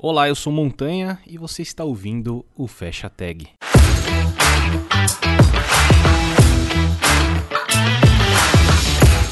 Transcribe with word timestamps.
Olá, 0.00 0.28
eu 0.28 0.34
sou 0.36 0.52
Montanha 0.52 1.18
e 1.26 1.36
você 1.36 1.60
está 1.60 1.82
ouvindo 1.82 2.46
o 2.56 2.68
Fecha 2.68 3.10
Tag. 3.10 3.48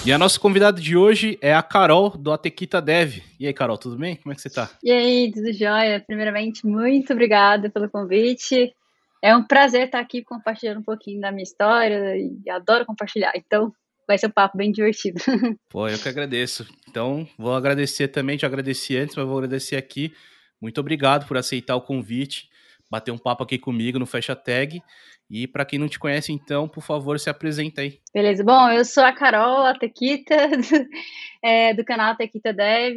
E 0.05 0.13
a 0.13 0.19
nossa 0.19 0.41
convidada 0.41 0.81
de 0.81 0.97
hoje 0.97 1.39
é 1.41 1.55
a 1.55 1.63
Carol 1.63 2.11
do 2.11 2.33
Atequita 2.33 2.83
Dev. 2.83 3.19
E 3.39 3.47
aí, 3.47 3.53
Carol, 3.53 3.79
tudo 3.79 3.97
bem? 3.97 4.17
Como 4.17 4.33
é 4.33 4.35
que 4.35 4.43
você 4.43 4.51
tá? 4.51 4.69
E 4.83 4.91
aí, 4.91 5.31
tudo 5.33 5.53
jóia? 5.53 6.03
Primeiramente, 6.05 6.67
muito 6.67 7.13
obrigada 7.13 7.71
pelo 7.71 7.89
convite. 7.89 8.75
É 9.23 9.37
um 9.37 9.45
prazer 9.45 9.87
estar 9.87 10.01
aqui 10.01 10.25
compartilhando 10.25 10.81
um 10.81 10.85
pouquinho 10.85 11.21
da 11.21 11.31
minha 11.31 11.45
história 11.45 12.17
e 12.17 12.51
adoro 12.51 12.85
compartilhar. 12.85 13.31
Então, 13.37 13.73
vai 14.05 14.19
ser 14.19 14.27
um 14.27 14.31
papo 14.31 14.59
bem 14.59 14.73
divertido. 14.73 15.21
Pô, 15.71 15.87
eu 15.89 15.97
que 15.97 16.09
agradeço. 16.09 16.67
Então, 16.89 17.25
vou 17.39 17.55
agradecer 17.55 18.09
também, 18.09 18.37
te 18.37 18.45
agradeci 18.45 18.97
antes, 18.97 19.15
mas 19.15 19.25
vou 19.25 19.39
agradecer 19.39 19.77
aqui 19.77 20.13
muito 20.61 20.81
obrigado 20.81 21.27
por 21.27 21.37
aceitar 21.37 21.77
o 21.77 21.83
convite, 21.83 22.49
bater 22.91 23.11
um 23.11 23.19
papo 23.19 23.43
aqui 23.43 23.59
comigo 23.59 23.99
no 23.99 24.07
Fecha 24.07 24.35
Tag. 24.35 24.83
E 25.29 25.47
para 25.47 25.65
quem 25.65 25.79
não 25.79 25.89
te 25.89 25.99
conhece, 25.99 26.33
então, 26.33 26.69
por 26.69 26.83
favor, 26.83 27.19
se 27.19 27.29
apresenta 27.29 27.81
aí. 27.81 27.99
Beleza. 28.15 28.45
Bom, 28.45 28.71
eu 28.71 28.85
sou 28.85 29.03
a 29.03 29.13
Carol, 29.13 29.65
a 29.65 29.77
Tequita, 29.77 30.35
é, 31.43 31.75
do 31.75 31.85
canal 31.85 32.17
Tequita 32.17 32.53
Dev. 32.53 32.97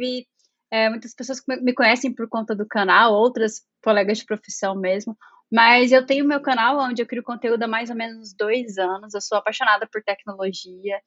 É, 0.70 0.88
muitas 0.88 1.12
pessoas 1.12 1.42
me 1.60 1.74
conhecem 1.74 2.14
por 2.14 2.28
conta 2.28 2.54
do 2.54 2.64
canal, 2.64 3.12
outras 3.12 3.62
colegas 3.82 4.18
de 4.18 4.24
profissão 4.24 4.76
mesmo. 4.76 5.16
Mas 5.52 5.90
eu 5.90 6.06
tenho 6.06 6.24
meu 6.24 6.40
canal 6.40 6.78
onde 6.78 7.02
eu 7.02 7.06
crio 7.06 7.24
conteúdo 7.24 7.64
há 7.64 7.66
mais 7.66 7.90
ou 7.90 7.96
menos 7.96 8.32
dois 8.32 8.78
anos. 8.78 9.12
Eu 9.12 9.20
sou 9.20 9.36
apaixonada 9.36 9.88
por 9.90 10.00
tecnologia 10.00 11.00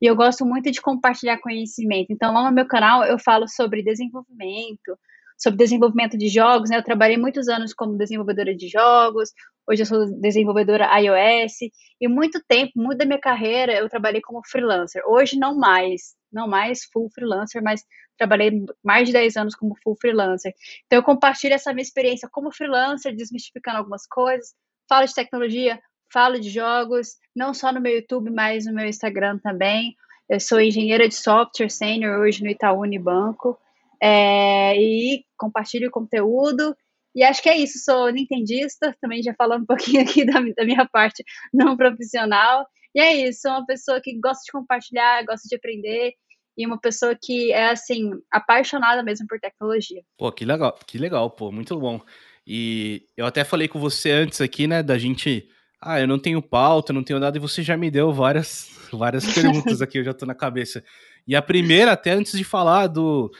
e 0.00 0.06
eu 0.06 0.14
gosto 0.14 0.44
muito 0.44 0.70
de 0.70 0.82
compartilhar 0.82 1.38
conhecimento. 1.38 2.08
Então, 2.10 2.34
lá 2.34 2.44
no 2.44 2.54
meu 2.54 2.66
canal 2.66 3.02
eu 3.04 3.18
falo 3.18 3.48
sobre 3.48 3.82
desenvolvimento, 3.82 4.98
sobre 5.36 5.58
desenvolvimento 5.58 6.16
de 6.16 6.28
jogos, 6.28 6.70
né? 6.70 6.78
Eu 6.78 6.82
trabalhei 6.82 7.16
muitos 7.16 7.48
anos 7.48 7.74
como 7.74 7.98
desenvolvedora 7.98 8.54
de 8.54 8.68
jogos, 8.68 9.30
hoje 9.68 9.82
eu 9.82 9.86
sou 9.86 10.06
desenvolvedora 10.20 10.88
iOS, 10.98 11.58
e 12.00 12.08
muito 12.08 12.42
tempo, 12.46 12.72
muito 12.76 12.98
da 12.98 13.04
minha 13.04 13.20
carreira, 13.20 13.74
eu 13.74 13.88
trabalhei 13.88 14.20
como 14.20 14.40
freelancer. 14.46 15.02
Hoje 15.06 15.38
não 15.38 15.56
mais, 15.58 16.14
não 16.32 16.48
mais 16.48 16.84
full 16.92 17.10
freelancer, 17.10 17.62
mas 17.62 17.84
trabalhei 18.16 18.64
mais 18.82 19.06
de 19.06 19.12
10 19.12 19.36
anos 19.36 19.54
como 19.54 19.76
full 19.82 19.96
freelancer. 20.00 20.54
Então 20.86 20.98
eu 20.98 21.02
compartilho 21.02 21.54
essa 21.54 21.72
minha 21.72 21.82
experiência 21.82 22.28
como 22.30 22.52
freelancer, 22.52 23.14
desmistificando 23.14 23.78
algumas 23.78 24.06
coisas, 24.06 24.54
falo 24.88 25.06
de 25.06 25.14
tecnologia, 25.14 25.78
falo 26.12 26.40
de 26.40 26.48
jogos, 26.48 27.16
não 27.34 27.52
só 27.52 27.72
no 27.72 27.80
meu 27.80 27.94
YouTube, 27.94 28.30
mas 28.30 28.64
no 28.64 28.72
meu 28.72 28.86
Instagram 28.86 29.38
também. 29.38 29.94
Eu 30.28 30.40
sou 30.40 30.60
engenheira 30.60 31.08
de 31.08 31.14
software 31.14 31.68
sênior 31.68 32.20
hoje 32.20 32.42
no 32.42 32.50
Itaú 32.50 32.80
Unibanco 32.80 33.58
é, 34.02 34.76
e 34.76 35.24
compartilho 35.36 35.90
conteúdo. 35.90 36.76
E 37.14 37.22
acho 37.22 37.42
que 37.42 37.48
é 37.48 37.56
isso, 37.56 37.78
sou 37.78 38.10
nintendista, 38.10 38.94
também 39.00 39.22
já 39.22 39.34
falando 39.34 39.62
um 39.62 39.66
pouquinho 39.66 40.02
aqui 40.02 40.24
da, 40.24 40.40
da 40.40 40.64
minha 40.64 40.86
parte 40.86 41.24
não 41.52 41.76
profissional. 41.76 42.66
E 42.94 43.00
é 43.00 43.28
isso, 43.28 43.42
sou 43.42 43.52
uma 43.52 43.66
pessoa 43.66 44.00
que 44.02 44.18
gosta 44.18 44.42
de 44.44 44.52
compartilhar, 44.52 45.24
gosta 45.24 45.48
de 45.48 45.56
aprender 45.56 46.14
e 46.56 46.66
uma 46.66 46.80
pessoa 46.80 47.14
que 47.20 47.52
é 47.52 47.70
assim 47.70 48.10
apaixonada 48.30 49.02
mesmo 49.02 49.26
por 49.26 49.38
tecnologia. 49.38 50.02
Pô, 50.16 50.32
que 50.32 50.44
legal, 50.44 50.78
que 50.86 50.98
legal, 50.98 51.30
pô, 51.30 51.52
muito 51.52 51.78
bom. 51.78 52.00
E 52.46 53.04
eu 53.16 53.26
até 53.26 53.44
falei 53.44 53.68
com 53.68 53.78
você 53.78 54.10
antes 54.10 54.40
aqui, 54.40 54.66
né, 54.66 54.82
da 54.82 54.96
gente, 54.96 55.48
ah, 55.80 56.00
eu 56.00 56.06
não 56.06 56.18
tenho 56.18 56.40
pauta, 56.40 56.92
não 56.92 57.02
tenho 57.02 57.18
nada 57.18 57.36
e 57.36 57.40
você 57.40 57.62
já 57.62 57.76
me 57.76 57.90
deu 57.90 58.12
várias 58.12 58.70
várias 58.92 59.26
perguntas 59.34 59.82
aqui, 59.82 59.98
eu 59.98 60.04
já 60.04 60.14
tô 60.14 60.24
na 60.24 60.34
cabeça. 60.34 60.82
E 61.26 61.34
a 61.34 61.42
primeira 61.42 61.92
até 61.92 62.12
antes 62.12 62.32
de 62.32 62.44
falar 62.44 62.86
do 62.86 63.30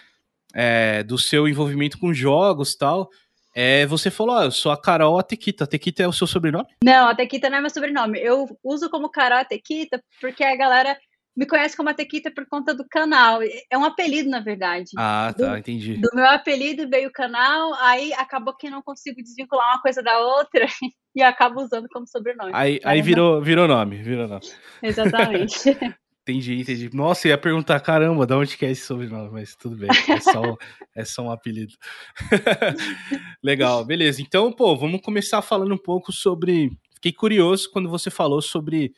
é, 0.57 1.03
do 1.03 1.19
seu 1.19 1.47
envolvimento 1.47 1.99
com 1.99 2.15
jogos 2.15 2.73
e 2.73 2.79
tal, 2.79 3.11
é, 3.55 3.85
você 3.87 4.11
falou, 4.11 4.37
ó, 4.37 4.45
eu 4.45 4.51
sou 4.51 4.73
a 4.73 4.81
Carol 4.81 5.19
Atequita. 5.19 5.65
Atequita 5.65 6.03
é 6.03 6.09
o 6.09 6.13
seu 6.13 6.27
sobrenome? 6.27 6.69
Não, 6.83 7.09
Atequita 7.09 7.51
não 7.51 7.59
é 7.59 7.61
meu 7.61 7.71
sobrenome. 7.71 8.19
Eu 8.19 8.47
uso 8.65 8.89
como 8.89 9.11
Carol 9.11 9.39
Atequita 9.39 10.03
porque 10.21 10.43
a 10.43 10.57
galera 10.57 10.97
me 11.37 11.47
conhece 11.47 11.77
como 11.77 11.91
Atequita 11.91 12.31
por 12.31 12.47
conta 12.47 12.75
do 12.75 12.87
canal. 12.89 13.41
É 13.71 13.77
um 13.77 13.85
apelido, 13.85 14.31
na 14.31 14.41
verdade. 14.41 14.91
Ah, 14.97 15.35
tá, 15.37 15.53
do, 15.53 15.59
entendi. 15.59 15.99
Do 15.99 16.09
meu 16.15 16.27
apelido 16.27 16.89
veio 16.89 17.09
o 17.09 17.13
canal, 17.13 17.75
aí 17.75 18.15
acabou 18.15 18.57
que 18.57 18.71
não 18.71 18.81
consigo 18.81 19.23
desvincular 19.23 19.75
uma 19.75 19.83
coisa 19.83 20.03
da 20.03 20.19
outra 20.19 20.67
e 21.15 21.23
acabo 21.23 21.63
usando 21.63 21.87
como 21.91 22.07
sobrenome. 22.07 22.53
Aí, 22.55 22.81
aí 22.83 23.03
virou, 23.03 23.43
virou 23.43 23.69
nome, 23.69 24.03
virou 24.03 24.27
nome. 24.27 24.47
Exatamente. 24.83 25.57
Entendi, 26.29 26.59
entendi. 26.59 26.91
Nossa, 26.93 27.29
ia 27.29 27.39
perguntar, 27.39 27.79
caramba, 27.79 28.27
de 28.27 28.35
onde 28.35 28.57
que 28.57 28.67
é 28.67 28.73
esse 28.73 28.85
sobrenome, 28.85 29.31
mas 29.31 29.55
tudo 29.55 29.77
bem, 29.77 29.89
é 30.09 30.19
só, 30.21 30.57
é 30.93 31.05
só 31.05 31.23
um 31.23 31.31
apelido. 31.31 31.73
Legal, 33.41 33.85
beleza. 33.85 34.21
Então, 34.21 34.51
pô, 34.51 34.75
vamos 34.77 35.01
começar 35.03 35.41
falando 35.41 35.73
um 35.73 35.79
pouco 35.79 36.13
sobre. 36.13 36.77
Fiquei 36.95 37.13
curioso 37.13 37.71
quando 37.71 37.89
você 37.89 38.11
falou 38.11 38.43
sobre 38.43 38.93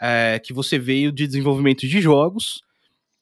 é, 0.00 0.40
que 0.42 0.54
você 0.54 0.78
veio 0.78 1.12
de 1.12 1.26
desenvolvimento 1.26 1.86
de 1.86 2.00
jogos 2.00 2.62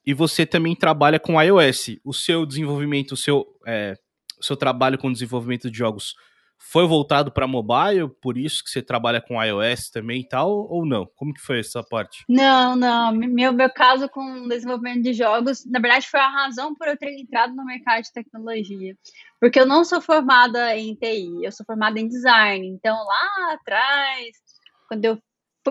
e 0.07 0.15
você 0.15 0.47
também 0.47 0.77
trabalha 0.77 1.19
com 1.19 1.43
iOS. 1.43 1.97
O 2.05 2.15
seu 2.15 2.47
desenvolvimento, 2.47 3.13
o 3.13 3.17
seu, 3.17 3.45
é, 3.67 3.97
o 4.39 4.45
seu 4.45 4.57
trabalho 4.57 4.97
com 4.97 5.11
desenvolvimento 5.11 5.69
de 5.69 5.77
jogos 5.77 6.15
foi 6.59 6.87
voltado 6.87 7.33
para 7.33 7.47
mobile, 7.47 8.09
por 8.21 8.37
isso 8.37 8.63
que 8.63 8.71
você 8.71 8.83
trabalha 8.83 9.21
com 9.21 9.43
iOS 9.43 9.91
também 9.91 10.21
e 10.21 10.29
tal, 10.29 10.51
ou 10.51 10.85
não? 10.85 11.07
Como 11.17 11.33
que 11.33 11.41
foi 11.41 11.61
essa 11.61 11.83
parte? 11.83 12.25
Não, 12.29 12.77
não. 12.77 13.13
Meu, 13.13 13.53
meu 13.53 13.73
caso 13.73 14.09
com 14.09 14.47
desenvolvimento 14.49 15.03
de 15.03 15.15
jogos, 15.15 15.65
na 15.65 15.79
verdade, 15.79 16.09
foi 16.09 16.21
a 16.21 16.29
razão 16.29 16.75
por 16.75 16.89
eu 16.89 16.97
ter 16.97 17.19
entrado 17.19 17.55
no 17.55 17.65
mercado 17.65 18.03
de 18.03 18.13
tecnologia. 18.13 18.95
Porque 19.41 19.59
eu 19.59 19.67
não 19.67 19.85
sou 19.85 20.01
formada 20.01 20.77
em 20.77 20.95
TI, 20.95 21.45
eu 21.45 21.53
sou 21.53 21.65
formada 21.65 21.99
em 21.99 22.09
design. 22.09 22.67
Então, 22.67 22.97
lá 22.97 23.55
atrás, 23.55 24.37
quando 24.89 25.05
eu 25.05 25.19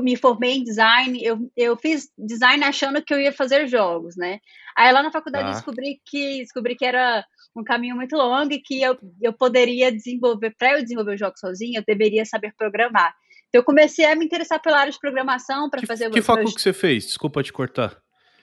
me 0.02 0.16
formei 0.16 0.58
em 0.58 0.64
design, 0.64 1.20
eu, 1.24 1.52
eu 1.56 1.76
fiz 1.76 2.10
design 2.18 2.64
achando 2.64 3.04
que 3.04 3.14
eu 3.14 3.20
ia 3.20 3.34
fazer 3.34 3.68
jogos, 3.68 4.16
né? 4.16 4.40
Aí 4.76 4.92
lá 4.92 5.02
na 5.02 5.12
faculdade 5.12 5.46
ah. 5.46 5.50
eu 5.50 5.54
descobri 5.54 6.02
que, 6.06 6.40
descobri 6.40 6.76
que 6.76 6.86
era 6.86 7.26
um 7.62 7.64
caminho 7.64 7.96
muito 7.96 8.16
longo 8.16 8.52
e 8.54 8.60
que 8.60 8.82
eu, 8.82 8.98
eu 9.22 9.34
poderia 9.34 9.92
desenvolver, 9.92 10.56
para 10.58 10.74
eu 10.74 10.82
desenvolver 10.82 11.16
o 11.16 11.18
jogo 11.18 11.38
sozinho, 11.38 11.80
eu 11.80 11.84
deveria 11.86 12.26
saber 12.26 12.54
programar. 12.58 13.14
Então, 13.50 13.60
eu 13.60 13.64
comecei 13.64 14.06
a 14.06 14.16
me 14.16 14.26
interessar 14.26 14.62
pela 14.62 14.80
área 14.80 14.92
de 14.92 15.00
programação 15.00 15.70
para 15.70 15.86
fazer... 15.86 16.10
Que 16.10 16.22
faculdade 16.22 16.56
que 16.56 16.62
você 16.62 16.74
fez? 16.74 17.06
Desculpa 17.06 17.42
te 17.42 17.54
cortar. 17.54 17.98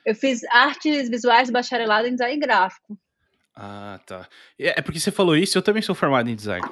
Eu 0.05 0.15
fiz 0.15 0.45
artes 0.45 1.09
visuais 1.09 1.51
bacharelado 1.51 2.07
em 2.07 2.13
design 2.13 2.39
gráfico. 2.39 2.99
Ah, 3.57 4.01
tá. 4.07 4.29
É, 4.59 4.79
é 4.79 4.83
porque 4.83 5.01
você 5.01 5.11
falou 5.11 5.37
isso, 5.37 5.57
eu 5.57 5.63
também 5.63 5.83
sou 5.83 5.95
formado 5.95 6.29
em 6.29 6.35
design. 6.35 6.67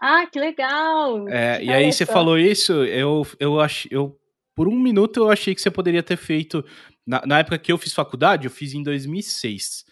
Ah, 0.00 0.26
que 0.26 0.38
legal! 0.38 1.28
É, 1.28 1.62
e 1.62 1.72
aí 1.72 1.92
você 1.92 2.04
falou 2.04 2.38
isso, 2.38 2.72
eu, 2.84 3.26
eu, 3.38 3.60
ach, 3.60 3.86
eu 3.90 4.18
por 4.54 4.68
um 4.68 4.78
minuto 4.78 5.18
eu 5.18 5.30
achei 5.30 5.54
que 5.54 5.60
você 5.60 5.70
poderia 5.70 6.02
ter 6.02 6.16
feito. 6.16 6.64
Na, 7.06 7.22
na 7.26 7.38
época 7.38 7.58
que 7.58 7.72
eu 7.72 7.78
fiz 7.78 7.92
faculdade, 7.92 8.46
eu 8.46 8.50
fiz 8.50 8.74
em 8.74 8.82
2006. 8.82 9.84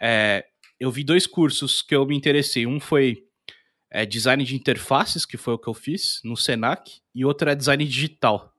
É, 0.00 0.46
eu 0.80 0.90
vi 0.90 1.04
dois 1.04 1.26
cursos 1.26 1.82
que 1.82 1.94
eu 1.94 2.06
me 2.06 2.16
interessei. 2.16 2.66
Um 2.66 2.80
foi 2.80 3.24
é, 3.90 4.06
design 4.06 4.42
de 4.42 4.56
interfaces, 4.56 5.26
que 5.26 5.36
foi 5.36 5.54
o 5.54 5.58
que 5.58 5.68
eu 5.68 5.74
fiz 5.74 6.20
no 6.24 6.36
Senac, 6.36 7.00
e 7.14 7.24
outro 7.24 7.50
é 7.50 7.54
design 7.54 7.84
digital, 7.84 8.52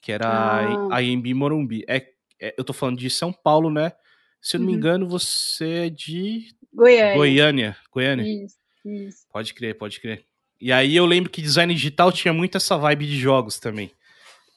que 0.00 0.10
era 0.10 0.26
ah. 0.26 0.96
a 0.96 1.02
IMB 1.02 1.34
Morumbi. 1.34 1.84
É, 1.86 2.08
é, 2.40 2.54
eu 2.56 2.64
tô 2.64 2.72
falando 2.72 2.98
de 2.98 3.10
São 3.10 3.32
Paulo, 3.32 3.70
né? 3.70 3.92
Se 4.40 4.56
eu 4.56 4.60
não 4.60 4.66
uhum. 4.66 4.72
me 4.72 4.78
engano, 4.78 5.08
você 5.08 5.86
é 5.86 5.90
de 5.90 6.48
Goiânia. 6.72 7.14
Goiânia. 7.14 7.76
Goiânia. 7.92 8.44
Isso, 8.44 8.56
isso. 8.84 9.26
Pode 9.32 9.52
crer, 9.52 9.76
pode 9.76 10.00
crer. 10.00 10.24
E 10.60 10.72
aí 10.72 10.96
eu 10.96 11.04
lembro 11.06 11.30
que 11.30 11.42
design 11.42 11.72
digital 11.74 12.10
tinha 12.12 12.32
muito 12.32 12.56
essa 12.56 12.76
vibe 12.76 13.06
de 13.06 13.18
jogos 13.18 13.58
também. 13.58 13.90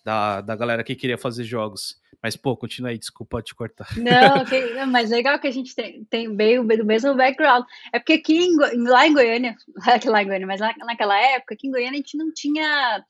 Da, 0.04 0.42
da 0.42 0.56
galera 0.56 0.84
que 0.84 0.96
queria 0.96 1.18
fazer 1.18 1.44
jogos. 1.44 2.00
Mas, 2.22 2.36
pô, 2.36 2.56
continua 2.56 2.92
aí, 2.92 2.98
desculpa 2.98 3.42
te 3.42 3.56
cortar. 3.56 3.88
Não, 3.98 4.46
que, 4.46 4.86
mas 4.86 5.10
legal 5.10 5.40
que 5.40 5.48
a 5.48 5.52
gente 5.52 5.74
tem, 5.74 6.04
tem 6.06 6.28
meio 6.28 6.64
do 6.64 6.86
mesmo 6.86 7.16
background. 7.16 7.66
É 7.92 8.00
porque 8.00 8.14
aqui 8.14 8.46
em, 8.46 8.58
lá 8.88 9.08
em 9.08 9.14
Goiânia, 9.14 9.56
lá 10.06 10.22
em 10.22 10.26
Goiânia, 10.26 10.48
mas 10.48 10.62
lá, 10.62 10.74
naquela 10.80 11.18
época, 11.18 11.56
aqui 11.56 11.68
em 11.68 11.72
Goiânia 11.72 11.94
a 11.94 11.96
gente 11.96 12.18
não 12.18 12.32
tinha 12.32 13.04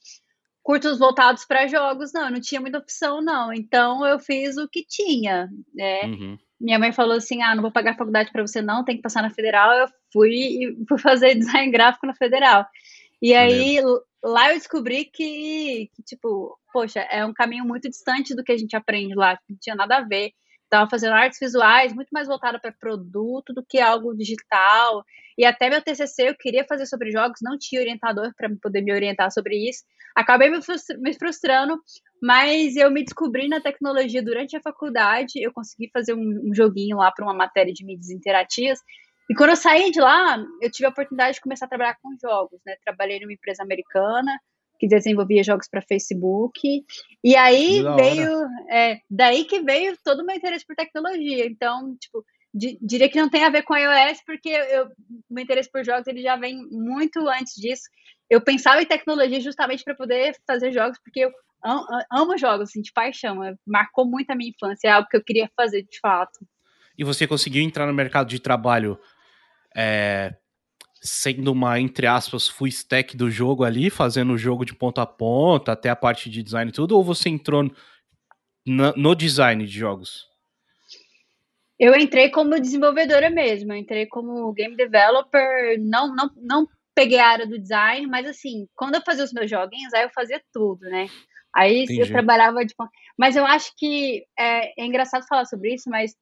cursos 0.64 1.00
voltados 1.00 1.44
para 1.44 1.68
jogos, 1.68 2.14
não, 2.14 2.30
não 2.30 2.40
tinha 2.40 2.62
muita 2.62 2.78
opção, 2.78 3.22
não. 3.22 3.54
Então 3.54 4.06
eu 4.06 4.18
fiz 4.20 4.56
o 4.58 4.68
que 4.68 4.86
tinha, 4.88 5.50
né? 5.74 6.04
Uhum. 6.04 6.38
Minha 6.60 6.80
mãe 6.80 6.94
falou 6.94 7.18
assim: 7.18 7.42
ah, 7.42 7.56
não 7.56 7.62
vou 7.62 7.72
pagar 7.72 7.98
faculdade 7.98 8.32
para 8.32 8.46
você, 8.46 8.62
não, 8.62 8.86
tem 8.86 8.96
que 8.96 9.02
passar 9.02 9.22
na 9.22 9.32
federal. 9.32 9.74
Eu 9.74 9.88
fui 10.14 10.32
e 10.32 10.78
fui 10.88 10.98
fazer 10.98 11.36
design 11.36 11.72
gráfico 11.72 12.06
na 12.06 12.14
federal. 12.14 12.66
E 13.22 13.36
aí, 13.36 13.80
lá 14.24 14.52
eu 14.52 14.58
descobri 14.58 15.06
que, 15.06 15.90
que, 15.94 16.04
tipo, 16.04 16.58
poxa, 16.74 17.02
é 17.02 17.26
um 17.26 17.34
caminho 17.34 17.66
muito 17.66 17.88
distante 17.90 18.36
do 18.36 18.44
que 18.44 18.52
a 18.52 18.58
gente 18.58 18.76
aprende 18.76 19.14
lá, 19.14 19.38
não 19.50 19.58
tinha 19.60 19.76
nada 19.76 19.98
a 19.98 20.02
ver. 20.02 20.32
Estava 20.64 20.90
fazendo 20.90 21.14
artes 21.14 21.38
visuais 21.38 21.94
muito 21.94 22.08
mais 22.14 22.30
voltada 22.30 22.58
para 22.58 22.72
produto 22.72 23.54
do 23.54 23.64
que 23.64 23.78
algo 23.78 24.16
digital. 24.16 25.04
E 25.38 25.44
até 25.44 25.70
meu 25.70 25.82
TCC 25.82 26.30
eu 26.30 26.36
queria 26.36 26.66
fazer 26.66 26.86
sobre 26.86 27.12
jogos, 27.12 27.40
não 27.44 27.58
tinha 27.60 27.82
orientador 27.82 28.32
para 28.38 28.50
poder 28.62 28.82
me 28.82 28.94
orientar 28.94 29.30
sobre 29.32 29.58
isso. 29.70 29.84
Acabei 30.16 30.50
me, 30.50 30.60
me 31.00 31.14
frustrando, 31.14 31.78
mas 32.22 32.78
eu 32.78 32.90
me 32.90 33.04
descobri 33.04 33.50
na 33.50 33.60
tecnologia 33.60 34.24
durante 34.24 34.56
a 34.56 34.62
faculdade. 34.62 35.42
Eu 35.42 35.52
consegui 35.52 35.90
fazer 35.92 36.14
um, 36.14 36.50
um 36.50 36.56
joguinho 36.56 36.98
lá 36.98 37.12
para 37.12 37.26
uma 37.26 37.34
matéria 37.34 37.74
de 37.74 37.86
mídias 37.86 38.10
interativas 38.10 38.80
E 39.32 39.34
quando 39.34 39.52
eu 39.52 39.56
saí 39.56 39.92
de 39.92 40.02
lá, 40.02 40.46
eu 40.62 40.70
tive 40.70 40.88
a 40.88 40.90
oportunidade 40.90 41.36
de 41.36 41.42
começar 41.42 41.66
a 41.66 41.70
trabalhar 41.70 41.96
com 42.02 42.14
jogos, 42.22 42.60
né? 42.66 42.76
Trabalhei 42.84 43.18
numa 43.18 43.32
empresa 43.32 43.64
americana 43.64 44.38
que 44.78 44.90
desenvolvia 44.90 45.42
jogos 45.42 45.70
para 45.70 45.82
Facebook. 45.82 46.84
E 47.24 47.36
aí 47.38 47.82
veio, 47.96 48.30
é, 48.70 49.00
daí 49.10 49.46
que 49.46 49.62
veio 49.62 49.96
todo 50.04 50.20
o 50.20 50.26
meu 50.26 50.36
interesse 50.36 50.66
por 50.68 50.76
tecnologia. 50.76 51.46
Então, 51.46 51.96
tipo, 51.98 52.26
di, 52.54 52.78
diria 52.82 53.08
que 53.08 53.22
não 53.22 53.30
tem 53.30 53.46
a 53.46 53.50
ver 53.50 53.64
com 53.64 53.74
iOS, 53.74 54.22
porque 54.26 54.50
eu, 54.50 54.90
meu 55.30 55.46
interesse 55.46 55.72
por 55.72 55.86
jogos 55.86 56.08
ele 56.08 56.22
já 56.22 56.36
vem 56.36 56.68
muito 56.70 57.26
antes 57.30 57.54
disso. 57.56 57.84
Eu 58.30 58.42
pensava 58.42 58.82
em 58.82 58.86
tecnologia 58.86 59.40
justamente 59.40 59.86
para 59.86 59.96
poder 59.96 60.36
fazer 60.46 60.74
jogos, 60.74 61.00
porque 61.02 61.22
eu 61.22 61.32
amo, 61.64 61.86
amo 62.12 62.38
jogos, 62.38 62.68
assim, 62.68 62.82
de 62.82 62.92
paixão. 62.92 63.42
É, 63.42 63.56
marcou 63.66 64.06
muito 64.06 64.30
a 64.30 64.36
minha 64.36 64.50
infância, 64.50 64.90
é 64.90 64.92
algo 64.92 65.08
que 65.08 65.16
eu 65.16 65.24
queria 65.24 65.50
fazer 65.56 65.84
de 65.84 66.00
fato. 66.02 66.46
E 66.98 67.04
você 67.04 67.26
conseguiu 67.26 67.64
entrar 67.64 67.88
no 67.88 67.94
mercado 67.94 68.28
de 68.28 68.40
trabalho 68.40 69.00
é, 69.76 70.36
sendo 71.02 71.52
uma, 71.52 71.80
entre 71.80 72.06
aspas, 72.06 72.48
full 72.48 72.68
stack 72.68 73.18
do 73.18 73.30
jogo 73.30 73.64
ali, 73.64 73.90
fazendo 73.90 74.34
o 74.34 74.38
jogo 74.38 74.64
de 74.64 74.76
ponta 74.76 75.02
a 75.02 75.06
ponta, 75.06 75.72
até 75.72 75.90
a 75.90 75.96
parte 75.96 76.30
de 76.30 76.44
design 76.44 76.70
e 76.70 76.74
tudo, 76.74 76.96
ou 76.96 77.04
você 77.04 77.30
entrou 77.30 77.64
no, 78.66 78.94
no 78.96 79.16
design 79.16 79.66
de 79.66 79.72
jogos? 79.72 80.30
Eu 81.80 81.96
entrei 81.96 82.30
como 82.30 82.60
desenvolvedora 82.60 83.30
mesmo, 83.32 83.74
eu 83.74 83.78
entrei 83.78 84.06
como 84.06 84.54
game 84.54 84.76
developer, 84.76 85.80
não, 85.80 86.14
não, 86.16 86.30
não 86.38 86.68
peguei 86.94 87.18
a 87.18 87.28
área 87.28 87.48
do 87.48 87.58
design, 87.58 88.06
mas 88.06 88.28
assim, 88.28 88.68
quando 88.76 88.96
eu 88.96 89.02
fazia 89.02 89.24
os 89.24 89.34
meus 89.34 89.50
joguinhos, 89.50 89.92
aí 89.94 90.04
eu 90.04 90.12
fazia 90.12 90.40
tudo, 90.54 90.82
né? 90.82 91.08
Aí 91.54 91.84
Entendi. 91.84 92.02
eu 92.02 92.08
trabalhava 92.08 92.64
de. 92.64 92.74
Mas 93.18 93.36
eu 93.36 93.46
acho 93.46 93.74
que 93.76 94.24
é, 94.38 94.82
é 94.82 94.86
engraçado 94.86 95.28
falar 95.28 95.46
sobre 95.46 95.74
isso, 95.74 95.90
mas 95.90 96.16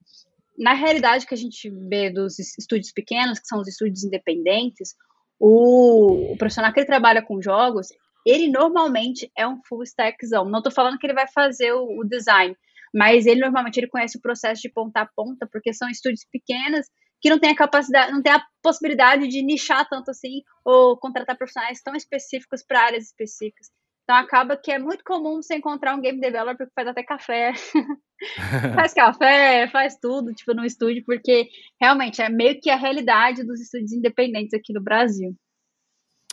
na 0.59 0.73
realidade 0.73 1.25
que 1.25 1.33
a 1.33 1.37
gente 1.37 1.69
vê 1.69 2.11
dos 2.11 2.37
estúdios 2.37 2.91
pequenos, 2.91 3.39
que 3.39 3.47
são 3.47 3.61
os 3.61 3.67
estúdios 3.67 4.03
independentes, 4.03 4.93
o, 5.39 6.33
o 6.33 6.37
profissional 6.37 6.73
que 6.73 6.81
ele 6.81 6.85
trabalha 6.87 7.21
com 7.21 7.41
jogos, 7.41 7.87
ele 8.25 8.49
normalmente 8.49 9.31
é 9.37 9.47
um 9.47 9.61
full 9.63 9.83
stackzão. 9.83 10.49
Não 10.49 10.59
estou 10.59 10.71
falando 10.71 10.97
que 10.99 11.07
ele 11.07 11.13
vai 11.13 11.27
fazer 11.29 11.71
o, 11.71 12.01
o, 12.01 12.03
design, 12.03 12.53
mas 12.93 13.25
ele 13.25 13.39
normalmente 13.39 13.77
ele 13.77 13.87
conhece 13.87 14.17
o 14.17 14.21
processo 14.21 14.61
de 14.61 14.69
ponta 14.69 14.99
a 14.99 15.05
ponta, 15.15 15.47
porque 15.49 15.73
são 15.73 15.89
estúdios 15.89 16.25
pequenos 16.29 16.85
que 17.21 17.29
não 17.29 17.39
tem 17.39 17.51
a 17.51 17.55
capacidade, 17.55 18.11
não 18.11 18.21
tem 18.21 18.33
a 18.33 18.45
possibilidade 18.61 19.27
de 19.29 19.41
nichar 19.41 19.87
tanto 19.87 20.11
assim 20.11 20.41
ou 20.65 20.97
contratar 20.97 21.37
profissionais 21.37 21.81
tão 21.81 21.95
específicos 21.95 22.63
para 22.63 22.83
áreas 22.83 23.05
específicas. 23.05 23.67
Então 24.09 24.17
acaba 24.17 24.57
que 24.57 24.71
é 24.71 24.79
muito 24.79 25.03
comum 25.03 25.39
você 25.39 25.57
encontrar 25.57 25.93
um 25.93 26.01
game 26.01 26.19
developer 26.19 26.65
que 26.65 26.73
faz 26.73 26.87
até 26.87 27.03
café. 27.03 27.53
faz 28.73 28.91
café, 28.91 29.67
faz 29.67 29.99
tudo, 30.01 30.33
tipo, 30.33 30.51
no 30.55 30.65
estúdio, 30.65 31.03
porque 31.05 31.47
realmente 31.79 32.19
é 32.19 32.27
meio 32.27 32.59
que 32.59 32.71
a 32.71 32.75
realidade 32.75 33.43
dos 33.43 33.61
estúdios 33.61 33.93
independentes 33.93 34.55
aqui 34.55 34.73
no 34.73 34.81
Brasil. 34.81 35.37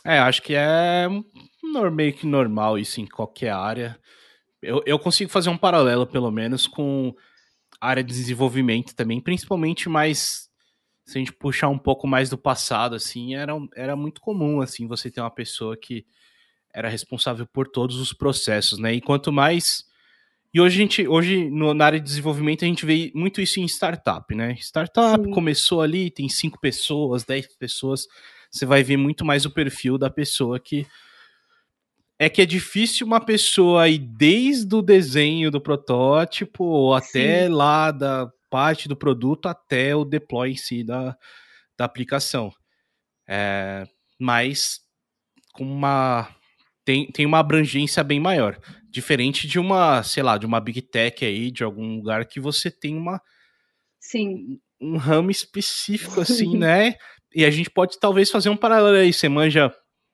É, 0.03 0.17
acho 0.17 0.41
que 0.41 0.55
é 0.55 1.07
meio 1.93 2.13
que 2.13 2.25
normal 2.25 2.79
isso 2.79 2.99
em 2.99 3.05
qualquer 3.05 3.51
área. 3.51 3.95
Eu, 4.59 4.81
eu 4.83 4.97
consigo 4.97 5.29
fazer 5.29 5.51
um 5.51 5.57
paralelo, 5.57 6.07
pelo 6.07 6.31
menos, 6.31 6.65
com 6.65 7.13
área 7.79 8.03
de 8.03 8.11
desenvolvimento 8.11 8.95
também, 8.95 9.21
principalmente 9.21 9.87
mais 9.87 10.49
se 11.05 11.15
a 11.15 11.19
gente 11.19 11.31
puxar 11.31 11.69
um 11.69 11.77
pouco 11.77 12.07
mais 12.07 12.27
do 12.27 12.39
passado, 12.39 12.95
assim, 12.95 13.35
era, 13.35 13.53
era 13.75 13.95
muito 13.95 14.19
comum, 14.19 14.61
assim, 14.61 14.87
você 14.87 15.11
ter 15.11 15.21
uma 15.21 15.29
pessoa 15.29 15.77
que 15.77 16.07
era 16.77 16.89
responsável 16.89 17.47
por 17.47 17.67
todos 17.67 17.99
os 17.99 18.13
processos, 18.13 18.77
né? 18.77 18.93
E 18.93 19.01
quanto 19.01 19.31
mais 19.31 19.83
e 20.53 20.61
hoje 20.61 20.75
a 20.75 20.81
gente, 20.81 21.07
hoje 21.07 21.49
no, 21.49 21.73
na 21.73 21.85
área 21.87 21.99
de 21.99 22.05
desenvolvimento 22.05 22.63
a 22.63 22.67
gente 22.67 22.85
vê 22.85 23.11
muito 23.15 23.41
isso 23.41 23.59
em 23.59 23.65
startup, 23.65 24.33
né? 24.35 24.55
Startup 24.59 25.23
Sim. 25.23 25.31
começou 25.31 25.81
ali, 25.81 26.11
tem 26.11 26.29
cinco 26.29 26.59
pessoas, 26.59 27.23
dez 27.23 27.47
pessoas, 27.55 28.05
você 28.51 28.63
vai 28.63 28.83
ver 28.83 28.95
muito 28.95 29.25
mais 29.25 29.43
o 29.43 29.49
perfil 29.49 29.97
da 29.97 30.07
pessoa 30.07 30.59
que 30.59 30.85
é 32.19 32.29
que 32.29 32.43
é 32.43 32.45
difícil 32.45 33.07
uma 33.07 33.19
pessoa 33.19 33.89
ir 33.89 33.97
desde 33.97 34.75
o 34.75 34.81
desenho 34.83 35.49
do 35.49 35.59
protótipo 35.59 36.63
ou 36.63 36.93
até 36.93 37.47
Sim. 37.47 37.53
lá 37.53 37.89
da 37.89 38.31
parte 38.51 38.87
do 38.87 38.95
produto 38.95 39.47
até 39.47 39.95
o 39.95 40.05
deploy 40.05 40.51
em 40.51 40.55
si 40.55 40.83
da, 40.83 41.17
da 41.75 41.85
aplicação. 41.85 42.51
É, 43.27 43.83
mas 44.19 44.79
com 45.53 45.63
uma 45.63 46.36
tem, 46.87 47.05
tem 47.11 47.25
uma 47.25 47.39
abrangência 47.39 48.01
bem 48.01 48.17
maior. 48.17 48.57
Diferente 48.89 49.45
de 49.45 49.59
uma, 49.59 50.01
sei 50.03 50.23
lá, 50.23 50.37
de 50.37 50.45
uma 50.45 50.61
Big 50.61 50.81
Tech 50.81 51.25
aí, 51.25 51.51
de 51.51 51.61
algum 51.61 51.97
lugar 51.97 52.25
que 52.25 52.39
você 52.39 52.71
tem 52.71 52.95
uma. 52.95 53.21
Sim. 53.99 54.57
Um 54.79 54.95
ramo 54.95 55.29
específico, 55.29 56.21
assim, 56.21 56.55
né? 56.57 56.95
E 57.35 57.43
a 57.43 57.51
gente 57.51 57.69
pode 57.69 57.99
talvez 57.99 58.31
fazer 58.31 58.47
um 58.47 58.55
paralelo 58.55 58.95
aí. 58.95 59.11
Você 59.11 59.27
manja 59.27 59.69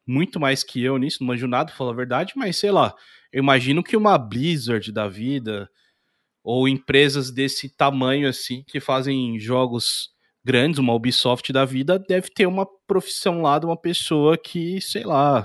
muito 0.07 0.39
mais 0.39 0.63
que 0.63 0.83
eu 0.83 0.97
nisso, 0.97 1.19
não 1.21 1.27
manjo 1.27 1.45
nada, 1.47 1.71
falar 1.71 1.91
a 1.91 1.95
verdade, 1.95 2.33
mas 2.35 2.57
sei 2.57 2.71
lá. 2.71 2.95
Eu 3.31 3.43
imagino 3.43 3.83
que 3.83 3.95
uma 3.95 4.17
Blizzard 4.17 4.91
da 4.91 5.07
vida, 5.07 5.69
ou 6.43 6.67
empresas 6.67 7.29
desse 7.29 7.69
tamanho, 7.69 8.27
assim, 8.27 8.63
que 8.65 8.79
fazem 8.79 9.39
jogos 9.39 10.09
grandes, 10.43 10.79
uma 10.79 10.95
Ubisoft 10.95 11.53
da 11.53 11.65
vida, 11.65 11.99
deve 11.99 12.29
ter 12.33 12.47
uma 12.47 12.65
profissão 12.87 13.43
lá 13.43 13.59
de 13.59 13.67
uma 13.67 13.79
pessoa 13.79 14.35
que, 14.39 14.81
sei 14.81 15.03
lá, 15.03 15.43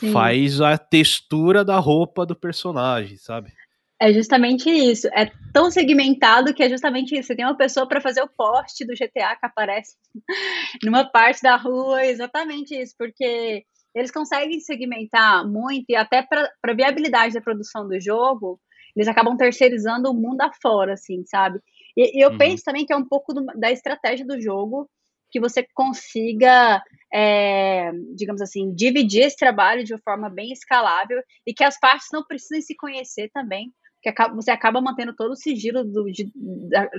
Sim. 0.00 0.12
faz 0.12 0.60
a 0.60 0.78
textura 0.78 1.62
da 1.64 1.78
roupa 1.78 2.24
do 2.24 2.34
personagem, 2.34 3.16
sabe? 3.18 3.52
É 4.00 4.10
justamente 4.14 4.70
isso. 4.70 5.06
É 5.08 5.30
tão 5.52 5.70
segmentado 5.70 6.54
que 6.54 6.62
é 6.62 6.70
justamente 6.70 7.14
isso. 7.14 7.28
Você 7.28 7.36
tem 7.36 7.44
uma 7.44 7.56
pessoa 7.56 7.86
para 7.86 8.00
fazer 8.00 8.22
o 8.22 8.30
poste 8.34 8.84
do 8.86 8.94
GTA 8.94 9.36
que 9.36 9.44
aparece 9.44 9.94
numa 10.82 11.04
parte 11.04 11.42
da 11.42 11.56
rua, 11.56 12.06
exatamente 12.06 12.74
isso, 12.74 12.94
porque 12.98 13.62
eles 13.94 14.10
conseguem 14.10 14.58
segmentar 14.58 15.46
muito 15.46 15.84
e 15.90 15.96
até 15.96 16.22
para 16.22 16.74
viabilidade 16.74 17.34
da 17.34 17.42
produção 17.42 17.86
do 17.86 18.00
jogo, 18.00 18.58
eles 18.96 19.06
acabam 19.06 19.36
terceirizando 19.36 20.10
o 20.10 20.14
mundo 20.14 20.40
afora, 20.40 20.94
assim, 20.94 21.22
sabe? 21.26 21.60
E, 21.94 22.18
e 22.18 22.24
eu 22.24 22.30
uhum. 22.30 22.38
penso 22.38 22.64
também 22.64 22.86
que 22.86 22.92
é 22.94 22.96
um 22.96 23.06
pouco 23.06 23.34
do, 23.34 23.44
da 23.54 23.70
estratégia 23.70 24.24
do 24.24 24.40
jogo 24.40 24.88
que 25.30 25.40
você 25.40 25.66
consiga 25.74 26.82
é, 27.12 27.90
digamos 28.14 28.40
assim, 28.40 28.72
dividir 28.72 29.22
esse 29.22 29.36
trabalho 29.36 29.84
de 29.84 29.92
uma 29.92 30.00
forma 30.00 30.30
bem 30.30 30.52
escalável 30.52 31.20
e 31.46 31.52
que 31.52 31.64
as 31.64 31.78
partes 31.78 32.08
não 32.12 32.24
precisem 32.24 32.62
se 32.62 32.76
conhecer 32.76 33.30
também, 33.32 33.72
que 34.02 34.12
você 34.34 34.50
acaba 34.50 34.80
mantendo 34.80 35.14
todo 35.14 35.32
o 35.32 35.36
sigilo 35.36 35.84
do, 35.84 36.10
de, 36.10 36.30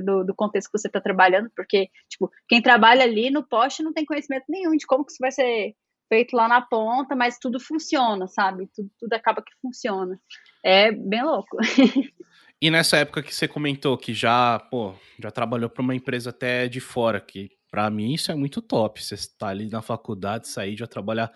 do, 0.04 0.24
do, 0.24 0.36
contexto 0.36 0.70
que 0.70 0.78
você 0.78 0.88
está 0.88 1.02
trabalhando, 1.02 1.50
porque, 1.56 1.90
tipo, 2.08 2.30
quem 2.48 2.62
trabalha 2.62 3.04
ali 3.04 3.32
no 3.32 3.44
poste 3.44 3.82
não 3.82 3.94
tem 3.94 4.06
conhecimento 4.06 4.46
nenhum 4.50 4.76
de 4.76 4.86
como 4.86 5.04
que 5.04 5.12
isso 5.12 5.20
vai 5.20 5.32
ser 5.32 5.76
feito 6.10 6.36
lá 6.36 6.48
na 6.48 6.62
ponta, 6.62 7.16
mas 7.16 7.40
tudo 7.40 7.60
funciona, 7.60 8.28
sabe? 8.28 8.70
Tudo, 8.76 8.92
tudo 9.00 9.14
acaba 9.14 9.42
que 9.42 9.54
funciona. 9.62 10.20
É 10.64 10.92
bem 10.92 11.24
louco. 11.24 11.58
E 12.64 12.70
nessa 12.70 12.98
época 12.98 13.24
que 13.24 13.34
você 13.34 13.48
comentou 13.48 13.98
que 13.98 14.14
já, 14.14 14.60
pô, 14.60 14.94
já 15.20 15.32
trabalhou 15.32 15.68
para 15.68 15.82
uma 15.82 15.96
empresa 15.96 16.30
até 16.30 16.68
de 16.68 16.80
fora, 16.80 17.20
que 17.20 17.50
para 17.72 17.90
mim 17.90 18.14
isso 18.14 18.32
é 18.32 18.36
muito 18.36 18.62
top. 18.62 19.04
Você 19.04 19.16
está 19.16 19.48
ali 19.48 19.70
na 19.70 19.82
faculdade, 19.82 20.50
sair 20.50 20.76
já 20.76 20.86
trabalhar 20.86 21.32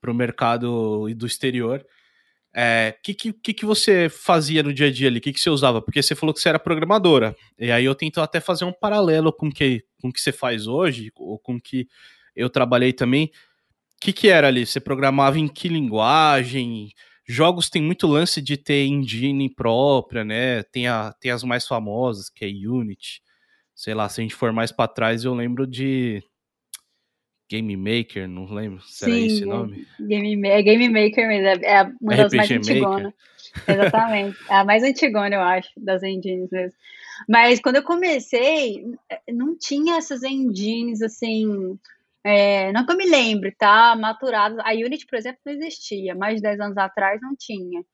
para 0.00 0.10
o 0.10 0.14
mercado 0.14 1.12
do 1.14 1.26
exterior. 1.26 1.80
O 1.80 2.56
é, 2.56 2.96
que, 3.02 3.14
que, 3.14 3.52
que 3.52 3.66
você 3.66 4.08
fazia 4.08 4.62
no 4.62 4.72
dia 4.72 4.86
a 4.86 4.92
dia 4.92 5.08
ali? 5.08 5.18
O 5.18 5.20
que, 5.20 5.32
que 5.32 5.40
você 5.40 5.50
usava? 5.50 5.82
Porque 5.82 6.00
você 6.00 6.14
falou 6.14 6.32
que 6.32 6.40
você 6.40 6.48
era 6.48 6.58
programadora. 6.58 7.34
E 7.58 7.72
aí 7.72 7.84
eu 7.84 7.94
tento 7.96 8.20
até 8.20 8.40
fazer 8.40 8.64
um 8.64 8.72
paralelo 8.72 9.32
com 9.32 9.50
que, 9.50 9.84
o 9.98 10.02
com 10.02 10.12
que 10.12 10.20
você 10.20 10.30
faz 10.30 10.68
hoje, 10.68 11.10
ou 11.16 11.36
com 11.36 11.60
que 11.60 11.88
eu 12.36 12.48
trabalhei 12.48 12.92
também. 12.92 13.24
O 13.24 13.30
que, 14.00 14.12
que 14.12 14.28
era 14.28 14.46
ali? 14.46 14.64
Você 14.64 14.78
programava 14.78 15.38
em 15.38 15.48
que 15.48 15.68
linguagem? 15.68 16.92
Jogos 17.26 17.68
tem 17.68 17.82
muito 17.82 18.06
lance 18.06 18.40
de 18.40 18.56
ter 18.56 18.86
engine 18.86 19.52
própria, 19.52 20.24
né? 20.24 20.62
Tem, 20.64 20.86
a, 20.86 21.12
tem 21.18 21.32
as 21.32 21.42
mais 21.42 21.66
famosas, 21.66 22.30
que 22.30 22.44
é 22.44 22.48
Unity 22.48 23.23
sei 23.74 23.94
lá, 23.94 24.08
se 24.08 24.20
a 24.20 24.22
gente 24.22 24.34
for 24.34 24.52
mais 24.52 24.70
para 24.70 24.88
trás, 24.88 25.24
eu 25.24 25.34
lembro 25.34 25.66
de 25.66 26.22
Game 27.50 27.76
Maker, 27.76 28.28
não 28.28 28.46
lembro 28.46 28.82
se 28.82 29.04
era 29.04 29.18
esse 29.18 29.44
nome. 29.44 29.86
Game, 30.00 30.48
é 30.48 30.62
Game 30.62 30.88
Maker 30.88 31.28
mesmo, 31.28 31.64
é 31.64 31.92
uma 32.00 32.16
das 32.16 32.32
mais 32.32 32.50
antigonas. 32.50 33.12
Exatamente, 33.68 34.36
é 34.50 34.54
a 34.54 34.64
mais 34.64 34.82
antigona, 34.82 35.34
eu 35.34 35.40
acho, 35.40 35.70
das 35.76 36.02
engines 36.02 36.50
mesmo. 36.50 36.76
Mas 37.28 37.60
quando 37.60 37.76
eu 37.76 37.82
comecei, 37.82 38.84
não 39.28 39.56
tinha 39.56 39.96
essas 39.96 40.22
engines 40.24 41.00
assim, 41.00 41.78
é, 42.24 42.72
não 42.72 42.86
que 42.86 42.92
eu 42.92 42.96
me 42.96 43.06
lembre, 43.06 43.52
tá? 43.52 43.94
Maturadas. 43.94 44.58
A 44.64 44.72
Unity, 44.72 45.06
por 45.06 45.16
exemplo, 45.16 45.40
não 45.44 45.52
existia. 45.52 46.14
Mais 46.14 46.36
de 46.36 46.42
10 46.42 46.60
anos 46.60 46.78
atrás 46.78 47.20
não 47.20 47.36
tinha. 47.36 47.84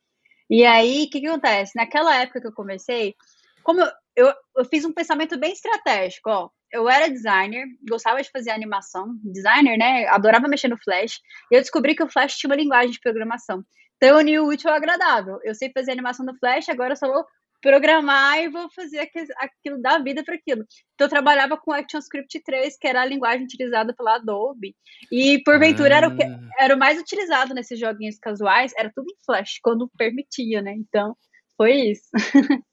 E 0.48 0.64
aí, 0.64 1.04
o 1.04 1.10
que, 1.10 1.20
que 1.20 1.26
acontece? 1.26 1.72
Naquela 1.76 2.16
época 2.16 2.40
que 2.40 2.46
eu 2.46 2.52
comecei, 2.52 3.14
como 3.62 3.80
eu, 3.80 3.90
eu, 4.16 4.34
eu 4.56 4.64
fiz 4.64 4.84
um 4.84 4.92
pensamento 4.92 5.38
bem 5.38 5.52
estratégico, 5.52 6.30
ó. 6.30 6.50
Eu 6.72 6.88
era 6.88 7.10
designer, 7.10 7.66
gostava 7.88 8.22
de 8.22 8.30
fazer 8.30 8.50
animação, 8.50 9.16
designer, 9.24 9.76
né? 9.76 10.06
Adorava 10.06 10.46
mexer 10.46 10.68
no 10.68 10.78
Flash. 10.78 11.18
E 11.50 11.56
eu 11.56 11.60
descobri 11.60 11.96
que 11.96 12.02
o 12.02 12.08
Flash 12.08 12.36
tinha 12.36 12.48
uma 12.48 12.56
linguagem 12.56 12.92
de 12.92 13.00
programação. 13.00 13.64
Então 13.96 14.10
eu 14.10 14.16
uni 14.18 14.38
o 14.38 14.46
útil 14.46 14.70
ao 14.70 14.76
agradável. 14.76 15.40
Eu 15.42 15.54
sei 15.54 15.70
fazer 15.72 15.92
animação 15.92 16.24
no 16.24 16.36
Flash, 16.38 16.68
agora 16.68 16.92
eu 16.92 16.96
só 16.96 17.08
vou 17.08 17.24
programar 17.60 18.38
e 18.38 18.48
vou 18.48 18.70
fazer 18.70 18.98
aquilo, 18.98 19.82
dar 19.82 20.02
vida 20.02 20.24
para 20.24 20.34
aquilo. 20.34 20.64
Então 20.94 21.06
eu 21.06 21.10
trabalhava 21.10 21.56
com 21.56 21.72
ActionScript 21.72 22.40
3, 22.42 22.76
que 22.78 22.88
era 22.88 23.02
a 23.02 23.06
linguagem 23.06 23.44
utilizada 23.44 23.94
pela 23.94 24.16
Adobe. 24.16 24.74
E 25.12 25.42
porventura 25.44 25.94
ah. 25.94 25.98
era, 25.98 26.08
o 26.08 26.16
que, 26.16 26.22
ah. 26.22 26.38
era 26.58 26.74
o 26.74 26.78
mais 26.78 26.98
utilizado 26.98 27.54
nesses 27.54 27.78
joguinhos 27.78 28.18
casuais, 28.18 28.72
era 28.76 28.90
tudo 28.94 29.06
em 29.10 29.24
Flash, 29.24 29.58
quando 29.62 29.90
permitia, 29.96 30.62
né? 30.62 30.74
Então, 30.74 31.16
foi 31.56 31.72
isso. 31.72 32.08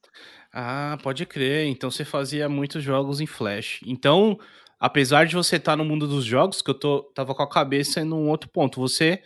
ah, 0.60 0.98
pode 1.04 1.24
crer. 1.28 1.68
Então 1.68 1.92
você 1.92 2.04
fazia 2.04 2.50
muitos 2.50 2.84
jogos 2.84 3.22
em 3.22 3.28
Flash. 3.28 3.80
Então, 3.86 4.40
apesar 4.80 5.28
de 5.28 5.36
você 5.36 5.58
estar 5.58 5.76
no 5.76 5.86
mundo 5.86 6.08
dos 6.08 6.26
jogos, 6.26 6.64
que 6.64 6.72
eu 6.72 6.74
tô, 6.74 7.04
tava 7.14 7.36
com 7.36 7.44
a 7.44 7.50
cabeça 7.50 8.02
em 8.02 8.12
um 8.12 8.28
outro 8.28 8.50
ponto, 8.50 8.82
você 8.82 9.22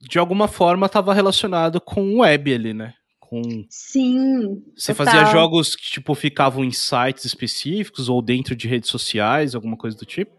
de 0.00 0.20
alguma 0.20 0.46
forma 0.46 0.86
estava 0.86 1.12
relacionado 1.12 1.80
com 1.80 2.02
o 2.04 2.18
web 2.20 2.54
ali, 2.54 2.72
né? 2.72 2.94
Com... 3.18 3.42
Sim. 3.68 4.62
Você 4.76 4.94
total. 4.94 5.12
fazia 5.12 5.32
jogos 5.32 5.74
que, 5.74 5.90
tipo, 5.90 6.14
ficavam 6.14 6.64
em 6.64 6.70
sites 6.70 7.24
específicos 7.24 8.08
ou 8.08 8.22
dentro 8.22 8.54
de 8.54 8.68
redes 8.68 8.90
sociais, 8.90 9.56
alguma 9.56 9.76
coisa 9.76 9.96
do 9.96 10.06
tipo? 10.06 10.30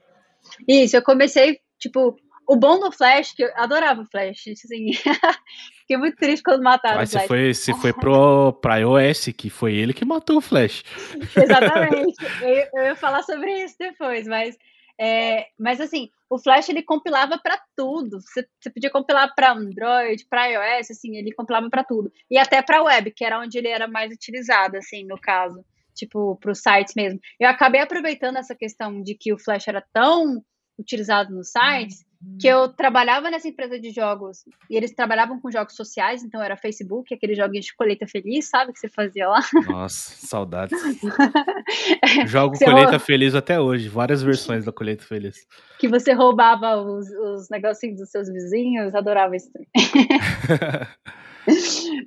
Isso, 0.66 0.96
eu 0.96 1.02
comecei, 1.02 1.60
tipo, 1.78 2.16
o 2.48 2.56
bom 2.56 2.80
do 2.80 2.90
Flash, 2.90 3.34
que 3.34 3.44
eu 3.44 3.52
adorava 3.58 4.02
o 4.02 4.06
Flash, 4.06 4.48
assim. 4.48 4.92
Fiquei 5.84 5.98
muito 5.98 6.16
triste 6.16 6.44
quando 6.44 6.64
mataram 6.64 6.98
Mas 6.98 7.10
o 7.10 7.12
Flash. 7.12 7.24
Você 7.24 7.28
foi, 7.28 7.54
você 7.54 7.74
foi 7.74 7.94
pro, 8.00 8.54
pra 8.54 8.78
iOS, 8.78 9.26
que 9.38 9.50
foi 9.50 9.76
ele 9.76 9.94
que 9.94 10.06
matou 10.06 10.38
o 10.38 10.42
Flash. 10.42 10.84
Exatamente. 11.36 12.16
eu, 12.42 12.68
eu 12.74 12.86
ia 12.86 12.96
falar 12.96 13.22
sobre 13.24 13.52
isso 13.64 13.76
depois, 13.78 14.26
mas 14.26 14.58
é, 15.00 15.48
mas 15.60 15.82
assim, 15.82 16.10
o 16.30 16.40
Flash 16.40 16.70
ele 16.70 16.82
compilava 16.84 17.38
para 17.38 17.60
tudo. 17.76 18.22
Você, 18.22 18.48
você, 18.60 18.70
podia 18.70 18.90
compilar 18.90 19.34
para 19.36 19.52
Android, 19.52 20.26
para 20.30 20.48
iOS, 20.48 20.92
assim, 20.92 21.18
ele 21.18 21.34
compilava 21.34 21.70
para 21.70 21.84
tudo. 21.84 22.12
E 22.32 22.38
até 22.38 22.62
para 22.62 22.84
web, 22.84 23.12
que 23.12 23.26
era 23.26 23.40
onde 23.40 23.58
ele 23.58 23.68
era 23.68 23.88
mais 23.88 24.14
utilizado, 24.14 24.78
assim, 24.78 25.06
no 25.06 25.20
caso, 25.20 25.66
tipo 25.94 26.38
para 26.38 26.52
os 26.52 26.60
sites 26.60 26.94
mesmo. 26.96 27.20
Eu 27.40 27.50
acabei 27.50 27.82
aproveitando 27.82 28.38
essa 28.38 28.56
questão 28.56 29.02
de 29.02 29.16
que 29.16 29.34
o 29.34 29.40
Flash 29.40 29.68
era 29.68 29.84
tão 29.92 30.42
utilizado 30.78 31.34
nos 31.34 31.50
sites 31.50 32.06
que 32.40 32.48
eu 32.48 32.68
trabalhava 32.68 33.30
nessa 33.30 33.48
empresa 33.48 33.80
de 33.80 33.92
jogos 33.92 34.44
e 34.70 34.76
eles 34.76 34.94
trabalhavam 34.94 35.40
com 35.40 35.52
jogos 35.52 35.76
sociais, 35.76 36.24
então 36.24 36.42
era 36.42 36.58
Facebook, 36.58 37.14
aquele 37.14 37.36
joguinho 37.36 37.62
de 37.62 37.76
colheita 37.76 38.08
feliz, 38.08 38.50
sabe 38.50 38.74
que 38.74 38.80
você 38.80 38.90
fazia 38.90 39.28
lá? 39.28 39.40
Nossa, 39.68 40.28
saudades. 40.28 40.80
Jogo 42.28 42.56
você 42.56 42.66
colheita 42.66 43.00
feliz 43.00 43.36
até 43.36 43.60
hoje, 43.60 43.88
várias 43.88 44.22
versões 44.22 44.66
da 44.66 44.72
colheita 44.72 45.04
feliz. 45.04 45.48
Que 45.80 45.88
você 45.88 46.14
roubava 46.14 46.76
os, 46.78 47.10
os 47.10 47.50
negocinhos 47.50 48.00
dos 48.00 48.10
seus 48.10 48.28
vizinhos, 48.28 48.94
adorava 48.96 49.36
isso. 49.36 49.50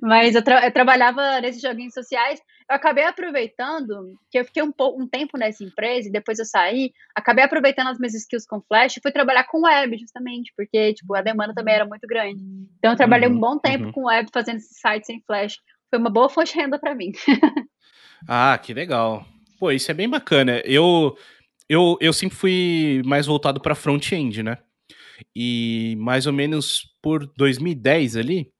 Mas 0.01 0.35
eu, 0.35 0.43
tra 0.43 0.65
eu, 0.65 0.71
trabalhava 0.71 1.39
nesses 1.41 1.61
joguinhos 1.61 1.93
sociais. 1.93 2.39
Eu 2.69 2.75
acabei 2.75 3.05
aproveitando, 3.05 4.17
que 4.29 4.39
eu 4.39 4.45
fiquei 4.45 4.61
um, 4.61 4.73
um 4.79 5.07
tempo 5.07 5.37
nessa 5.37 5.63
empresa 5.63 6.09
e 6.09 6.11
depois 6.11 6.39
eu 6.39 6.45
saí. 6.45 6.91
Acabei 7.15 7.43
aproveitando 7.43 7.87
as 7.87 7.97
minhas 7.97 8.13
skills 8.13 8.45
com 8.45 8.61
Flash 8.61 8.97
e 8.97 9.01
fui 9.01 9.11
trabalhar 9.11 9.45
com 9.45 9.61
web, 9.61 9.97
justamente, 9.97 10.51
porque 10.55 10.93
tipo, 10.93 11.15
a 11.15 11.21
demanda 11.21 11.53
também 11.53 11.75
era 11.75 11.85
muito 11.85 12.05
grande. 12.07 12.43
Então 12.77 12.91
eu 12.91 12.97
trabalhei 12.97 13.29
uhum, 13.29 13.35
um 13.35 13.39
bom 13.39 13.57
tempo 13.57 13.85
uhum. 13.85 13.91
com 13.91 14.05
web 14.05 14.29
fazendo 14.33 14.57
esses 14.57 14.79
sites 14.79 15.09
em 15.09 15.21
Flash. 15.25 15.59
Foi 15.89 15.99
uma 15.99 16.09
boa 16.09 16.29
fonte 16.29 16.53
de 16.53 16.59
renda 16.59 16.77
para 16.77 16.93
mim. 16.93 17.11
ah, 18.27 18.57
que 18.57 18.73
legal. 18.73 19.25
Pô, 19.59 19.71
isso 19.71 19.89
é 19.89 19.93
bem 19.93 20.09
bacana. 20.09 20.61
Eu, 20.65 21.17
eu, 21.69 21.97
eu 22.01 22.11
sempre 22.11 22.35
fui 22.35 23.01
mais 23.05 23.25
voltado 23.25 23.61
para 23.61 23.75
front-end, 23.75 24.43
né? 24.43 24.57
E 25.35 25.95
mais 25.97 26.27
ou 26.27 26.33
menos 26.33 26.83
por 27.01 27.25
2010 27.37 28.17
ali, 28.17 28.51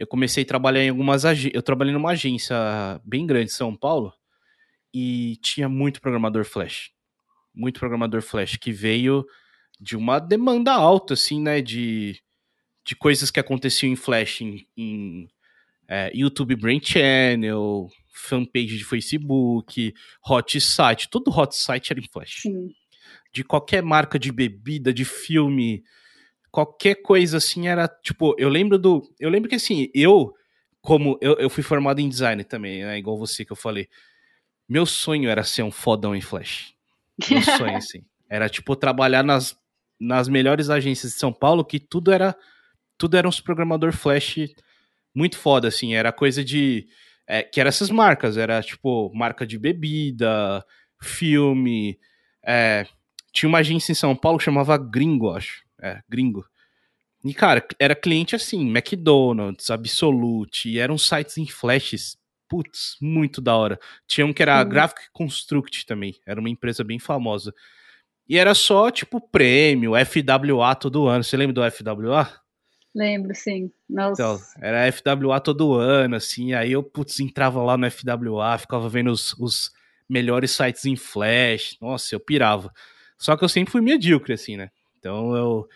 eu 0.00 0.06
comecei 0.06 0.44
a 0.44 0.46
trabalhar 0.46 0.82
em 0.82 0.88
algumas 0.88 1.26
agências. 1.26 1.54
Eu 1.54 1.62
trabalhei 1.62 1.92
numa 1.92 2.12
agência 2.12 2.56
bem 3.04 3.26
grande 3.26 3.50
em 3.50 3.54
São 3.54 3.76
Paulo 3.76 4.10
e 4.94 5.36
tinha 5.42 5.68
muito 5.68 6.00
programador 6.00 6.42
Flash. 6.46 6.90
Muito 7.54 7.78
programador 7.78 8.22
Flash 8.22 8.56
que 8.56 8.72
veio 8.72 9.26
de 9.78 9.98
uma 9.98 10.18
demanda 10.18 10.72
alta, 10.72 11.12
assim, 11.12 11.42
né? 11.42 11.60
De, 11.60 12.18
de 12.82 12.96
coisas 12.96 13.30
que 13.30 13.38
aconteciam 13.38 13.92
em 13.92 13.96
Flash 13.96 14.40
em, 14.40 14.66
em 14.74 15.28
é, 15.86 16.10
YouTube 16.14 16.56
Brain 16.56 16.80
Channel, 16.82 17.86
fanpage 18.10 18.78
de 18.78 18.84
Facebook, 18.86 19.92
hot 20.26 20.58
site. 20.62 21.10
Todo 21.10 21.30
hot 21.30 21.54
site 21.54 21.92
era 21.92 22.00
em 22.00 22.08
Flash. 22.10 22.40
Sim. 22.40 22.70
De 23.34 23.44
qualquer 23.44 23.82
marca 23.82 24.18
de 24.18 24.32
bebida, 24.32 24.94
de 24.94 25.04
filme, 25.04 25.84
qualquer 26.50 26.96
coisa 26.96 27.36
assim 27.36 27.68
era, 27.68 27.88
tipo, 27.88 28.34
eu 28.38 28.48
lembro 28.48 28.78
do. 28.78 29.02
Eu 29.18 29.30
lembro 29.30 29.48
que 29.48 29.54
assim, 29.54 29.88
eu, 29.94 30.34
como 30.80 31.18
eu, 31.20 31.34
eu 31.34 31.48
fui 31.48 31.62
formado 31.62 32.00
em 32.00 32.08
design 32.08 32.42
também, 32.44 32.84
né? 32.84 32.98
Igual 32.98 33.18
você 33.18 33.44
que 33.44 33.52
eu 33.52 33.56
falei. 33.56 33.88
Meu 34.68 34.86
sonho 34.86 35.28
era 35.28 35.42
ser 35.42 35.62
um 35.62 35.70
fodão 35.70 36.14
em 36.14 36.20
Flash. 36.20 36.74
Meu 37.28 37.42
sonho, 37.56 37.76
assim. 37.76 38.04
Era, 38.28 38.48
tipo, 38.48 38.76
trabalhar 38.76 39.22
nas, 39.24 39.56
nas 39.98 40.28
melhores 40.28 40.70
agências 40.70 41.12
de 41.12 41.18
São 41.18 41.32
Paulo, 41.32 41.64
que 41.64 41.78
tudo 41.78 42.12
era. 42.12 42.36
Tudo 42.96 43.16
era 43.16 43.26
uns 43.26 43.40
programador 43.40 43.92
Flash 43.92 44.36
muito 45.14 45.38
foda, 45.38 45.68
assim. 45.68 45.94
Era 45.94 46.12
coisa 46.12 46.44
de. 46.44 46.86
É, 47.26 47.42
que 47.42 47.60
eram 47.60 47.68
essas 47.68 47.90
marcas, 47.90 48.36
era 48.36 48.60
tipo 48.60 49.10
marca 49.14 49.46
de 49.46 49.56
bebida, 49.56 50.64
filme. 51.00 51.98
É, 52.44 52.86
tinha 53.32 53.48
uma 53.48 53.58
agência 53.58 53.92
em 53.92 53.94
São 53.94 54.16
Paulo 54.16 54.38
que 54.38 54.44
chamava 54.44 54.76
Gringo, 54.76 55.30
acho 55.30 55.62
é, 55.82 56.00
gringo. 56.08 56.44
E, 57.24 57.34
cara, 57.34 57.66
era 57.78 57.94
cliente 57.94 58.34
assim, 58.34 58.68
McDonald's, 58.68 59.70
Absolute, 59.70 60.70
e 60.70 60.78
eram 60.78 60.96
sites 60.96 61.36
em 61.36 61.46
flashes, 61.46 62.16
putz, 62.48 62.96
muito 63.00 63.40
da 63.40 63.54
hora. 63.54 63.78
Tinha 64.06 64.26
um 64.26 64.32
que 64.32 64.42
era 64.42 64.62
uhum. 64.62 64.68
Graphic 64.68 65.02
Construct 65.12 65.86
também, 65.86 66.14
era 66.26 66.40
uma 66.40 66.48
empresa 66.48 66.82
bem 66.82 66.98
famosa. 66.98 67.54
E 68.28 68.38
era 68.38 68.54
só, 68.54 68.90
tipo, 68.90 69.20
prêmio, 69.20 69.92
FWA 70.06 70.74
todo 70.76 71.08
ano. 71.08 71.24
Você 71.24 71.36
lembra 71.36 71.52
do 71.52 71.70
FWA? 71.70 72.30
Lembro, 72.94 73.34
sim. 73.34 73.70
Nossa. 73.88 74.22
Então, 74.22 74.40
era 74.60 74.90
FWA 74.90 75.40
todo 75.40 75.74
ano, 75.74 76.16
assim, 76.16 76.54
aí 76.54 76.72
eu, 76.72 76.82
putz, 76.82 77.20
entrava 77.20 77.62
lá 77.62 77.76
no 77.76 77.90
FWA, 77.90 78.56
ficava 78.58 78.88
vendo 78.88 79.10
os, 79.10 79.32
os 79.34 79.72
melhores 80.08 80.52
sites 80.52 80.84
em 80.84 80.96
flash, 80.96 81.76
nossa, 81.80 82.14
eu 82.14 82.20
pirava. 82.20 82.72
Só 83.18 83.36
que 83.36 83.44
eu 83.44 83.48
sempre 83.48 83.70
fui 83.70 83.80
medíocre, 83.80 84.32
assim, 84.32 84.56
né? 84.56 84.70
Então 85.00 85.36
eu 85.36 85.68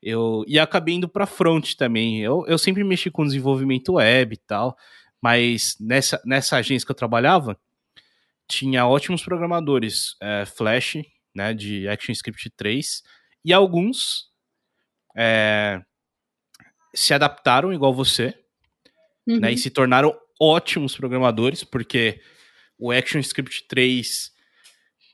eu 0.00 0.44
e 0.46 0.58
acabei 0.58 0.94
indo 0.94 1.08
para 1.08 1.26
front 1.26 1.74
também. 1.74 2.20
Eu, 2.20 2.44
eu 2.46 2.56
sempre 2.56 2.84
mexi 2.84 3.10
com 3.10 3.26
desenvolvimento 3.26 3.94
web 3.94 4.32
e 4.32 4.36
tal, 4.38 4.76
mas 5.20 5.76
nessa, 5.80 6.22
nessa 6.24 6.56
agência 6.56 6.86
que 6.86 6.92
eu 6.92 6.96
trabalhava 6.96 7.58
tinha 8.46 8.86
ótimos 8.86 9.22
programadores 9.22 10.16
é, 10.22 10.46
Flash, 10.46 10.98
né, 11.34 11.52
de 11.52 11.86
ActionScript 11.86 12.48
3 12.56 13.02
e 13.44 13.52
alguns 13.52 14.30
é, 15.16 15.82
se 16.94 17.12
adaptaram 17.12 17.72
igual 17.72 17.92
você, 17.92 18.34
uhum. 19.26 19.40
né, 19.40 19.50
e 19.50 19.52
uhum. 19.52 19.58
se 19.58 19.68
tornaram 19.68 20.18
ótimos 20.40 20.96
programadores 20.96 21.62
porque 21.62 22.22
o 22.78 22.90
ActionScript 22.90 23.66
3 23.68 24.32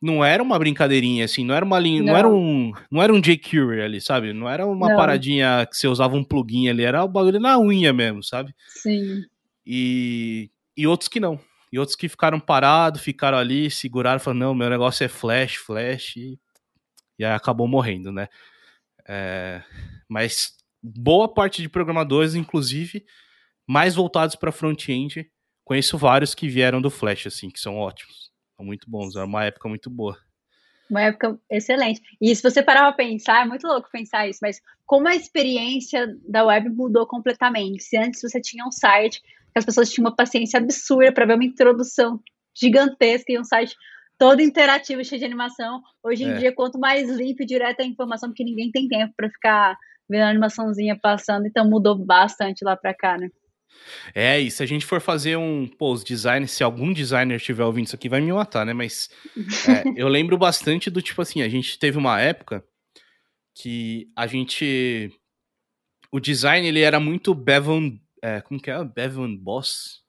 não 0.04 0.22
era 0.22 0.42
uma 0.42 0.58
brincadeirinha, 0.58 1.24
assim, 1.24 1.44
não 1.44 1.54
era 1.54 1.64
uma 1.64 1.78
linha, 1.78 2.02
não. 2.02 2.12
não, 2.12 2.16
era 2.16 2.28
um, 2.28 2.72
não 2.90 3.02
era 3.02 3.12
um 3.12 3.20
jQuery 3.20 3.80
ali, 3.80 4.00
sabe? 4.02 4.34
Não 4.34 4.46
era 4.46 4.66
uma 4.66 4.90
não. 4.90 4.96
paradinha 4.96 5.66
que 5.66 5.76
você 5.76 5.88
usava 5.88 6.14
um 6.14 6.22
plugin 6.22 6.68
ali, 6.68 6.84
era 6.84 7.02
o 7.02 7.08
bagulho 7.08 7.40
na 7.40 7.58
unha 7.58 7.90
mesmo, 7.90 8.22
sabe? 8.22 8.54
Sim. 8.68 9.22
E, 9.66 10.50
e 10.76 10.86
outros 10.86 11.08
que 11.08 11.18
não. 11.18 11.40
E 11.72 11.78
outros 11.78 11.96
que 11.96 12.06
ficaram 12.06 12.38
parados, 12.38 13.00
ficaram 13.00 13.38
ali, 13.38 13.70
seguraram, 13.70 14.20
falaram, 14.20 14.40
não, 14.40 14.54
meu 14.54 14.68
negócio 14.68 15.02
é 15.02 15.08
flash, 15.08 15.54
flash, 15.54 16.16
e, 16.16 16.38
e 17.18 17.24
aí 17.24 17.32
acabou 17.32 17.66
morrendo, 17.66 18.12
né? 18.12 18.28
É, 19.08 19.62
mas 20.06 20.52
boa 20.82 21.32
parte 21.32 21.62
de 21.62 21.68
programadores, 21.68 22.34
inclusive, 22.34 23.06
mais 23.66 23.94
voltados 23.94 24.36
para 24.36 24.52
front-end, 24.52 25.26
conheço 25.64 25.96
vários 25.96 26.34
que 26.34 26.46
vieram 26.46 26.82
do 26.82 26.90
Flash, 26.90 27.26
assim, 27.26 27.48
que 27.48 27.58
são 27.58 27.76
ótimos. 27.76 28.33
Muito 28.58 28.88
bons, 28.88 29.16
era 29.16 29.26
uma 29.26 29.44
época 29.44 29.68
muito 29.68 29.90
boa. 29.90 30.16
Uma 30.88 31.02
época 31.02 31.38
excelente. 31.50 32.00
E 32.20 32.34
se 32.34 32.42
você 32.42 32.62
parar 32.62 32.82
pra 32.82 32.92
pensar, 32.92 33.44
é 33.44 33.48
muito 33.48 33.66
louco 33.66 33.90
pensar 33.90 34.28
isso, 34.28 34.38
mas 34.42 34.60
como 34.86 35.08
a 35.08 35.14
experiência 35.14 36.06
da 36.28 36.44
web 36.44 36.68
mudou 36.70 37.06
completamente. 37.06 37.82
Se 37.82 37.96
antes 37.96 38.20
você 38.20 38.40
tinha 38.40 38.64
um 38.66 38.70
site, 38.70 39.20
as 39.54 39.64
pessoas 39.64 39.90
tinham 39.90 40.06
uma 40.06 40.14
paciência 40.14 40.58
absurda 40.58 41.12
para 41.12 41.26
ver 41.26 41.34
uma 41.34 41.44
introdução 41.44 42.20
gigantesca 42.54 43.32
e 43.32 43.38
um 43.38 43.44
site 43.44 43.74
todo 44.18 44.40
interativo, 44.40 45.04
cheio 45.04 45.18
de 45.18 45.24
animação. 45.24 45.82
Hoje 46.02 46.24
em 46.24 46.30
é. 46.30 46.34
dia, 46.34 46.54
quanto 46.54 46.78
mais 46.78 47.08
limpo 47.10 47.42
e 47.42 47.46
direto 47.46 47.80
a 47.80 47.84
informação, 47.84 48.28
porque 48.28 48.44
ninguém 48.44 48.70
tem 48.70 48.86
tempo 48.88 49.12
para 49.16 49.30
ficar 49.30 49.76
vendo 50.08 50.22
a 50.22 50.28
animaçãozinha 50.28 50.98
passando, 51.00 51.46
então 51.46 51.68
mudou 51.68 51.96
bastante 51.96 52.64
lá 52.64 52.76
para 52.76 52.94
cá, 52.94 53.16
né? 53.16 53.30
É, 54.14 54.40
e 54.40 54.50
se 54.50 54.62
a 54.62 54.66
gente 54.66 54.84
for 54.84 55.00
fazer 55.00 55.36
um, 55.36 55.66
pô, 55.66 55.92
os 55.92 56.04
designers, 56.04 56.52
se 56.52 56.62
algum 56.62 56.92
designer 56.92 57.36
estiver 57.36 57.64
ouvindo 57.64 57.86
isso 57.86 57.96
aqui, 57.96 58.08
vai 58.08 58.20
me 58.20 58.32
matar, 58.32 58.64
né? 58.64 58.72
Mas 58.72 59.10
é, 59.68 59.84
eu 59.96 60.08
lembro 60.08 60.36
bastante 60.36 60.90
do 60.90 61.02
tipo 61.02 61.20
assim, 61.22 61.42
a 61.42 61.48
gente 61.48 61.78
teve 61.78 61.98
uma 61.98 62.20
época 62.20 62.64
que 63.54 64.08
a 64.16 64.26
gente. 64.26 65.12
O 66.10 66.20
design 66.20 66.66
ele 66.66 66.80
era 66.80 67.00
muito 67.00 67.34
Bevan. 67.34 67.98
É, 68.22 68.40
como 68.40 68.60
que 68.60 68.70
é? 68.70 68.84
Bevan 68.84 69.34
Boss? 69.36 70.04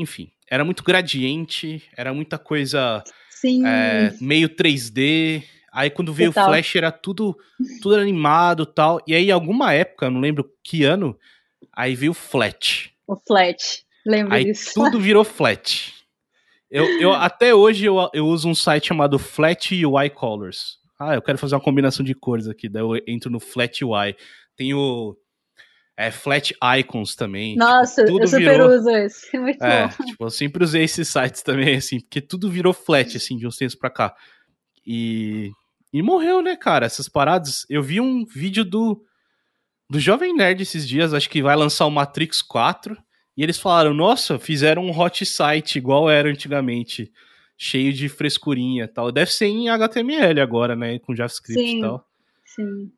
enfim, 0.00 0.30
era 0.50 0.64
muito 0.64 0.82
gradiente, 0.82 1.82
era 1.96 2.12
muita 2.12 2.38
coisa 2.38 3.02
Sim. 3.28 3.66
é, 3.66 4.14
meio 4.20 4.48
3D. 4.48 5.42
Aí 5.72 5.90
quando 5.90 6.12
veio 6.12 6.30
o 6.30 6.32
Flash 6.32 6.74
era 6.76 6.90
tudo, 6.90 7.36
tudo 7.80 7.96
animado 7.96 8.66
tal. 8.66 9.00
E 9.06 9.14
aí, 9.14 9.28
em 9.28 9.32
alguma 9.32 9.72
época, 9.72 10.10
não 10.10 10.20
lembro 10.20 10.50
que 10.64 10.82
ano, 10.84 11.16
aí 11.72 11.94
veio 11.94 12.12
o 12.12 12.14
Flat. 12.14 12.92
O 13.06 13.16
Flat, 13.16 13.84
lembro 14.06 14.34
aí 14.34 14.44
disso. 14.44 14.72
tudo 14.74 14.98
virou 15.00 15.24
Flat. 15.24 15.94
Eu, 16.70 16.84
eu, 17.00 17.12
até 17.12 17.52
hoje 17.52 17.84
eu, 17.84 18.08
eu 18.14 18.26
uso 18.26 18.48
um 18.48 18.54
site 18.54 18.88
chamado 18.88 19.18
Flat 19.18 19.72
UI 19.84 20.10
Colors. 20.10 20.78
Ah, 20.98 21.14
eu 21.14 21.22
quero 21.22 21.38
fazer 21.38 21.54
uma 21.54 21.60
combinação 21.60 22.04
de 22.04 22.14
cores 22.14 22.46
aqui. 22.46 22.68
Daí 22.68 22.82
eu 22.82 22.94
entro 23.08 23.30
no 23.30 23.40
Flat 23.40 23.84
UI. 23.84 24.14
Tem 24.54 24.72
o 24.74 25.16
é, 25.96 26.10
Flat 26.10 26.54
Icons 26.78 27.14
também. 27.14 27.52
Tipo, 27.52 27.64
Nossa, 27.64 28.04
tipo, 28.04 28.22
eu 28.22 28.26
super 28.26 28.50
virou... 28.52 28.70
uso 28.70 28.88
esse. 28.90 29.36
Muito 29.38 29.62
é, 29.62 29.88
bom. 29.88 30.04
Tipo, 30.04 30.24
eu 30.24 30.30
sempre 30.30 30.64
usei 30.64 30.84
esses 30.84 31.08
sites 31.08 31.42
também, 31.42 31.76
assim, 31.76 32.00
porque 32.00 32.20
tudo 32.20 32.50
virou 32.50 32.72
flat, 32.72 33.16
assim, 33.16 33.36
de 33.36 33.46
uns 33.46 33.56
tempos 33.56 33.74
pra 33.74 33.90
cá. 33.90 34.14
E, 34.86 35.50
e 35.92 36.02
morreu, 36.02 36.40
né, 36.40 36.56
cara? 36.56 36.86
Essas 36.86 37.08
paradas. 37.08 37.66
Eu 37.68 37.82
vi 37.82 38.00
um 38.00 38.24
vídeo 38.24 38.64
do, 38.64 39.04
do 39.90 39.98
Jovem 39.98 40.32
Nerd 40.32 40.62
esses 40.62 40.88
dias, 40.88 41.12
acho 41.12 41.28
que 41.28 41.42
vai 41.42 41.56
lançar 41.56 41.84
o 41.84 41.90
Matrix 41.90 42.40
4. 42.40 42.96
E 43.36 43.42
eles 43.42 43.58
falaram, 43.58 43.92
nossa, 43.92 44.38
fizeram 44.38 44.84
um 44.84 44.96
hot 44.96 45.26
site 45.26 45.76
igual 45.76 46.08
era 46.08 46.30
antigamente, 46.30 47.12
cheio 47.58 47.92
de 47.92 48.08
frescurinha 48.08 48.86
tal. 48.86 49.10
Deve 49.10 49.32
ser 49.32 49.46
em 49.46 49.68
HTML 49.68 50.40
agora, 50.40 50.76
né? 50.76 51.00
Com 51.00 51.14
JavaScript 51.14 51.60
sim, 51.60 51.78
e 51.78 51.80
tal. 51.80 52.06
Sim. 52.44 52.92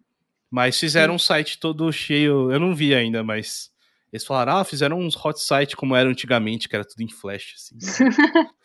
Mas 0.50 0.78
fizeram 0.78 1.12
sim. 1.12 1.16
um 1.16 1.18
site 1.18 1.58
todo 1.58 1.90
cheio. 1.90 2.52
Eu 2.52 2.60
não 2.60 2.74
vi 2.74 2.94
ainda, 2.94 3.24
mas. 3.24 3.72
Eles 4.12 4.26
falaram, 4.26 4.58
ah, 4.58 4.64
fizeram 4.64 4.98
uns 4.98 5.16
hot 5.16 5.40
site 5.40 5.74
como 5.74 5.96
era 5.96 6.06
antigamente, 6.06 6.68
que 6.68 6.76
era 6.76 6.84
tudo 6.84 7.02
em 7.02 7.08
flash, 7.08 7.54
assim. 7.56 7.78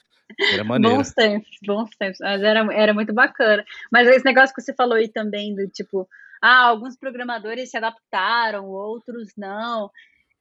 Era 0.52 0.62
maneiro. 0.62 0.98
Bons 0.98 1.14
tempos, 1.14 1.58
bons 1.66 1.90
tempos. 1.98 2.18
Mas 2.20 2.44
era, 2.44 2.74
era 2.74 2.94
muito 2.94 3.14
bacana. 3.14 3.64
Mas 3.90 4.10
esse 4.10 4.26
negócio 4.26 4.54
que 4.54 4.62
você 4.62 4.74
falou 4.74 4.96
aí 4.96 5.08
também, 5.08 5.56
do 5.56 5.66
tipo, 5.70 6.06
ah, 6.42 6.68
alguns 6.68 6.98
programadores 6.98 7.70
se 7.70 7.78
adaptaram, 7.78 8.66
outros 8.66 9.34
não 9.38 9.90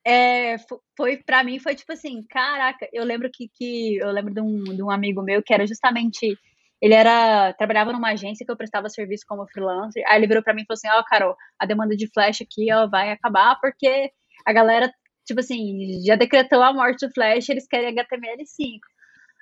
é, 0.07 0.57
foi 0.97 1.17
para 1.17 1.43
mim 1.43 1.59
foi 1.59 1.75
tipo 1.75 1.93
assim, 1.93 2.23
caraca, 2.31 2.89
eu 2.93 3.05
lembro 3.05 3.29
que, 3.33 3.49
que 3.53 3.97
eu 3.97 4.13
lembro 4.13 4.33
de 4.33 4.41
um, 4.41 4.63
de 4.63 4.81
um 4.81 4.89
amigo 4.89 5.21
meu 5.21 5.43
que 5.43 5.53
era 5.53 5.67
justamente 5.67 6.39
ele 6.81 6.95
era 6.95 7.53
trabalhava 7.55 7.93
numa 7.93 8.11
agência 8.13 8.47
que 8.47 8.53
eu 8.53 8.57
prestava 8.57 8.89
serviço 8.89 9.25
como 9.27 9.47
freelancer. 9.49 10.05
Aí 10.07 10.19
ele 10.19 10.29
virou 10.29 10.43
para 10.45 10.55
mim 10.55 10.63
e 10.63 10.67
falou 10.67 10.77
assim: 10.77 10.89
"Ó, 10.97 11.01
oh, 11.01 11.05
Carol, 11.05 11.37
a 11.59 11.67
demanda 11.67 11.97
de 11.97 12.07
Flash 12.13 12.43
aqui 12.43 12.73
ó, 12.73 12.87
vai 12.89 13.11
acabar 13.11 13.59
porque 13.61 14.13
a 14.47 14.53
galera, 14.53 14.93
tipo 15.27 15.41
assim, 15.41 16.01
já 16.07 16.15
decretou 16.17 16.63
a 16.63 16.73
morte 16.73 17.07
do 17.07 17.13
Flash, 17.13 17.49
eles 17.49 17.67
querem 17.67 17.95
HTML5". 17.95 18.79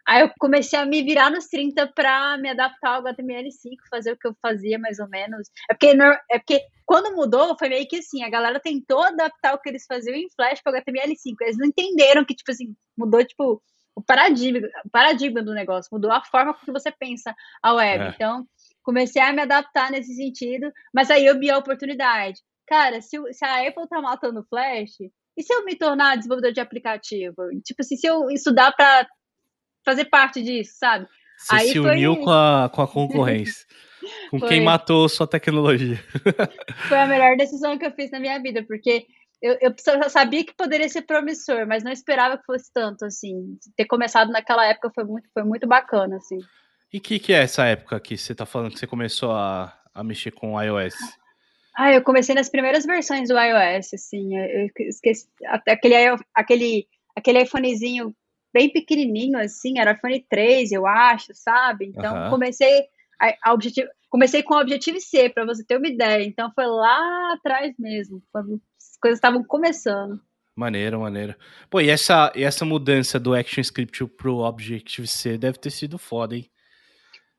Aí 0.06 0.22
eu 0.22 0.30
comecei 0.38 0.78
a 0.78 0.84
me 0.84 1.02
virar 1.02 1.30
nos 1.30 1.46
30 1.46 1.86
para 1.94 2.36
me 2.38 2.50
adaptar 2.50 2.96
ao 2.96 3.02
HTML5, 3.02 3.76
fazer 3.90 4.12
o 4.12 4.16
que 4.16 4.28
eu 4.28 4.36
fazia 4.40 4.78
mais 4.78 4.98
ou 4.98 5.08
menos. 5.08 5.48
É 5.70 5.74
porque, 5.74 5.96
é 6.30 6.38
porque 6.38 6.60
quando 6.84 7.14
mudou, 7.16 7.56
foi 7.58 7.68
meio 7.68 7.88
que 7.88 7.96
assim, 7.96 8.22
a 8.22 8.28
galera 8.28 8.60
tentou 8.60 9.02
adaptar 9.02 9.54
o 9.54 9.58
que 9.58 9.68
eles 9.68 9.86
faziam 9.86 10.14
em 10.14 10.28
Flash 10.36 10.60
para 10.62 10.72
o 10.72 10.82
HTML5. 10.82 11.34
Eles 11.40 11.58
não 11.58 11.66
entenderam 11.66 12.24
que, 12.24 12.34
tipo 12.34 12.50
assim, 12.50 12.74
mudou, 12.96 13.24
tipo, 13.24 13.62
o 13.96 14.02
paradigma, 14.02 14.68
o 14.84 14.90
paradigma 14.90 15.42
do 15.42 15.54
negócio, 15.54 15.88
mudou 15.92 16.10
a 16.10 16.22
forma 16.24 16.52
como 16.54 16.78
você 16.78 16.90
pensa 16.90 17.34
a 17.62 17.72
web. 17.72 18.04
É. 18.04 18.08
Então, 18.10 18.46
comecei 18.82 19.22
a 19.22 19.32
me 19.32 19.42
adaptar 19.42 19.90
nesse 19.90 20.14
sentido, 20.14 20.70
mas 20.92 21.10
aí 21.10 21.24
eu 21.24 21.38
vi 21.38 21.50
a 21.50 21.58
oportunidade. 21.58 22.40
Cara, 22.66 23.00
se, 23.00 23.16
se 23.32 23.44
a 23.44 23.66
Apple 23.66 23.88
tá 23.88 24.00
matando 24.00 24.40
o 24.40 24.44
Flash, 24.44 24.98
e 25.36 25.42
se 25.42 25.52
eu 25.52 25.64
me 25.64 25.76
tornar 25.76 26.16
desenvolvedor 26.16 26.52
de 26.52 26.60
aplicativo? 26.60 27.36
Tipo 27.64 27.82
assim, 27.82 27.96
se 27.96 28.06
eu 28.06 28.30
estudar 28.30 28.72
para 28.72 29.06
fazer 29.84 30.06
parte 30.06 30.42
disso, 30.42 30.74
sabe? 30.78 31.06
Você 31.36 31.54
Aí 31.54 31.68
se 31.68 31.78
uniu 31.78 32.16
com, 32.16 32.30
a, 32.30 32.70
com 32.72 32.82
a 32.82 32.88
concorrência. 32.88 33.66
com 34.30 34.38
foi. 34.38 34.48
quem 34.48 34.60
matou 34.60 35.08
sua 35.08 35.26
tecnologia. 35.26 36.02
foi 36.88 36.98
a 36.98 37.06
melhor 37.06 37.36
decisão 37.36 37.76
que 37.78 37.84
eu 37.84 37.92
fiz 37.92 38.10
na 38.10 38.20
minha 38.20 38.40
vida, 38.40 38.64
porque 38.66 39.06
eu, 39.42 39.58
eu 39.60 40.10
sabia 40.10 40.44
que 40.44 40.54
poderia 40.54 40.88
ser 40.88 41.02
promissor, 41.02 41.66
mas 41.66 41.84
não 41.84 41.92
esperava 41.92 42.38
que 42.38 42.44
fosse 42.44 42.72
tanto, 42.72 43.04
assim. 43.04 43.58
Ter 43.76 43.84
começado 43.84 44.30
naquela 44.30 44.66
época 44.66 44.90
foi 44.94 45.04
muito, 45.04 45.28
foi 45.32 45.42
muito 45.42 45.66
bacana, 45.66 46.16
assim. 46.16 46.38
E 46.92 46.98
o 46.98 47.00
que, 47.00 47.18
que 47.18 47.32
é 47.32 47.42
essa 47.42 47.66
época 47.66 47.98
que 48.00 48.16
você 48.16 48.34
tá 48.34 48.46
falando 48.46 48.72
que 48.72 48.78
você 48.78 48.86
começou 48.86 49.32
a, 49.32 49.76
a 49.92 50.02
mexer 50.02 50.30
com 50.30 50.54
o 50.54 50.62
iOS? 50.62 50.94
Ah, 51.76 51.92
eu 51.92 52.02
comecei 52.02 52.34
nas 52.34 52.48
primeiras 52.48 52.86
versões 52.86 53.28
do 53.28 53.38
iOS, 53.38 53.94
assim. 53.94 54.36
Eu 54.36 54.70
esqueci. 54.78 55.26
Aquele, 55.66 55.94
aquele, 56.34 56.86
aquele 57.16 57.42
iPhonezinho 57.42 58.14
bem 58.54 58.70
pequenininho, 58.70 59.36
assim, 59.36 59.80
era 59.80 59.92
iPhone 59.92 60.24
3, 60.30 60.70
eu 60.70 60.86
acho, 60.86 61.34
sabe? 61.34 61.86
Então, 61.86 62.14
uhum. 62.14 62.30
comecei 62.30 62.84
a, 63.20 63.50
a 63.50 63.52
objetivo, 63.52 63.88
comecei 64.08 64.44
com 64.44 64.54
o 64.54 64.60
Objetivo 64.60 65.00
C, 65.00 65.28
para 65.28 65.44
você 65.44 65.64
ter 65.64 65.76
uma 65.76 65.88
ideia. 65.88 66.24
Então, 66.24 66.52
foi 66.54 66.64
lá 66.66 67.34
atrás 67.34 67.74
mesmo, 67.76 68.22
quando 68.32 68.60
as 68.78 68.96
coisas 69.00 69.18
estavam 69.18 69.42
começando. 69.42 70.20
Maneiro, 70.54 71.00
maneiro. 71.00 71.34
Pô, 71.68 71.80
e 71.80 71.90
essa, 71.90 72.32
e 72.36 72.44
essa 72.44 72.64
mudança 72.64 73.18
do 73.18 73.34
ActionScript 73.34 74.06
pro 74.16 74.36
Objective-C 74.36 75.36
deve 75.36 75.58
ter 75.58 75.70
sido 75.70 75.98
foda, 75.98 76.36
hein? 76.36 76.48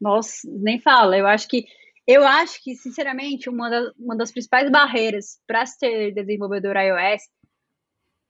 Nossa, 0.01 0.41
nem 0.45 0.81
fala. 0.81 1.17
Eu 1.17 1.25
acho 1.25 1.47
que, 1.47 1.63
eu 2.05 2.27
acho 2.27 2.61
que 2.61 2.75
sinceramente, 2.75 3.49
uma, 3.49 3.69
da, 3.69 3.91
uma 3.97 4.17
das 4.17 4.33
principais 4.33 4.69
barreiras 4.69 5.39
para 5.47 5.65
ser 5.65 6.11
desenvolvedor 6.13 6.75
iOS 6.75 7.21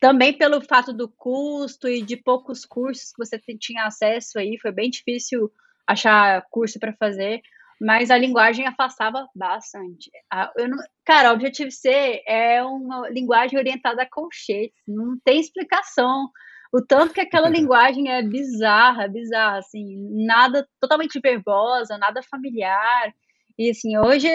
também 0.05 0.31
pelo 0.31 0.61
fato 0.61 0.93
do 0.93 1.09
custo 1.09 1.87
e 1.87 1.99
de 1.99 2.15
poucos 2.15 2.63
cursos 2.63 3.11
que 3.11 3.17
você 3.17 3.39
tinha 3.57 3.85
acesso 3.85 4.37
aí, 4.37 4.55
foi 4.61 4.71
bem 4.71 4.87
difícil 4.87 5.51
achar 5.87 6.45
curso 6.51 6.79
para 6.79 6.93
fazer, 6.93 7.41
mas 7.81 8.11
a 8.11 8.17
linguagem 8.17 8.67
afastava 8.67 9.27
bastante. 9.33 10.11
Não, 10.59 10.77
cara, 11.03 11.33
Objective-C 11.33 12.21
é 12.27 12.63
uma 12.63 13.09
linguagem 13.09 13.57
orientada 13.57 14.03
a 14.03 14.07
colchetes, 14.07 14.79
não 14.87 15.17
tem 15.25 15.39
explicação. 15.39 16.29
O 16.71 16.85
tanto 16.85 17.11
que 17.11 17.21
aquela 17.21 17.49
linguagem 17.49 18.11
é 18.11 18.21
bizarra, 18.21 19.07
bizarra, 19.07 19.57
assim, 19.57 20.07
nada 20.23 20.67
totalmente 20.79 21.19
verbosa, 21.19 21.97
nada 21.97 22.21
familiar. 22.21 23.11
E 23.57 23.71
assim, 23.71 23.97
hoje 23.97 24.29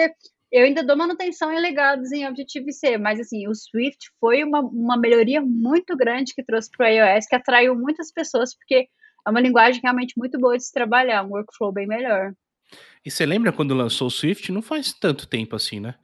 eu 0.51 0.65
ainda 0.65 0.83
dou 0.83 0.97
manutenção 0.97 1.53
em 1.53 1.61
legados 1.61 2.11
em 2.11 2.27
Objective-C, 2.27 2.97
mas 2.97 3.19
assim, 3.19 3.47
o 3.47 3.55
Swift 3.55 4.11
foi 4.19 4.43
uma, 4.43 4.59
uma 4.59 4.97
melhoria 4.97 5.41
muito 5.41 5.95
grande 5.95 6.33
que 6.33 6.43
trouxe 6.43 6.69
para 6.69 6.87
o 6.87 6.89
iOS, 6.89 7.25
que 7.25 7.35
atraiu 7.35 7.73
muitas 7.73 8.11
pessoas, 8.11 8.53
porque 8.53 8.89
é 9.25 9.29
uma 9.29 9.39
linguagem 9.39 9.79
realmente 9.81 10.13
muito 10.17 10.37
boa 10.37 10.57
de 10.57 10.65
se 10.65 10.73
trabalhar, 10.73 11.23
um 11.23 11.29
workflow 11.29 11.71
bem 11.71 11.87
melhor. 11.87 12.33
E 13.05 13.09
você 13.09 13.25
lembra 13.25 13.51
quando 13.53 13.73
lançou 13.73 14.07
o 14.07 14.11
Swift? 14.11 14.51
Não 14.51 14.61
faz 14.61 14.93
tanto 14.93 15.27
tempo 15.27 15.55
assim, 15.55 15.79
né? 15.79 15.95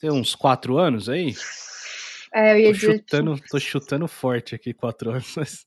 Tem 0.00 0.10
uns 0.10 0.34
quatro 0.34 0.76
anos 0.76 1.08
aí? 1.08 1.34
É, 2.34 2.54
eu 2.54 2.58
ia 2.58 2.66
tô 2.66 2.72
dizer... 2.72 2.92
chutando, 2.94 3.40
tô 3.48 3.60
chutando 3.60 4.08
forte 4.08 4.56
aqui, 4.56 4.74
quatro 4.74 5.12
anos. 5.12 5.34
Mas... 5.36 5.66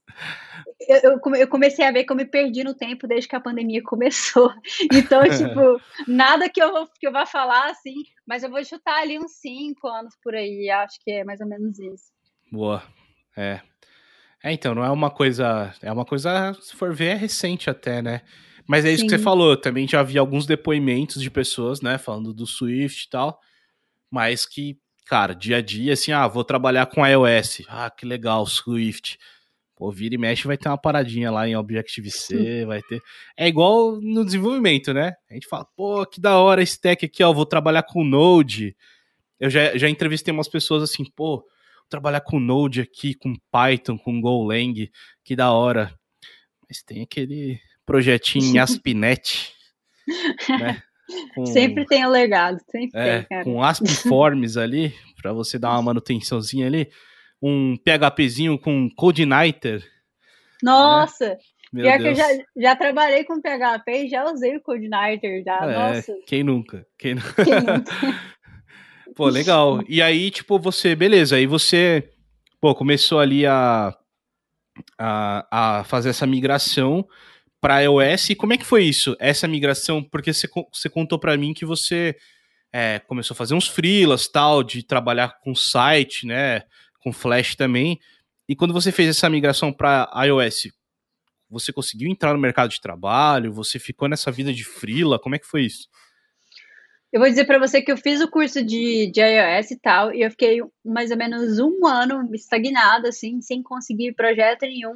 Eu, 0.81 1.11
eu, 1.11 1.35
eu, 1.35 1.47
comecei 1.47 1.85
a 1.85 1.91
ver 1.91 2.03
que 2.03 2.11
eu 2.11 2.15
me 2.15 2.25
perdi 2.25 2.63
no 2.63 2.75
tempo 2.75 3.07
desde 3.07 3.27
que 3.29 3.35
a 3.37 3.39
pandemia 3.39 3.81
começou. 3.81 4.53
Então, 4.93 5.21
tipo, 5.31 5.81
nada 6.05 6.49
que 6.49 6.61
eu, 6.61 6.85
que 6.99 7.07
eu 7.07 7.11
vá 7.11 7.25
falar 7.25 7.71
assim, 7.71 7.95
mas 8.27 8.43
eu 8.43 8.49
vou 8.49 8.63
chutar 8.63 9.01
ali 9.01 9.17
uns 9.17 9.31
cinco 9.39 9.87
anos 9.87 10.13
por 10.21 10.35
aí. 10.35 10.69
Acho 10.69 10.99
que 11.01 11.11
é 11.11 11.23
mais 11.23 11.39
ou 11.39 11.47
menos 11.47 11.79
isso. 11.79 12.11
Boa. 12.51 12.83
É. 13.35 13.61
É, 14.43 14.51
então, 14.51 14.75
não 14.75 14.83
é 14.83 14.89
uma 14.91 15.09
coisa. 15.09 15.73
É 15.81 15.91
uma 15.91 16.05
coisa, 16.05 16.53
se 16.61 16.75
for 16.75 16.93
ver, 16.93 17.07
é 17.07 17.15
recente 17.15 17.69
até, 17.69 18.01
né? 18.01 18.21
Mas 18.67 18.83
é 18.83 18.91
isso 18.91 19.01
Sim. 19.01 19.07
que 19.07 19.17
você 19.17 19.23
falou. 19.23 19.55
Também 19.55 19.87
já 19.87 20.03
vi 20.03 20.17
alguns 20.17 20.45
depoimentos 20.45 21.21
de 21.21 21.31
pessoas, 21.31 21.81
né, 21.81 21.97
falando 21.97 22.33
do 22.33 22.45
Swift 22.45 23.05
e 23.05 23.09
tal, 23.09 23.39
mas 24.11 24.45
que 24.45 24.77
cara, 25.07 25.33
dia 25.33 25.57
a 25.57 25.61
dia, 25.61 25.93
assim, 25.93 26.11
ah, 26.11 26.27
vou 26.27 26.43
trabalhar 26.43 26.85
com 26.85 27.05
iOS. 27.05 27.61
Ah, 27.67 27.89
que 27.89 28.05
legal, 28.05 28.45
Swift. 28.45 29.17
Pô, 29.77 29.91
vira 29.91 30.15
e 30.15 30.17
mexe, 30.17 30.47
vai 30.47 30.57
ter 30.57 30.69
uma 30.69 30.77
paradinha 30.77 31.29
lá 31.29 31.47
em 31.47 31.55
Objective-C, 31.55 32.65
vai 32.65 32.81
ter... 32.81 32.99
É 33.37 33.47
igual 33.47 34.01
no 34.01 34.25
desenvolvimento, 34.25 34.91
né? 34.91 35.13
A 35.29 35.35
gente 35.35 35.47
fala, 35.47 35.67
pô, 35.75 36.03
que 36.03 36.19
da 36.19 36.39
hora 36.39 36.63
esse 36.63 36.81
tech 36.81 37.05
aqui, 37.05 37.23
ó, 37.23 37.31
vou 37.31 37.45
trabalhar 37.45 37.83
com 37.83 38.03
Node. 38.03 38.75
Eu 39.39 39.51
já, 39.51 39.77
já 39.77 39.87
entrevistei 39.87 40.33
umas 40.33 40.47
pessoas 40.47 40.81
assim, 40.81 41.05
pô, 41.15 41.45
trabalhar 41.87 42.21
com 42.21 42.39
Node 42.39 42.81
aqui, 42.81 43.13
com 43.13 43.35
Python, 43.51 43.99
com 43.99 44.19
Golang, 44.19 44.89
que 45.23 45.35
da 45.35 45.51
hora. 45.51 45.93
Mas 46.67 46.81
tem 46.81 47.03
aquele 47.03 47.59
projetinho 47.85 48.45
em 48.45 48.57
ASP.NET, 48.59 49.53
né? 50.59 50.81
Com, 51.35 51.45
sempre 51.45 51.85
tem 51.85 52.03
o 52.03 52.09
legado, 52.09 52.57
sempre 52.69 52.99
é, 52.99 53.19
tem, 53.19 53.27
cara. 53.27 53.43
Com 53.43 53.63
ASP.Forms 53.63 54.57
ali, 54.57 54.91
para 55.21 55.31
você 55.33 55.59
dar 55.59 55.69
uma 55.73 55.83
manutençãozinha 55.83 56.65
ali. 56.65 56.89
Um 57.41 57.75
PHPzinho 57.77 58.57
com 58.57 58.89
CodeNighter. 58.89 59.83
Nossa! 60.61 61.29
Né? 61.29 61.37
Meu 61.73 61.83
Pior 61.83 61.99
Deus. 61.99 62.03
que 62.03 62.09
eu 62.09 62.15
já, 62.15 62.43
já 62.55 62.75
trabalhei 62.75 63.23
com 63.25 63.41
PHP 63.41 64.05
e 64.05 64.09
já 64.09 64.25
usei 64.31 64.55
o 64.55 64.61
CodeNighter 64.61 65.43
já, 65.43 65.59
é, 65.65 65.73
nossa. 65.73 66.15
Quem 66.25 66.43
nunca? 66.43 66.85
Quem, 66.97 67.15
quem 67.15 67.53
nunca? 67.59 68.21
pô, 69.15 69.27
legal. 69.27 69.83
E 69.87 70.01
aí, 70.01 70.31
tipo, 70.31 70.57
você, 70.57 70.95
beleza, 70.95 71.35
aí 71.35 71.45
você, 71.45 72.09
pô, 72.61 72.73
começou 72.73 73.19
ali 73.19 73.45
a, 73.45 73.93
a, 74.97 75.79
a 75.79 75.83
fazer 75.83 76.09
essa 76.09 76.25
migração 76.25 77.05
para 77.59 77.81
iOS. 77.81 78.29
E 78.29 78.35
como 78.35 78.53
é 78.53 78.57
que 78.57 78.65
foi 78.65 78.83
isso, 78.83 79.15
essa 79.19 79.47
migração? 79.47 80.03
Porque 80.03 80.31
você, 80.31 80.47
você 80.71 80.89
contou 80.89 81.19
para 81.19 81.35
mim 81.35 81.53
que 81.53 81.65
você 81.65 82.15
é, 82.71 82.99
começou 82.99 83.33
a 83.33 83.37
fazer 83.37 83.55
uns 83.55 83.67
freelas, 83.67 84.27
tal, 84.27 84.63
de 84.63 84.83
trabalhar 84.83 85.39
com 85.41 85.53
site, 85.55 86.25
né, 86.25 86.63
com 87.07 87.13
Flash 87.13 87.55
também. 87.55 87.99
E 88.49 88.55
quando 88.55 88.73
você 88.73 88.91
fez 88.91 89.09
essa 89.09 89.29
migração 89.29 89.71
para 89.71 90.09
iOS, 90.25 90.69
você 91.49 91.71
conseguiu 91.71 92.09
entrar 92.09 92.33
no 92.33 92.39
mercado 92.39 92.69
de 92.69 92.81
trabalho? 92.81 93.53
Você 93.53 93.79
ficou 93.79 94.09
nessa 94.09 94.31
vida 94.31 94.53
de 94.53 94.65
freela? 94.65 95.17
Como 95.17 95.35
é 95.35 95.39
que 95.39 95.47
foi 95.47 95.63
isso? 95.63 95.87
Eu 97.11 97.21
vou 97.21 97.29
dizer 97.29 97.45
para 97.45 97.57
você 97.57 97.81
que 97.81 97.89
eu 97.89 97.95
fiz 97.95 98.19
o 98.19 98.29
curso 98.29 98.61
de, 98.63 99.09
de 99.09 99.21
iOS 99.21 99.71
e 99.71 99.79
tal, 99.79 100.13
e 100.13 100.21
eu 100.21 100.29
fiquei 100.29 100.59
mais 100.83 101.09
ou 101.09 101.17
menos 101.17 101.57
um 101.57 101.85
ano 101.87 102.29
estagnado, 102.35 103.07
assim, 103.07 103.41
sem 103.41 103.63
conseguir 103.63 104.13
projeto 104.13 104.63
nenhum, 104.63 104.93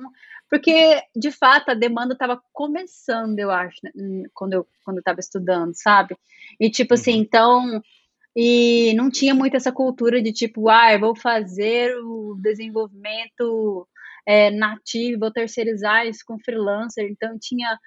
porque, 0.50 1.02
de 1.15 1.32
fato, 1.32 1.69
a 1.69 1.74
demanda 1.74 2.12
estava 2.12 2.41
começando, 2.52 3.39
eu 3.39 3.50
acho, 3.50 3.78
né, 3.82 4.26
quando 4.34 4.54
eu 4.54 4.67
quando 4.84 4.97
estava 4.97 5.21
estudando, 5.21 5.71
sabe? 5.74 6.17
E, 6.60 6.69
tipo 6.69 6.95
assim, 6.95 7.13
uhum. 7.13 7.21
então, 7.21 7.82
e 8.36 8.94
não 8.96 9.10
tinha 9.10 9.36
muito 9.36 9.56
essa 9.56 9.72
cultura 9.72 10.22
de, 10.22 10.32
tipo, 10.32 10.70
ah, 10.70 10.98
vou 10.98 11.15
fazer 11.15 11.96
o 11.98 12.36
desenvolvimento 12.41 13.88
é, 14.26 14.50
nativo, 14.52 15.20
vou 15.20 15.32
terceirizar 15.32 16.08
isso 16.08 16.22
com 16.26 16.39
freelancer, 16.39 17.06
então 17.10 17.38
tinha 17.39 17.78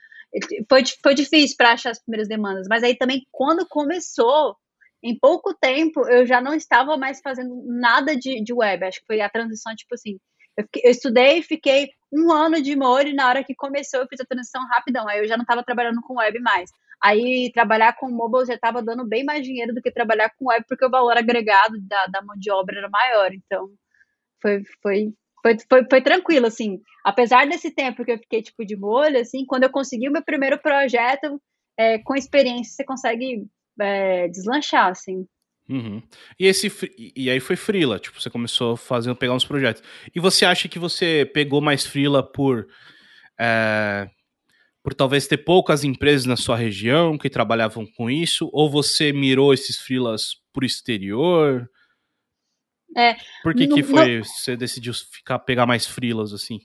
foi, 0.68 0.82
foi 1.02 1.14
difícil 1.14 1.56
para 1.56 1.72
achar 1.72 1.90
as 1.90 2.02
primeiras 2.02 2.28
demandas, 2.28 2.66
mas 2.68 2.82
aí 2.82 2.96
também 2.96 3.24
quando 3.30 3.66
começou, 3.68 4.56
em 5.04 5.16
pouco 5.18 5.54
tempo, 5.54 6.08
eu 6.08 6.24
já 6.24 6.40
não 6.40 6.54
estava 6.54 6.96
mais 6.96 7.20
fazendo 7.20 7.62
nada 7.66 8.16
de, 8.16 8.42
de 8.42 8.54
web. 8.54 8.86
Acho 8.86 9.00
que 9.00 9.06
foi 9.06 9.20
a 9.20 9.28
transição, 9.28 9.76
tipo 9.76 9.94
assim, 9.94 10.18
eu, 10.56 10.64
fiquei, 10.64 10.82
eu 10.86 10.90
estudei, 10.90 11.42
fiquei 11.42 11.90
um 12.10 12.32
ano 12.32 12.62
de 12.62 12.74
Mori, 12.74 13.12
na 13.12 13.28
hora 13.28 13.44
que 13.44 13.54
começou, 13.54 14.00
eu 14.00 14.08
fiz 14.08 14.18
a 14.20 14.24
transição 14.24 14.66
rapidão. 14.66 15.06
Aí 15.06 15.18
eu 15.18 15.28
já 15.28 15.36
não 15.36 15.42
estava 15.42 15.62
trabalhando 15.62 16.00
com 16.00 16.16
web 16.16 16.40
mais. 16.40 16.70
Aí 17.04 17.50
trabalhar 17.52 17.94
com 17.96 18.10
mobile 18.10 18.46
já 18.46 18.54
estava 18.54 18.82
dando 18.82 19.06
bem 19.06 19.24
mais 19.24 19.44
dinheiro 19.44 19.74
do 19.74 19.82
que 19.82 19.90
trabalhar 19.90 20.30
com 20.38 20.46
web, 20.46 20.64
porque 20.66 20.86
o 20.86 20.90
valor 20.90 21.16
agregado 21.16 21.78
da, 21.82 22.06
da 22.06 22.22
mão 22.22 22.34
de 22.38 22.50
obra 22.50 22.78
era 22.78 22.88
maior. 22.88 23.30
Então, 23.34 23.68
foi, 24.40 24.62
foi 24.82 25.12
foi, 25.44 25.58
foi, 25.68 25.86
foi 25.90 26.00
tranquilo, 26.00 26.46
assim. 26.46 26.80
Apesar 27.04 27.46
desse 27.46 27.70
tempo 27.70 28.02
que 28.02 28.12
eu 28.12 28.18
fiquei, 28.18 28.40
tipo, 28.40 28.64
de 28.64 28.74
molho, 28.74 29.20
assim, 29.20 29.44
quando 29.44 29.64
eu 29.64 29.70
consegui 29.70 30.08
o 30.08 30.12
meu 30.12 30.24
primeiro 30.24 30.58
projeto, 30.58 31.38
é, 31.78 31.98
com 31.98 32.16
experiência, 32.16 32.72
você 32.72 32.82
consegue 32.84 33.46
é, 33.78 34.26
deslanchar, 34.28 34.88
assim. 34.88 35.26
Uhum. 35.68 36.02
E 36.38 36.46
esse 36.46 36.70
e 37.14 37.28
aí 37.28 37.40
foi 37.40 37.56
frila, 37.56 37.98
tipo, 37.98 38.20
você 38.20 38.30
começou 38.30 38.74
fazendo 38.74 39.16
pegar 39.16 39.34
uns 39.34 39.44
projetos. 39.44 39.82
E 40.14 40.20
você 40.20 40.46
acha 40.46 40.66
que 40.66 40.78
você 40.78 41.30
pegou 41.34 41.60
mais 41.60 41.84
frila 41.84 42.22
por 42.22 42.66
é, 43.38 44.08
por 44.84 44.92
talvez 44.92 45.26
ter 45.26 45.38
poucas 45.38 45.82
empresas 45.82 46.26
na 46.26 46.36
sua 46.36 46.56
região 46.56 47.16
que 47.16 47.30
trabalhavam 47.30 47.86
com 47.96 48.10
isso, 48.10 48.50
ou 48.52 48.70
você 48.70 49.14
mirou 49.14 49.54
esses 49.54 49.78
frilas 49.78 50.34
por 50.52 50.62
exterior? 50.62 51.66
É, 52.94 53.16
Por 53.42 53.54
que, 53.54 53.66
no, 53.66 53.74
que 53.74 53.82
foi 53.82 54.18
no... 54.18 54.24
você 54.26 54.54
decidiu 54.54 54.92
ficar 54.92 55.38
pegar 55.38 55.64
mais 55.64 55.86
frilas 55.86 56.34
assim? 56.34 56.60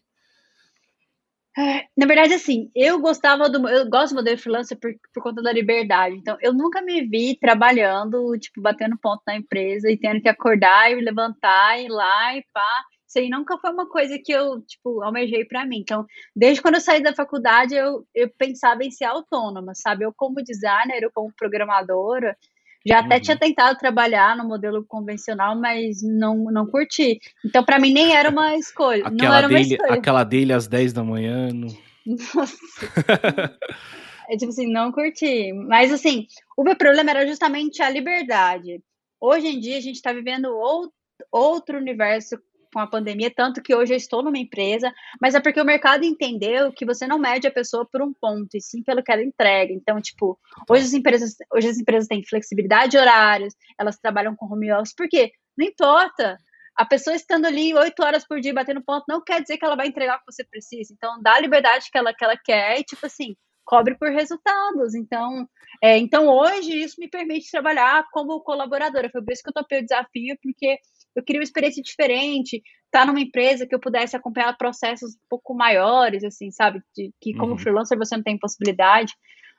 É, 1.57 1.85
na 1.97 2.05
verdade, 2.05 2.33
assim, 2.33 2.69
eu 2.75 2.99
gostava 2.99 3.49
do. 3.49 3.67
Eu 3.69 3.89
gosto 3.89 4.13
do 4.13 4.17
modelo 4.17 4.37
freelancer 4.37 4.77
por, 4.77 4.91
por 5.13 5.23
conta 5.23 5.41
da 5.41 5.51
liberdade. 5.51 6.15
Então, 6.15 6.37
eu 6.41 6.53
nunca 6.53 6.81
me 6.81 7.01
vi 7.07 7.37
trabalhando, 7.39 8.37
tipo, 8.37 8.61
batendo 8.61 8.97
ponto 8.97 9.21
na 9.25 9.37
empresa 9.37 9.89
e 9.89 9.97
tendo 9.97 10.21
que 10.21 10.29
acordar 10.29 10.91
e 10.91 11.01
levantar 11.01 11.79
e 11.79 11.85
ir 11.85 11.89
lá 11.89 12.35
e 12.35 12.43
pá. 12.53 12.83
Isso 13.09 13.17
aí 13.17 13.27
nunca 13.27 13.57
foi 13.57 13.71
uma 13.71 13.89
coisa 13.89 14.19
que 14.23 14.31
eu, 14.31 14.61
tipo, 14.61 15.01
almejei 15.01 15.43
para 15.43 15.65
mim. 15.65 15.79
Então, 15.79 16.05
desde 16.35 16.61
quando 16.61 16.75
eu 16.75 16.81
saí 16.81 17.01
da 17.01 17.11
faculdade, 17.11 17.73
eu, 17.73 18.05
eu 18.13 18.29
pensava 18.37 18.83
em 18.83 18.91
ser 18.91 19.05
autônoma, 19.05 19.73
sabe? 19.73 20.05
Eu, 20.05 20.13
como 20.15 20.43
designer, 20.43 21.01
eu, 21.01 21.09
como 21.11 21.33
programadora, 21.35 22.37
já 22.85 22.99
até 22.99 23.15
uhum. 23.15 23.21
tinha 23.21 23.37
tentado 23.37 23.79
trabalhar 23.79 24.37
no 24.37 24.47
modelo 24.47 24.85
convencional, 24.87 25.59
mas 25.59 26.03
não, 26.03 26.35
não 26.51 26.67
curti. 26.67 27.19
Então, 27.43 27.63
para 27.63 27.79
mim, 27.79 27.91
nem 27.91 28.15
era 28.15 28.29
uma 28.29 28.55
escolha. 28.55 29.07
Aquela, 29.07 29.37
era 29.39 29.47
dele, 29.47 29.59
uma 29.59 29.73
escolha. 29.73 29.93
aquela 29.93 30.23
dele 30.23 30.53
às 30.53 30.67
10 30.67 30.93
da 30.93 31.03
manhã. 31.03 31.49
Não... 31.51 31.67
Nossa. 32.05 32.57
é 34.29 34.37
tipo 34.37 34.49
assim, 34.49 34.71
não 34.71 34.91
curti. 34.91 35.51
Mas, 35.51 35.91
assim, 35.91 36.27
o 36.55 36.63
meu 36.63 36.75
problema 36.75 37.09
era 37.09 37.25
justamente 37.25 37.81
a 37.81 37.89
liberdade. 37.89 38.83
Hoje 39.19 39.47
em 39.47 39.59
dia, 39.59 39.77
a 39.77 39.81
gente 39.81 39.95
está 39.95 40.13
vivendo 40.13 40.45
outro, 40.45 40.93
outro 41.31 41.77
universo 41.79 42.39
com 42.71 42.79
a 42.79 42.87
pandemia, 42.87 43.31
tanto 43.35 43.61
que 43.61 43.73
hoje 43.75 43.93
eu 43.93 43.97
estou 43.97 44.23
numa 44.23 44.37
empresa, 44.37 44.93
mas 45.21 45.35
é 45.35 45.39
porque 45.39 45.59
o 45.59 45.65
mercado 45.65 46.03
entendeu 46.03 46.71
que 46.71 46.85
você 46.85 47.07
não 47.07 47.17
mede 47.17 47.47
a 47.47 47.51
pessoa 47.51 47.87
por 47.91 48.01
um 48.01 48.13
ponto, 48.13 48.55
e 48.55 48.61
sim 48.61 48.83
pelo 48.83 49.03
que 49.03 49.11
ela 49.11 49.23
entrega. 49.23 49.73
Então, 49.73 49.99
tipo, 50.01 50.39
hoje 50.69 50.85
as 50.85 50.93
empresas, 50.93 51.35
hoje 51.53 51.67
as 51.69 51.77
empresas 51.77 52.07
têm 52.07 52.23
flexibilidade 52.23 52.91
de 52.91 52.97
horários, 52.97 53.53
elas 53.77 53.97
trabalham 53.97 54.35
com 54.35 54.45
home 54.45 54.71
office, 54.71 54.95
por 54.95 55.07
quê? 55.07 55.31
Não 55.57 55.65
importa. 55.65 56.37
A 56.75 56.85
pessoa 56.85 57.15
estando 57.15 57.45
ali 57.45 57.73
oito 57.73 58.01
horas 58.03 58.25
por 58.25 58.39
dia 58.39 58.53
batendo 58.53 58.81
ponto 58.81 59.03
não 59.07 59.21
quer 59.21 59.41
dizer 59.41 59.57
que 59.57 59.65
ela 59.65 59.75
vai 59.75 59.87
entregar 59.87 60.15
o 60.15 60.19
que 60.19 60.31
você 60.31 60.45
precisa. 60.45 60.93
Então, 60.93 61.21
dá 61.21 61.33
a 61.33 61.39
liberdade 61.41 61.89
que 61.91 61.97
ela, 61.97 62.13
que 62.13 62.23
ela 62.23 62.37
quer 62.37 62.79
e, 62.79 62.83
tipo 62.83 63.05
assim, 63.05 63.35
cobre 63.69 63.95
por 63.95 64.09
resultados. 64.09 64.95
Então, 64.95 65.47
é, 65.83 65.97
então 65.97 66.27
hoje 66.27 66.71
isso 66.71 66.95
me 66.99 67.07
permite 67.07 67.51
trabalhar 67.51 68.03
como 68.11 68.41
colaboradora. 68.41 69.09
Foi 69.11 69.21
por 69.21 69.31
isso 69.31 69.43
que 69.43 69.49
eu 69.49 69.53
topei 69.53 69.79
o 69.79 69.83
desafio, 69.83 70.35
porque 70.41 70.79
eu 71.15 71.23
queria 71.23 71.39
uma 71.39 71.43
experiência 71.43 71.81
diferente, 71.81 72.57
estar 72.85 73.01
tá 73.01 73.05
numa 73.05 73.21
empresa 73.21 73.67
que 73.67 73.73
eu 73.73 73.79
pudesse 73.79 74.15
acompanhar 74.15 74.55
processos 74.57 75.15
um 75.15 75.17
pouu 75.29 75.57
maiores, 75.57 76.23
assim, 76.23 76.51
sabe? 76.51 76.81
De, 76.95 77.11
que 77.21 77.33
como 77.33 77.53
uhum. 77.53 77.57
freelancer 77.57 77.97
você 77.97 78.15
não 78.15 78.23
tem 78.23 78.37
possibilidade, 78.37 79.13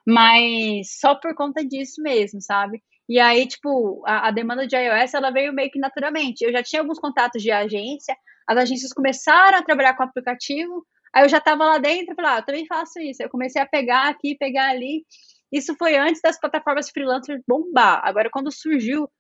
mas 0.07 0.99
só 0.99 1.15
por 1.15 1.35
conta 1.35 1.65
disso 1.65 2.03
mesmo, 2.03 2.41
sabe? 2.41 2.83
E 3.09 3.19
aí, 3.19 3.47
tipo, 3.47 4.03
a, 4.07 4.29
a, 4.29 4.31
demanda 4.31 4.67
de 4.67 4.77
iOS, 4.77 5.15
ela 5.15 5.31
veio 5.31 5.53
meio 5.53 5.71
que 5.71 5.81
naturalmente. 5.81 6.43
Eu 6.43 6.53
já 6.53 6.63
tinha 6.63 6.81
alguns 6.81 6.99
contatos 6.99 7.43
de 7.43 7.51
agência, 7.51 8.17
as 8.49 8.57
agências 8.57 8.93
começaram 8.93 9.59
a 9.59 9.63
trabalhar 9.63 9.97
com 9.97 10.05
o 10.05 10.07
aplicativo, 10.07 10.87
aí 11.13 11.25
eu 11.25 11.29
já 11.29 11.39
estava 11.39 11.65
lá 11.65 11.79
dentro 11.79 12.15
falei, 12.15 12.31
ah, 12.31 12.39
eu 12.39 12.45
também 12.45 12.67
faço 12.67 13.01
isso. 13.01 13.23
Eu 13.23 13.29
comecei 13.29 13.61
a 13.61 13.67
pegar 13.67 14.09
aqui, 14.09 14.37
pegar 14.39 14.71
ali. 14.71 15.05
Isso 15.53 15.75
foi 15.77 15.97
antes 15.97 16.21
das 16.23 16.39
plataformas 16.39 16.91
freelancers 16.91 17.43
bombar. 17.47 18.01
Agora, 18.05 18.31
quando 18.31 18.53
surgiu 18.53 19.11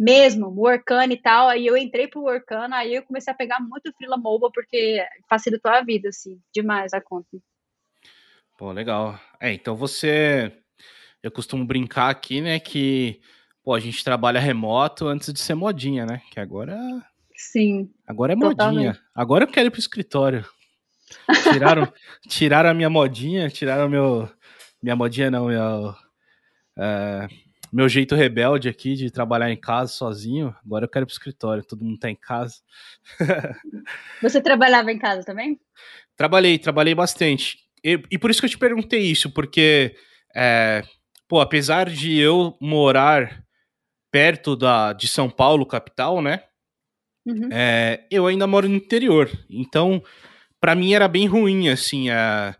mesmo, 0.00 0.48
Workana 0.48 1.12
e 1.12 1.16
tal. 1.18 1.48
Aí 1.48 1.66
eu 1.66 1.76
entrei 1.76 2.08
pro 2.08 2.22
Workana, 2.22 2.78
aí 2.78 2.94
eu 2.94 3.02
comecei 3.02 3.30
a 3.30 3.36
pegar 3.36 3.60
muito 3.60 3.92
Freela 3.92 4.16
Mobile, 4.16 4.50
porque 4.54 5.04
facilitou 5.28 5.70
a 5.70 5.82
vida, 5.82 6.08
assim, 6.08 6.40
demais 6.54 6.94
a 6.94 7.02
conta. 7.02 7.28
Pô, 8.56 8.72
legal. 8.72 9.20
É, 9.38 9.52
então 9.52 9.76
você. 9.76 10.56
Eu 11.22 11.30
costumo 11.30 11.66
brincar 11.66 12.08
aqui, 12.08 12.40
né, 12.40 12.58
que 12.58 13.20
pô, 13.62 13.74
a 13.74 13.80
gente 13.80 14.02
trabalha 14.02 14.40
remoto 14.40 15.06
antes 15.06 15.30
de 15.34 15.38
ser 15.38 15.54
modinha, 15.54 16.06
né? 16.06 16.22
Que 16.30 16.40
agora. 16.40 16.78
Sim. 17.36 17.90
Agora 18.06 18.32
é 18.32 18.36
totalmente. 18.36 18.86
modinha. 18.86 19.00
Agora 19.14 19.44
eu 19.44 19.48
quero 19.48 19.66
ir 19.66 19.70
pro 19.70 19.80
escritório. 19.80 20.46
Tiraram, 21.52 21.92
tiraram 22.26 22.70
a 22.70 22.74
minha 22.74 22.88
modinha, 22.88 23.50
tiraram 23.50 23.86
meu. 23.86 24.30
Minha 24.82 24.96
modinha 24.96 25.30
não, 25.30 25.46
meu. 25.46 25.94
Uh, 26.78 27.28
meu 27.72 27.88
jeito 27.88 28.14
rebelde 28.14 28.68
aqui 28.68 28.94
de 28.94 29.10
trabalhar 29.10 29.50
em 29.50 29.56
casa 29.56 29.92
sozinho. 29.92 30.54
Agora 30.64 30.84
eu 30.84 30.88
quero 30.88 31.04
ir 31.04 31.06
pro 31.06 31.12
escritório, 31.12 31.64
todo 31.64 31.84
mundo 31.84 31.98
tá 31.98 32.10
em 32.10 32.16
casa. 32.16 32.56
Você 34.22 34.40
trabalhava 34.40 34.90
em 34.90 34.98
casa 34.98 35.24
também? 35.24 35.60
Trabalhei, 36.16 36.58
trabalhei 36.58 36.94
bastante. 36.94 37.58
E, 37.84 38.02
e 38.10 38.18
por 38.18 38.30
isso 38.30 38.40
que 38.40 38.46
eu 38.46 38.50
te 38.50 38.58
perguntei 38.58 39.00
isso, 39.00 39.30
porque, 39.30 39.94
é, 40.34 40.82
pô, 41.28 41.40
apesar 41.40 41.88
de 41.88 42.18
eu 42.18 42.56
morar 42.60 43.44
perto 44.10 44.56
da, 44.56 44.92
de 44.92 45.06
São 45.06 45.30
Paulo, 45.30 45.64
capital, 45.64 46.20
né? 46.20 46.42
Uhum. 47.24 47.48
É, 47.52 48.04
eu 48.10 48.26
ainda 48.26 48.46
moro 48.46 48.68
no 48.68 48.76
interior. 48.76 49.30
Então, 49.48 50.02
para 50.60 50.74
mim 50.74 50.92
era 50.92 51.06
bem 51.06 51.26
ruim, 51.26 51.68
assim, 51.68 52.10
é, 52.10 52.54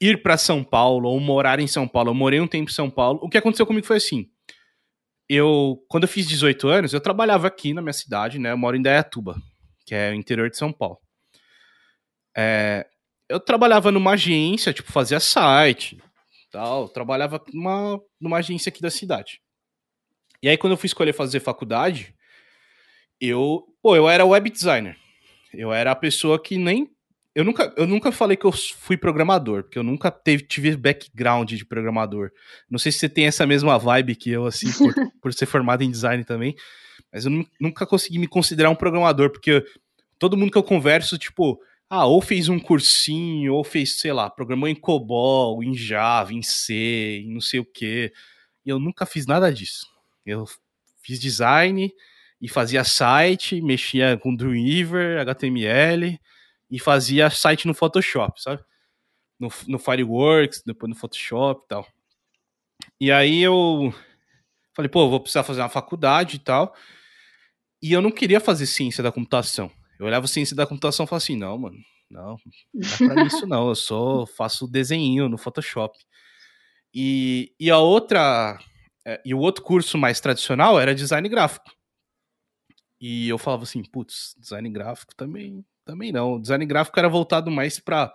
ir 0.00 0.22
para 0.22 0.36
São 0.36 0.64
Paulo 0.64 1.08
ou 1.08 1.20
morar 1.20 1.60
em 1.60 1.66
São 1.66 1.86
Paulo. 1.86 2.10
Eu 2.10 2.14
morei 2.14 2.40
um 2.40 2.46
tempo 2.46 2.70
em 2.70 2.74
São 2.74 2.90
Paulo. 2.90 3.20
O 3.22 3.28
que 3.28 3.38
aconteceu 3.38 3.66
comigo 3.66 3.86
foi 3.86 3.98
assim: 3.98 4.28
eu, 5.36 5.80
quando 5.88 6.04
eu 6.04 6.08
fiz 6.08 6.26
18 6.26 6.66
anos, 6.66 6.92
eu 6.92 7.00
trabalhava 7.00 7.46
aqui 7.46 7.72
na 7.72 7.80
minha 7.80 7.92
cidade, 7.92 8.36
né? 8.36 8.50
Eu 8.50 8.58
moro 8.58 8.76
em 8.76 8.82
Dayatuba, 8.82 9.40
que 9.86 9.94
é 9.94 10.10
o 10.10 10.14
interior 10.14 10.50
de 10.50 10.56
São 10.56 10.72
Paulo. 10.72 10.98
É, 12.36 12.84
eu 13.28 13.38
trabalhava 13.38 13.92
numa 13.92 14.12
agência, 14.12 14.72
tipo, 14.72 14.90
fazia 14.90 15.20
site, 15.20 16.02
tal. 16.50 16.88
Trabalhava 16.88 17.40
numa, 17.54 18.00
numa 18.20 18.38
agência 18.38 18.70
aqui 18.70 18.82
da 18.82 18.90
cidade. 18.90 19.40
E 20.42 20.48
aí, 20.48 20.56
quando 20.56 20.72
eu 20.72 20.76
fui 20.76 20.88
escolher 20.88 21.12
fazer 21.12 21.38
faculdade, 21.38 22.12
eu, 23.20 23.64
pô, 23.80 23.94
eu 23.94 24.08
era 24.08 24.26
web 24.26 24.50
designer. 24.50 24.96
Eu 25.54 25.72
era 25.72 25.92
a 25.92 25.96
pessoa 25.96 26.42
que 26.42 26.58
nem 26.58 26.90
eu 27.34 27.44
nunca, 27.44 27.72
eu 27.76 27.86
nunca 27.86 28.10
falei 28.10 28.36
que 28.36 28.44
eu 28.44 28.52
fui 28.52 28.96
programador, 28.96 29.62
porque 29.62 29.78
eu 29.78 29.82
nunca 29.84 30.10
teve, 30.10 30.42
tive 30.44 30.76
background 30.76 31.52
de 31.52 31.64
programador. 31.64 32.30
Não 32.68 32.78
sei 32.78 32.90
se 32.90 32.98
você 32.98 33.08
tem 33.08 33.26
essa 33.26 33.46
mesma 33.46 33.78
vibe 33.78 34.16
que 34.16 34.30
eu, 34.30 34.46
assim, 34.46 34.70
por, 34.72 34.94
por 35.22 35.32
ser 35.32 35.46
formado 35.46 35.82
em 35.82 35.90
design 35.90 36.24
também, 36.24 36.54
mas 37.12 37.24
eu 37.26 37.46
nunca 37.60 37.86
consegui 37.86 38.18
me 38.18 38.26
considerar 38.26 38.70
um 38.70 38.74
programador, 38.74 39.30
porque 39.30 39.64
todo 40.18 40.36
mundo 40.36 40.50
que 40.52 40.58
eu 40.58 40.62
converso, 40.62 41.16
tipo, 41.18 41.60
Ah, 41.88 42.06
ou 42.06 42.20
fez 42.20 42.48
um 42.48 42.58
cursinho, 42.58 43.54
ou 43.54 43.64
fez, 43.64 43.98
sei 43.98 44.12
lá, 44.12 44.30
programou 44.30 44.68
em 44.68 44.74
COBOL, 44.76 45.62
em 45.62 45.74
Java, 45.74 46.32
em 46.32 46.42
C, 46.42 47.22
em 47.24 47.32
não 47.34 47.40
sei 47.40 47.60
o 47.60 47.64
quê. 47.64 48.12
E 48.64 48.70
eu 48.70 48.78
nunca 48.78 49.06
fiz 49.06 49.26
nada 49.26 49.52
disso. 49.52 49.86
Eu 50.24 50.46
fiz 51.02 51.18
design 51.18 51.92
e 52.40 52.48
fazia 52.48 52.84
site, 52.84 53.60
mexia 53.60 54.16
com 54.18 54.34
Dreamweaver, 54.34 55.20
HTML 55.20 56.18
e 56.70 56.78
fazia 56.78 57.30
site 57.30 57.66
no 57.66 57.74
Photoshop, 57.74 58.40
sabe? 58.40 58.62
No, 59.38 59.48
no 59.66 59.78
Fireworks, 59.78 60.62
depois 60.64 60.88
no 60.88 60.96
Photoshop 60.96 61.64
e 61.64 61.68
tal. 61.68 61.86
E 63.00 63.10
aí 63.10 63.42
eu 63.42 63.92
falei, 64.74 64.88
pô, 64.88 65.08
vou 65.08 65.20
precisar 65.20 65.42
fazer 65.42 65.60
uma 65.60 65.68
faculdade 65.68 66.36
e 66.36 66.38
tal. 66.38 66.74
E 67.82 67.92
eu 67.92 68.02
não 68.02 68.10
queria 68.10 68.40
fazer 68.40 68.66
ciência 68.66 69.02
da 69.02 69.10
computação. 69.10 69.70
Eu 69.98 70.06
olhava 70.06 70.26
ciência 70.26 70.54
da 70.54 70.66
computação 70.66 71.04
e 71.04 71.08
falava 71.08 71.22
assim, 71.22 71.36
não, 71.36 71.58
mano, 71.58 71.78
não, 72.10 72.36
não 72.74 73.10
é 73.10 73.14
pra 73.14 73.24
isso 73.24 73.46
não. 73.46 73.68
Eu 73.68 73.74
só 73.74 74.26
faço 74.26 74.68
desenho 74.68 75.28
no 75.28 75.38
Photoshop. 75.38 75.98
E, 76.94 77.54
e 77.58 77.70
a 77.70 77.78
outra, 77.78 78.58
é, 79.06 79.20
e 79.24 79.34
o 79.34 79.38
outro 79.38 79.62
curso 79.62 79.96
mais 79.96 80.20
tradicional 80.20 80.78
era 80.78 80.94
design 80.94 81.28
gráfico. 81.28 81.70
E 83.00 83.28
eu 83.28 83.38
falava 83.38 83.62
assim, 83.62 83.82
putz, 83.82 84.34
design 84.38 84.68
gráfico 84.68 85.14
também, 85.14 85.64
também 85.84 86.12
não. 86.12 86.34
O 86.34 86.40
design 86.40 86.64
gráfico 86.66 86.98
era 86.98 87.08
voltado 87.08 87.50
mais 87.50 87.78
para 87.78 88.12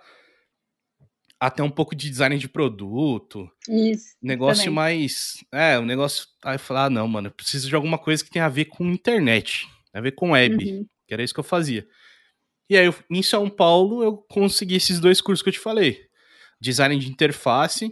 até 1.39 1.61
um 1.61 1.69
pouco 1.69 1.95
de 1.95 2.09
design 2.09 2.37
de 2.37 2.47
produto. 2.47 3.49
Isso. 3.67 4.15
Negócio 4.21 4.63
também. 4.63 4.75
mais. 4.75 5.43
É, 5.51 5.77
um 5.77 5.85
negócio. 5.85 6.25
Aí 6.43 6.55
eu 6.55 6.59
falei, 6.59 6.83
ah, 6.83 6.89
não, 6.89 7.07
mano, 7.07 7.27
eu 7.27 7.31
preciso 7.31 7.67
de 7.67 7.75
alguma 7.75 7.97
coisa 7.97 8.23
que 8.23 8.29
tenha 8.29 8.45
a 8.45 8.49
ver 8.49 8.65
com 8.65 8.85
internet, 8.85 9.67
a 9.93 10.01
ver 10.01 10.13
com 10.13 10.31
web, 10.31 10.55
uhum. 10.55 10.85
que 11.07 11.13
era 11.13 11.23
isso 11.23 11.33
que 11.33 11.39
eu 11.39 11.43
fazia. 11.43 11.85
E 12.69 12.77
aí, 12.77 12.85
eu, 12.85 12.95
em 13.11 13.21
São 13.21 13.49
Paulo, 13.49 14.03
eu 14.03 14.17
consegui 14.29 14.75
esses 14.75 14.99
dois 14.99 15.21
cursos 15.21 15.43
que 15.43 15.49
eu 15.49 15.53
te 15.53 15.59
falei: 15.59 15.99
design 16.59 16.97
de 16.97 17.09
interface 17.09 17.91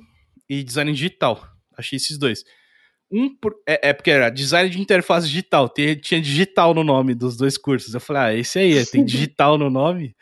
e 0.50 0.64
design 0.64 0.92
digital. 0.92 1.48
Achei 1.78 1.98
esses 1.98 2.18
dois. 2.18 2.44
Um 3.16 3.36
por, 3.36 3.54
é, 3.68 3.90
é, 3.90 3.94
porque 3.94 4.10
era 4.10 4.32
design 4.32 4.72
de 4.72 4.82
interface 4.82 5.28
digital, 5.28 5.70
tinha, 5.70 5.96
tinha 5.96 6.20
digital 6.20 6.74
no 6.74 6.84
nome 6.84 7.14
dos 7.14 7.38
dois 7.38 7.60
cursos. 7.60 7.94
Eu 7.94 8.00
falei, 8.00 8.22
ah, 8.24 8.34
esse 8.40 8.58
aí, 8.58 8.84
tem 8.88 9.06
digital 9.06 9.56
no 9.56 9.70
nome. 9.70 10.16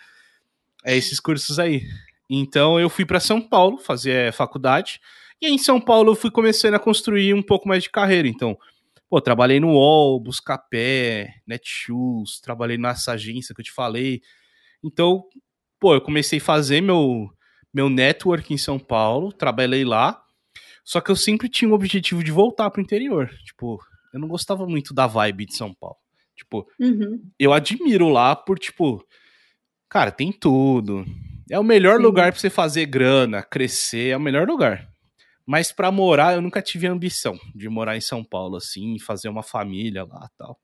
É 0.83 0.97
esses 0.97 1.17
cursos 1.17 1.57
aí. 1.57 1.87
Então 2.29 2.77
eu 2.77 2.89
fui 2.89 3.05
para 3.05 3.21
São 3.21 3.41
Paulo 3.41 3.77
fazer 3.77 4.33
faculdade. 4.33 4.99
E 5.41 5.45
aí, 5.45 5.53
em 5.53 5.57
São 5.57 5.79
Paulo 5.79 6.11
eu 6.11 6.15
fui 6.15 6.29
começando 6.29 6.73
a 6.73 6.79
construir 6.79 7.33
um 7.33 7.41
pouco 7.41 7.67
mais 7.67 7.83
de 7.83 7.89
carreira. 7.89 8.27
Então, 8.27 8.57
pô, 9.09 9.21
trabalhei 9.21 9.59
no 9.59 9.69
UOL, 9.69 10.19
Buscapé, 10.19 11.33
Netshoes, 11.47 12.41
trabalhei 12.41 12.77
nessa 12.77 13.13
agência 13.13 13.55
que 13.55 13.61
eu 13.61 13.65
te 13.65 13.71
falei. 13.71 14.21
Então, 14.83 15.23
pô, 15.79 15.93
eu 15.95 16.01
comecei 16.01 16.39
a 16.39 16.41
fazer 16.41 16.81
meu, 16.81 17.29
meu 17.73 17.89
network 17.89 18.53
em 18.53 18.57
São 18.57 18.77
Paulo, 18.77 19.31
trabalhei 19.31 19.85
lá. 19.85 20.21
Só 20.83 20.99
que 21.01 21.11
eu 21.11 21.15
sempre 21.15 21.47
tinha 21.49 21.69
o 21.69 21.73
objetivo 21.73 22.23
de 22.23 22.31
voltar 22.31 22.69
pro 22.69 22.81
interior. 22.81 23.29
Tipo, 23.45 23.79
eu 24.13 24.19
não 24.19 24.27
gostava 24.27 24.65
muito 24.65 24.93
da 24.93 25.07
vibe 25.07 25.45
de 25.45 25.55
São 25.55 25.73
Paulo. 25.73 25.97
Tipo, 26.35 26.67
uhum. 26.79 27.21
eu 27.39 27.53
admiro 27.53 28.09
lá 28.09 28.35
por, 28.35 28.57
tipo, 28.57 29.05
cara, 29.87 30.11
tem 30.11 30.31
tudo 30.31 31.05
é 31.51 31.59
o 31.59 31.63
melhor 31.63 31.97
Sim. 31.97 32.03
lugar 32.03 32.31
para 32.31 32.39
você 32.39 32.49
fazer 32.49 32.85
grana, 32.85 33.43
crescer, 33.43 34.11
é 34.11 34.17
o 34.17 34.21
melhor 34.21 34.47
lugar. 34.47 34.89
Mas 35.45 35.69
para 35.69 35.91
morar, 35.91 36.33
eu 36.33 36.41
nunca 36.41 36.61
tive 36.61 36.87
a 36.87 36.91
ambição 36.91 37.37
de 37.53 37.67
morar 37.67 37.97
em 37.97 38.01
São 38.01 38.23
Paulo, 38.23 38.55
assim, 38.55 38.97
fazer 38.97 39.27
uma 39.27 39.43
família 39.43 40.05
lá 40.05 40.29
tal. 40.37 40.57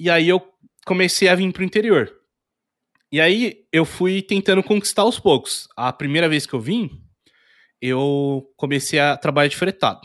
E 0.00 0.10
aí 0.10 0.28
eu 0.28 0.42
comecei 0.84 1.28
a 1.28 1.34
vir 1.36 1.52
pro 1.52 1.62
interior. 1.62 2.12
E 3.12 3.20
aí 3.20 3.64
eu 3.72 3.84
fui 3.84 4.20
tentando 4.20 4.64
conquistar 4.64 5.02
aos 5.02 5.20
poucos. 5.20 5.68
A 5.76 5.92
primeira 5.92 6.28
vez 6.28 6.44
que 6.44 6.54
eu 6.54 6.60
vim, 6.60 6.90
eu 7.80 8.52
comecei 8.56 8.98
a 8.98 9.16
trabalhar 9.16 9.48
de 9.48 9.56
fretado. 9.56 10.00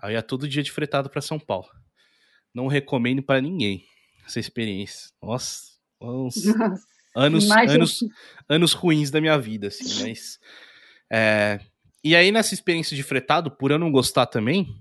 Aí 0.00 0.14
ia 0.14 0.22
todo 0.22 0.48
dia 0.48 0.62
de 0.62 0.72
fretado 0.72 1.08
para 1.08 1.20
São 1.20 1.38
Paulo. 1.38 1.68
Não 2.54 2.66
recomendo 2.66 3.22
para 3.22 3.40
ninguém 3.40 3.84
essa 4.26 4.40
experiência. 4.40 5.10
Nossa, 5.22 5.62
uns, 6.00 6.34
Nossa 6.54 6.92
anos, 7.14 7.50
anos, 7.50 8.00
anos 8.48 8.72
ruins 8.72 9.10
da 9.10 9.20
minha 9.20 9.38
vida, 9.38 9.68
assim, 9.68 10.02
mas. 10.02 10.38
É, 11.10 11.60
e 12.02 12.16
aí, 12.16 12.32
nessa 12.32 12.54
experiência 12.54 12.96
de 12.96 13.02
fretado, 13.02 13.50
por 13.50 13.70
eu 13.70 13.78
não 13.78 13.92
gostar 13.92 14.26
também, 14.26 14.74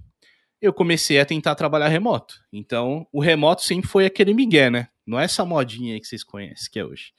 eu 0.62 0.74
comecei 0.74 1.20
a 1.20 1.26
tentar 1.26 1.56
trabalhar 1.56 1.88
remoto. 1.88 2.36
Então, 2.52 3.06
o 3.12 3.20
remoto 3.20 3.64
sempre 3.64 3.90
foi 3.90 4.06
aquele 4.06 4.34
migué, 4.34 4.70
né? 4.70 4.88
Não 5.06 5.20
é 5.20 5.26
essa 5.26 5.46
modinha 5.46 5.94
aí 5.94 6.00
que 6.00 6.08
vocês 6.08 6.24
conhecem, 6.24 6.70
que 6.72 6.80
é 6.80 6.86
hoje. 6.86 7.14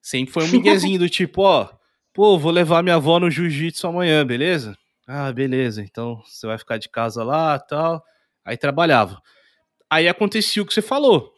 Sempre 0.00 0.32
foi 0.32 0.44
um 0.44 0.48
miguezinho 0.52 0.98
do 0.98 1.08
tipo, 1.08 1.42
ó, 1.42 1.68
pô, 2.12 2.38
vou 2.38 2.52
levar 2.52 2.82
minha 2.82 2.96
avó 2.96 3.18
no 3.18 3.30
jiu-jitsu 3.30 3.86
amanhã, 3.86 4.26
beleza? 4.26 4.76
Ah, 5.06 5.32
beleza, 5.32 5.82
então 5.82 6.22
você 6.24 6.46
vai 6.46 6.58
ficar 6.58 6.78
de 6.78 6.88
casa 6.88 7.24
lá 7.24 7.58
tal. 7.58 8.02
Aí 8.44 8.56
trabalhava. 8.56 9.20
Aí 9.88 10.08
acontecia 10.08 10.62
o 10.62 10.66
que 10.66 10.74
você 10.74 10.82
falou 10.82 11.32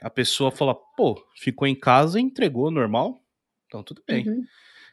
a 0.00 0.10
pessoa 0.10 0.50
fala, 0.50 0.74
pô, 0.96 1.20
ficou 1.36 1.66
em 1.66 1.74
casa 1.74 2.18
e 2.18 2.22
entregou 2.22 2.70
normal, 2.70 3.20
então 3.66 3.82
tudo 3.82 4.02
bem. 4.06 4.28
Uhum. 4.28 4.42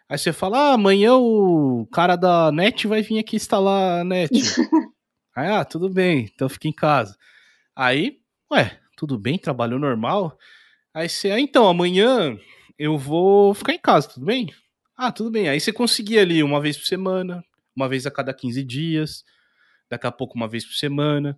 Aí 0.10 0.18
você 0.18 0.32
fala, 0.32 0.70
ah, 0.72 0.74
amanhã 0.74 1.16
o 1.16 1.88
cara 1.92 2.16
da 2.16 2.52
net 2.52 2.88
vai 2.88 3.02
vir 3.02 3.20
aqui 3.20 3.36
instalar 3.36 4.02
a 4.02 4.04
net. 4.04 4.32
Aí, 5.36 5.48
ah, 5.48 5.66
tudo 5.66 5.90
bem, 5.90 6.30
então 6.34 6.48
fica 6.48 6.68
em 6.68 6.74
casa. 6.74 7.18
Aí, 7.76 8.20
ué, 8.52 8.80
tudo 8.96 9.18
bem, 9.18 9.38
trabalhou 9.38 9.80
normal. 9.80 10.38
Aí 10.94 11.10
você, 11.10 11.32
ah, 11.32 11.40
então, 11.40 11.68
amanhã 11.68 12.38
eu 12.78 12.98
vou 12.98 13.54
ficar 13.54 13.74
em 13.74 13.80
casa, 13.80 14.10
tudo 14.10 14.26
bem? 14.26 14.54
Ah, 14.96 15.12
tudo 15.12 15.32
bem. 15.32 15.50
Aí 15.50 15.60
você 15.60 15.74
conseguia 15.74 16.22
ali 16.22 16.44
uma 16.44 16.62
vez 16.62 16.78
por 16.78 16.86
semana, 16.86 17.44
uma 17.76 17.90
vez 17.90 18.06
a 18.06 18.12
cada 18.12 18.34
15 18.34 18.64
dias, 18.64 19.24
daqui 19.90 20.08
a 20.08 20.12
pouco 20.12 20.36
uma 20.36 20.48
vez 20.48 20.66
por 20.66 20.74
semana. 20.74 21.38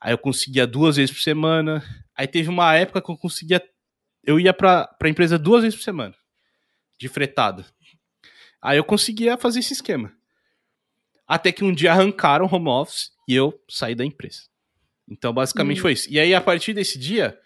Aí 0.00 0.12
eu 0.12 0.18
conseguia 0.18 0.66
duas 0.66 0.96
vezes 0.96 1.14
por 1.14 1.22
semana. 1.22 1.82
Aí 2.14 2.26
teve 2.26 2.48
uma 2.48 2.74
época 2.74 3.00
que 3.02 3.10
eu 3.10 3.16
conseguia. 3.16 3.62
Eu 4.24 4.40
ia 4.40 4.52
pra, 4.52 4.86
pra 4.86 5.08
empresa 5.08 5.38
duas 5.38 5.62
vezes 5.62 5.78
por 5.78 5.84
semana. 5.84 6.14
De 6.98 7.08
fretada. 7.08 7.64
Aí 8.60 8.78
eu 8.78 8.84
conseguia 8.84 9.36
fazer 9.38 9.60
esse 9.60 9.72
esquema. 9.72 10.12
Até 11.26 11.52
que 11.52 11.64
um 11.64 11.72
dia 11.72 11.92
arrancaram 11.92 12.46
o 12.46 12.54
home 12.54 12.68
office 12.68 13.10
e 13.28 13.34
eu 13.34 13.60
saí 13.68 13.94
da 13.94 14.04
empresa. 14.04 14.42
Então, 15.08 15.32
basicamente 15.32 15.78
hum. 15.78 15.82
foi 15.82 15.92
isso. 15.92 16.10
E 16.10 16.18
aí, 16.18 16.34
a 16.34 16.40
partir 16.40 16.72
desse 16.72 16.98
dia, 16.98 17.38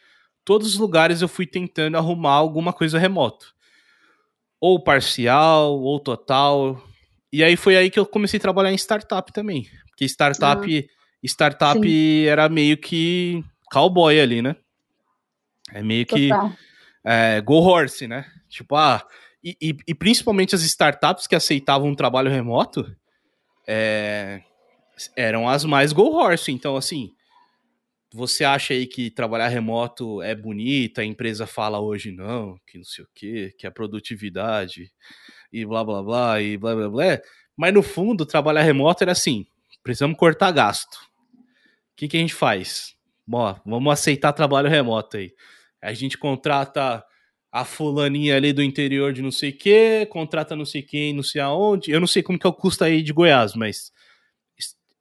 todos 0.44 0.68
os 0.68 0.76
lugares 0.76 1.20
eu 1.20 1.28
fui 1.28 1.46
tentando 1.46 1.96
arrumar 1.96 2.32
alguma 2.32 2.72
coisa 2.72 2.98
remoto. 2.98 3.54
Ou 4.60 4.82
parcial, 4.82 5.80
ou 5.80 5.98
total. 5.98 6.82
E 7.32 7.42
aí 7.42 7.56
foi 7.56 7.76
aí 7.76 7.90
que 7.90 7.98
eu 7.98 8.04
comecei 8.04 8.38
a 8.38 8.40
trabalhar 8.40 8.72
em 8.72 8.76
startup 8.76 9.32
também. 9.32 9.66
Porque 9.90 10.04
startup. 10.04 10.88
Ah 10.88 11.00
startup 11.22 11.80
Sim. 11.80 12.24
era 12.24 12.48
meio 12.48 12.76
que 12.76 13.44
cowboy 13.70 14.18
ali, 14.20 14.42
né? 14.42 14.56
É 15.72 15.82
meio 15.82 16.06
que 16.06 16.30
é, 17.04 17.40
go 17.40 17.58
horse, 17.58 18.08
né? 18.08 18.26
Tipo, 18.48 18.76
ah, 18.76 19.06
e, 19.42 19.56
e, 19.60 19.76
e, 19.86 19.94
principalmente 19.94 20.54
as 20.54 20.62
startups 20.62 21.26
que 21.26 21.36
aceitavam 21.36 21.88
um 21.88 21.94
trabalho 21.94 22.30
remoto 22.30 22.84
é, 23.66 24.42
eram 25.16 25.48
as 25.48 25.64
mais 25.64 25.92
go 25.92 26.10
horse. 26.10 26.50
Então, 26.50 26.76
assim, 26.76 27.10
você 28.12 28.44
acha 28.44 28.74
aí 28.74 28.86
que 28.86 29.10
trabalhar 29.10 29.48
remoto 29.48 30.20
é 30.22 30.34
bonito, 30.34 31.00
a 31.00 31.04
empresa 31.04 31.46
fala 31.46 31.80
hoje 31.80 32.10
não, 32.12 32.58
que 32.66 32.78
não 32.78 32.84
sei 32.84 33.04
o 33.04 33.08
quê, 33.14 33.54
que 33.58 33.66
a 33.66 33.70
produtividade 33.70 34.90
e 35.52 35.64
blá 35.64 35.84
blá 35.84 36.02
blá 36.02 36.42
e 36.42 36.56
blá 36.56 36.74
blá 36.74 36.88
blá. 36.88 37.20
Mas 37.56 37.74
no 37.74 37.82
fundo, 37.82 38.26
trabalhar 38.26 38.62
remoto 38.62 39.04
era 39.04 39.12
assim: 39.12 39.46
precisamos 39.82 40.16
cortar 40.16 40.50
gasto 40.52 41.10
que, 42.00 42.08
que 42.08 42.16
a 42.16 42.20
gente 42.20 42.34
faz? 42.34 42.94
Bom, 43.26 43.54
vamos 43.66 43.92
aceitar 43.92 44.32
trabalho 44.32 44.70
remoto 44.70 45.18
aí. 45.18 45.34
A 45.82 45.92
gente 45.92 46.16
contrata 46.16 47.04
a 47.52 47.64
fulaninha 47.64 48.36
ali 48.36 48.54
do 48.54 48.62
interior 48.62 49.12
de 49.12 49.20
não 49.20 49.30
sei 49.30 49.50
o 49.50 49.58
que, 49.58 50.06
contrata 50.06 50.56
não 50.56 50.64
sei 50.64 50.80
quem, 50.80 51.12
não 51.12 51.22
sei 51.22 51.42
aonde. 51.42 51.90
Eu 51.90 52.00
não 52.00 52.06
sei 52.06 52.22
como 52.22 52.38
que 52.38 52.46
é 52.46 52.50
o 52.50 52.54
custo 52.54 52.84
aí 52.84 53.02
de 53.02 53.12
Goiás, 53.12 53.54
mas 53.54 53.92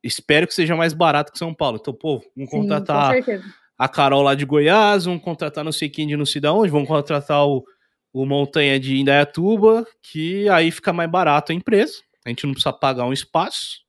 espero 0.03 0.47
que 0.47 0.53
seja 0.53 0.75
mais 0.75 0.93
barato 0.93 1.31
que 1.31 1.37
São 1.37 1.53
Paulo. 1.53 1.77
Então, 1.79 1.93
pô, 1.93 2.23
vamos 2.35 2.49
contratar 2.49 3.23
Sim, 3.23 3.41
a 3.77 3.87
Carol 3.87 4.21
lá 4.21 4.35
de 4.35 4.45
Goiás, 4.45 5.05
vamos 5.05 5.23
contratar 5.23 5.63
não 5.63 5.71
sei 5.71 5.89
quem 5.89 6.07
de 6.07 6.17
não 6.17 6.25
sei 6.25 6.41
de 6.41 6.47
onde, 6.47 6.71
vamos 6.71 6.87
contratar 6.87 7.45
o, 7.47 7.63
o 8.13 8.25
Montanha 8.25 8.79
de 8.79 8.97
Indaiatuba, 8.97 9.85
que 10.03 10.49
aí 10.49 10.71
fica 10.71 10.91
mais 10.91 11.09
barato 11.09 11.51
a 11.51 11.55
empresa. 11.55 11.93
A 12.25 12.29
gente 12.29 12.45
não 12.45 12.53
precisa 12.53 12.73
pagar 12.73 13.05
um 13.05 13.13
espaço. 13.13 13.79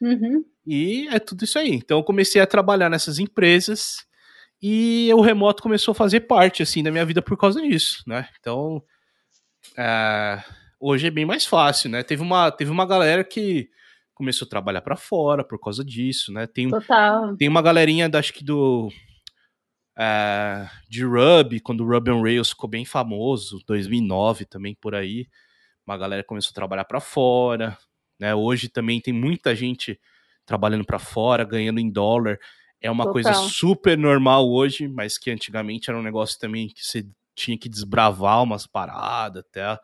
Uhum. 0.00 0.44
E 0.66 1.08
é 1.08 1.18
tudo 1.18 1.44
isso 1.44 1.58
aí. 1.58 1.70
Então 1.70 1.98
eu 1.98 2.04
comecei 2.04 2.40
a 2.40 2.46
trabalhar 2.46 2.90
nessas 2.90 3.18
empresas 3.18 4.04
e 4.62 5.10
o 5.14 5.20
remoto 5.20 5.62
começou 5.62 5.92
a 5.92 5.94
fazer 5.94 6.20
parte 6.20 6.62
assim 6.62 6.82
da 6.82 6.90
minha 6.90 7.04
vida 7.04 7.22
por 7.22 7.36
causa 7.36 7.60
disso, 7.62 8.02
né? 8.06 8.28
Então 8.38 8.82
é, 9.76 10.42
hoje 10.78 11.06
é 11.06 11.10
bem 11.10 11.24
mais 11.24 11.46
fácil, 11.46 11.90
né? 11.90 12.02
Teve 12.02 12.22
uma, 12.22 12.50
teve 12.50 12.70
uma 12.70 12.86
galera 12.86 13.24
que 13.24 13.68
começou 14.20 14.44
a 14.44 14.48
trabalhar 14.50 14.82
para 14.82 14.96
fora 14.96 15.42
por 15.42 15.58
causa 15.58 15.82
disso, 15.82 16.30
né? 16.30 16.46
Tem, 16.46 16.68
Total. 16.68 17.34
tem 17.38 17.48
uma 17.48 17.62
galerinha, 17.62 18.10
acho 18.12 18.34
que 18.34 18.44
do 18.44 18.92
é, 19.98 20.68
de 20.90 21.02
Ruby, 21.02 21.58
quando 21.58 21.82
o 21.82 21.90
Ruby 21.90 22.10
on 22.10 22.22
Rails 22.22 22.50
ficou 22.50 22.68
bem 22.68 22.84
famoso, 22.84 23.62
2009 23.66 24.44
também 24.44 24.74
por 24.74 24.94
aí, 24.94 25.26
uma 25.86 25.96
galera 25.96 26.22
começou 26.22 26.50
a 26.50 26.54
trabalhar 26.54 26.84
para 26.84 27.00
fora, 27.00 27.78
né? 28.18 28.34
Hoje 28.34 28.68
também 28.68 29.00
tem 29.00 29.14
muita 29.14 29.56
gente 29.56 29.98
trabalhando 30.44 30.84
para 30.84 30.98
fora, 30.98 31.44
ganhando 31.44 31.80
em 31.80 31.90
dólar. 31.90 32.38
É 32.78 32.90
uma 32.90 33.04
Total. 33.04 33.12
coisa 33.14 33.32
super 33.32 33.96
normal 33.96 34.46
hoje, 34.50 34.86
mas 34.86 35.16
que 35.16 35.30
antigamente 35.30 35.88
era 35.88 35.98
um 35.98 36.02
negócio 36.02 36.38
também 36.38 36.68
que 36.68 36.84
você 36.84 37.06
tinha 37.34 37.56
que 37.56 37.70
desbravar 37.70 38.42
umas 38.42 38.66
paradas 38.66 39.42
até. 39.48 39.78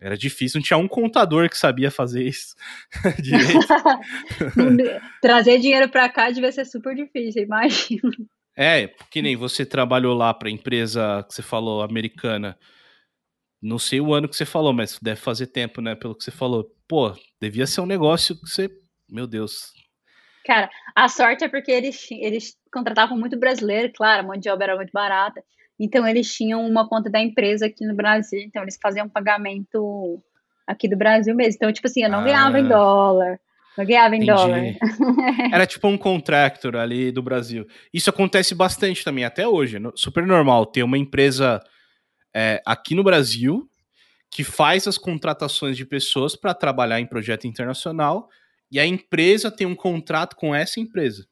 Era 0.00 0.16
difícil, 0.16 0.58
não 0.58 0.64
tinha 0.64 0.76
um 0.76 0.88
contador 0.88 1.48
que 1.48 1.56
sabia 1.56 1.90
fazer 1.90 2.22
isso. 2.24 2.54
Trazer 5.22 5.58
dinheiro 5.58 5.88
para 5.88 6.08
cá 6.08 6.30
devia 6.30 6.52
ser 6.52 6.64
super 6.64 6.94
difícil, 6.94 7.42
imagina. 7.42 8.10
É, 8.56 8.88
que 9.10 9.20
nem 9.20 9.36
você 9.36 9.66
trabalhou 9.66 10.14
lá 10.14 10.32
para 10.32 10.50
empresa 10.50 11.24
que 11.28 11.34
você 11.34 11.42
falou, 11.42 11.82
americana. 11.82 12.56
Não 13.60 13.78
sei 13.78 14.00
o 14.00 14.12
ano 14.12 14.28
que 14.28 14.36
você 14.36 14.44
falou, 14.44 14.72
mas 14.72 14.98
deve 15.00 15.20
fazer 15.20 15.46
tempo, 15.46 15.80
né? 15.80 15.94
Pelo 15.94 16.14
que 16.14 16.22
você 16.22 16.30
falou. 16.30 16.70
Pô, 16.86 17.14
devia 17.40 17.66
ser 17.66 17.80
um 17.80 17.86
negócio 17.86 18.36
que 18.36 18.46
você. 18.46 18.68
Meu 19.08 19.26
Deus. 19.26 19.72
Cara, 20.44 20.68
a 20.94 21.08
sorte 21.08 21.44
é 21.44 21.48
porque 21.48 21.72
eles, 21.72 22.06
eles 22.10 22.54
contratavam 22.70 23.18
muito 23.18 23.38
brasileiro, 23.38 23.90
claro, 23.94 24.20
a 24.20 24.26
mão 24.26 24.36
de 24.36 24.50
obra 24.50 24.66
era 24.66 24.76
muito 24.76 24.92
barata. 24.92 25.42
Então 25.78 26.06
eles 26.06 26.32
tinham 26.32 26.64
uma 26.66 26.88
conta 26.88 27.10
da 27.10 27.20
empresa 27.20 27.66
aqui 27.66 27.84
no 27.84 27.94
Brasil, 27.94 28.40
então 28.40 28.62
eles 28.62 28.78
faziam 28.80 29.08
pagamento 29.08 30.22
aqui 30.66 30.88
do 30.88 30.96
Brasil 30.96 31.34
mesmo. 31.34 31.54
Então, 31.56 31.72
tipo 31.72 31.86
assim, 31.86 32.02
eu 32.02 32.10
não 32.10 32.20
ah. 32.20 32.24
ganhava 32.24 32.58
em 32.58 32.68
dólar. 32.68 33.40
Não 33.76 33.84
ganhava 33.84 34.14
em 34.14 34.22
Entendi. 34.22 34.32
dólar. 34.32 34.60
Era 35.52 35.66
tipo 35.66 35.88
um 35.88 35.98
contractor 35.98 36.76
ali 36.76 37.10
do 37.10 37.22
Brasil. 37.22 37.66
Isso 37.92 38.08
acontece 38.08 38.54
bastante 38.54 39.04
também, 39.04 39.24
até 39.24 39.48
hoje. 39.48 39.78
Super 39.96 40.24
normal 40.26 40.66
ter 40.66 40.84
uma 40.84 40.96
empresa 40.96 41.60
é, 42.32 42.62
aqui 42.64 42.94
no 42.94 43.02
Brasil 43.02 43.68
que 44.30 44.42
faz 44.42 44.86
as 44.88 44.98
contratações 44.98 45.76
de 45.76 45.84
pessoas 45.84 46.34
para 46.34 46.54
trabalhar 46.54 47.00
em 47.00 47.06
projeto 47.06 47.46
internacional 47.46 48.28
e 48.70 48.80
a 48.80 48.86
empresa 48.86 49.50
tem 49.50 49.66
um 49.66 49.76
contrato 49.76 50.34
com 50.34 50.52
essa 50.52 50.80
empresa. 50.80 51.24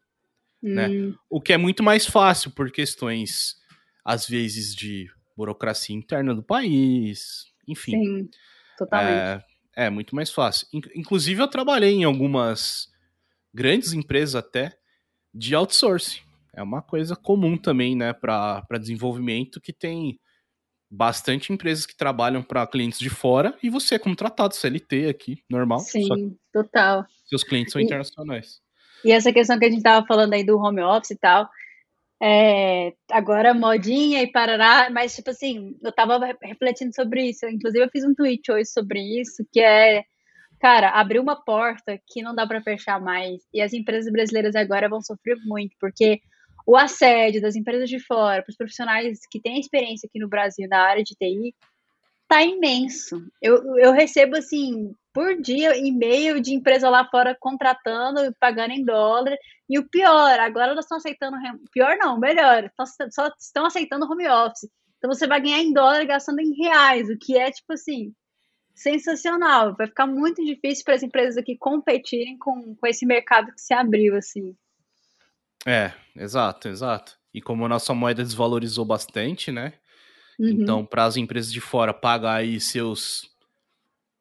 Né? 0.63 0.87
Hum. 0.87 1.09
Né? 1.09 1.15
O 1.29 1.41
que 1.41 1.53
é 1.53 1.59
muito 1.59 1.83
mais 1.83 2.07
fácil 2.07 2.53
por 2.53 2.71
questões, 2.71 3.57
às 4.05 4.27
vezes, 4.27 4.75
de 4.75 5.11
burocracia 5.37 5.95
interna 5.95 6.35
do 6.35 6.43
país, 6.43 7.47
enfim. 7.67 7.93
Sim, 7.93 8.31
totalmente. 8.77 9.45
É, 9.77 9.87
é 9.87 9.91
muito 9.91 10.15
mais 10.15 10.31
fácil. 10.31 10.67
Inclusive, 10.95 11.41
eu 11.41 11.49
trabalhei 11.49 11.95
em 11.95 12.05
algumas 12.05 12.91
grandes 13.53 13.93
empresas 13.93 14.35
até 14.35 14.77
de 15.35 15.55
outsourcing. 15.55 16.21
É 16.55 16.63
uma 16.63 16.83
coisa 16.83 17.17
comum 17.17 17.57
também, 17.57 17.97
né, 17.97 18.13
para 18.13 18.67
desenvolvimento 18.79 19.61
que 19.61 19.73
tem 19.73 20.19
bastante 20.91 21.51
empresas 21.51 21.87
que 21.87 21.97
trabalham 21.97 22.43
para 22.43 22.67
clientes 22.67 22.99
de 22.99 23.09
fora 23.09 23.57
e 23.63 23.71
você 23.71 23.95
é 23.95 23.99
contratado 23.99 24.55
CLT 24.55 25.09
aqui, 25.09 25.43
normal. 25.49 25.79
Sim, 25.79 26.37
total. 26.53 27.07
Seus 27.25 27.43
clientes 27.43 27.73
são 27.73 27.81
e, 27.81 27.85
internacionais. 27.85 28.61
E 29.03 29.11
essa 29.11 29.33
questão 29.33 29.59
que 29.59 29.65
a 29.65 29.69
gente 29.69 29.79
estava 29.79 30.07
falando 30.07 30.35
aí 30.35 30.45
do 30.45 30.59
home 30.59 30.83
office 30.83 31.13
e 31.13 31.17
tal, 31.17 31.49
é, 32.25 32.93
agora 33.11 33.53
modinha 33.53 34.23
e 34.23 34.31
parará, 34.31 34.89
mas 34.91 35.17
tipo 35.17 35.31
assim, 35.31 35.77
eu 35.83 35.91
estava 35.91 36.21
refletindo 36.41 36.95
sobre 36.95 37.31
isso, 37.31 37.45
inclusive 37.47 37.85
eu 37.85 37.91
fiz 37.91 38.05
um 38.05 38.15
tweet 38.15 38.53
hoje 38.53 38.67
sobre 38.67 39.01
isso, 39.21 39.45
que 39.53 39.61
é, 39.61 40.05
cara, 40.61 40.91
abrir 40.91 41.19
uma 41.19 41.35
porta 41.43 42.01
que 42.07 42.23
não 42.23 42.33
dá 42.33 42.47
para 42.47 42.63
fechar 42.63 43.01
mais, 43.01 43.43
e 43.53 43.61
as 43.61 43.73
empresas 43.73 44.13
brasileiras 44.13 44.55
agora 44.55 44.89
vão 44.89 45.03
sofrer 45.03 45.37
muito, 45.45 45.75
porque 45.81 46.21
o 46.65 46.77
assédio 46.77 47.43
das 47.43 47.57
empresas 47.57 47.91
de 47.91 47.99
fora 47.99 48.41
para 48.41 48.51
os 48.51 48.57
profissionais 48.57 49.19
que 49.29 49.41
têm 49.41 49.59
experiência 49.59 50.07
aqui 50.07 50.21
no 50.21 50.29
Brasil 50.29 50.69
na 50.69 50.79
área 50.79 51.03
de 51.03 51.17
TI 51.17 51.53
tá 52.29 52.41
imenso. 52.41 53.21
Eu, 53.43 53.79
eu 53.79 53.93
recebo, 53.93 54.37
assim, 54.37 54.95
por 55.13 55.41
dia 55.41 55.77
e-mail 55.77 56.41
de 56.41 56.55
empresa 56.55 56.89
lá 56.89 57.05
fora 57.09 57.37
contratando 57.39 58.21
e 58.21 58.33
pagando 58.41 58.73
em 58.73 58.85
dólar. 58.85 59.37
E 59.69 59.79
o 59.79 59.89
pior, 59.89 60.39
agora 60.41 60.73
elas 60.73 60.85
estão 60.85 60.99
aceitando. 60.99 61.37
Pior 61.73 61.97
não, 61.99 62.19
melhor. 62.19 62.71
Só 63.11 63.31
estão 63.39 63.67
aceitando 63.67 64.11
home 64.11 64.29
office. 64.29 64.69
Então 64.99 65.13
você 65.13 65.27
vai 65.27 65.41
ganhar 65.41 65.59
em 65.59 65.73
dólar 65.73 66.05
gastando 66.05 66.41
em 66.41 66.55
reais, 66.55 67.09
o 67.09 67.19
que 67.19 67.37
é, 67.37 67.51
tipo 67.51 67.73
assim, 67.73 68.15
sensacional. 68.75 69.75
Vai 69.77 69.89
ficar 69.89 70.07
muito 70.07 70.45
difícil 70.45 70.85
para 70.85 70.95
as 70.95 71.03
empresas 71.03 71.37
aqui 71.37 71.57
competirem 71.57 72.39
com, 72.39 72.75
com 72.77 72.87
esse 72.87 73.05
mercado 73.05 73.53
que 73.53 73.61
se 73.61 73.75
abriu, 73.75 74.17
assim. 74.17 74.57
É, 75.67 75.93
exato, 76.17 76.69
exato. 76.69 77.19
E 77.35 77.41
como 77.41 77.65
a 77.65 77.69
nossa 77.69 77.95
moeda 77.95 78.23
desvalorizou 78.23 78.85
bastante, 78.85 79.51
né? 79.51 79.75
Uhum. 80.39 80.49
Então, 80.49 80.87
para 80.87 81.05
as 81.05 81.17
empresas 81.17 81.53
de 81.53 81.61
fora 81.61 81.93
pagar 81.93 82.37
aí 82.37 82.61
seus 82.61 83.32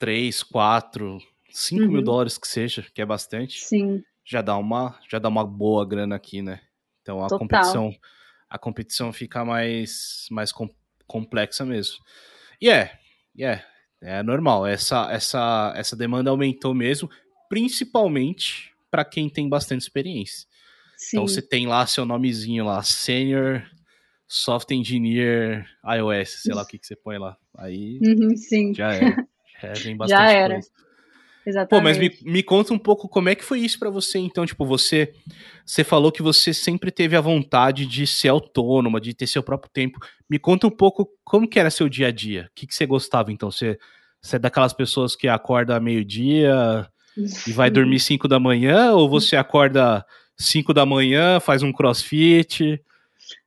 3, 0.01 0.41
4, 0.41 1.19
5 1.51 1.83
uhum. 1.83 1.91
mil 1.91 2.01
dólares 2.01 2.35
que 2.35 2.47
seja, 2.47 2.83
que 2.91 3.03
é 3.03 3.05
bastante, 3.05 3.59
Sim. 3.59 4.01
já 4.25 4.41
dá 4.41 4.57
uma 4.57 4.99
já 5.07 5.19
dá 5.19 5.29
uma 5.29 5.45
boa 5.45 5.85
grana 5.85 6.15
aqui, 6.15 6.41
né? 6.41 6.59
Então 7.03 7.19
a 7.19 7.27
Total. 7.27 7.37
competição 7.37 7.95
a 8.49 8.57
competição 8.57 9.13
fica 9.13 9.45
mais 9.45 10.25
mais 10.31 10.51
com, 10.51 10.67
complexa 11.05 11.63
mesmo. 11.63 11.99
E 12.59 12.67
é, 12.67 12.97
é, 13.39 13.61
é 14.01 14.23
normal. 14.23 14.65
Essa 14.65 15.07
essa 15.11 15.71
essa 15.75 15.95
demanda 15.95 16.31
aumentou 16.31 16.73
mesmo, 16.73 17.07
principalmente 17.47 18.73
para 18.89 19.05
quem 19.05 19.29
tem 19.29 19.47
bastante 19.47 19.81
experiência. 19.81 20.47
Então, 20.47 20.97
Sim. 20.97 21.17
Então 21.17 21.27
você 21.27 21.41
tem 21.43 21.67
lá 21.67 21.85
seu 21.85 22.05
nomezinho 22.05 22.65
lá, 22.65 22.81
Senior 22.81 23.63
Soft 24.27 24.71
Engineer 24.71 25.67
iOS, 25.85 26.41
sei 26.41 26.55
lá 26.55 26.63
o 26.63 26.65
que, 26.65 26.79
que 26.79 26.87
você 26.87 26.95
põe 26.95 27.19
lá. 27.19 27.37
Aí 27.55 27.99
uhum, 28.01 28.35
sim. 28.35 28.73
já. 28.73 28.95
É, 28.95 28.99
vem 29.83 29.95
bastante 29.95 30.17
já 30.17 30.31
era. 30.31 30.53
Coisa. 30.55 30.69
Exatamente. 31.45 31.69
Pô, 31.69 31.83
mas 31.83 31.97
me, 31.97 32.31
me 32.31 32.43
conta 32.43 32.73
um 32.73 32.77
pouco 32.77 33.09
como 33.09 33.29
é 33.29 33.35
que 33.35 33.43
foi 33.43 33.59
isso 33.59 33.79
para 33.79 33.89
você, 33.89 34.19
então, 34.19 34.45
tipo, 34.45 34.65
você 34.65 35.11
você 35.65 35.83
falou 35.83 36.11
que 36.11 36.21
você 36.21 36.53
sempre 36.53 36.91
teve 36.91 37.15
a 37.15 37.21
vontade 37.21 37.85
de 37.85 38.05
ser 38.05 38.27
autônoma, 38.27 39.01
de 39.01 39.13
ter 39.13 39.25
seu 39.25 39.41
próprio 39.41 39.71
tempo. 39.71 39.99
Me 40.29 40.37
conta 40.37 40.67
um 40.67 40.71
pouco 40.71 41.09
como 41.23 41.47
que 41.47 41.59
era 41.59 41.69
seu 41.69 41.87
dia 41.87 42.07
a 42.07 42.11
dia. 42.11 42.47
O 42.51 42.53
que, 42.53 42.67
que 42.67 42.75
você 42.75 42.85
gostava, 42.85 43.31
então? 43.31 43.49
Você, 43.49 43.77
você 44.21 44.35
é 44.35 44.39
daquelas 44.39 44.73
pessoas 44.73 45.15
que 45.15 45.27
acorda 45.27 45.79
meio-dia 45.79 46.87
e 47.47 47.51
vai 47.51 47.69
dormir 47.69 47.99
5 47.99 48.27
da 48.27 48.39
manhã, 48.39 48.91
ou 48.93 49.09
você 49.09 49.35
acorda 49.35 50.05
5 50.37 50.73
da 50.73 50.85
manhã, 50.85 51.39
faz 51.39 51.63
um 51.63 51.71
crossfit, 51.71 52.81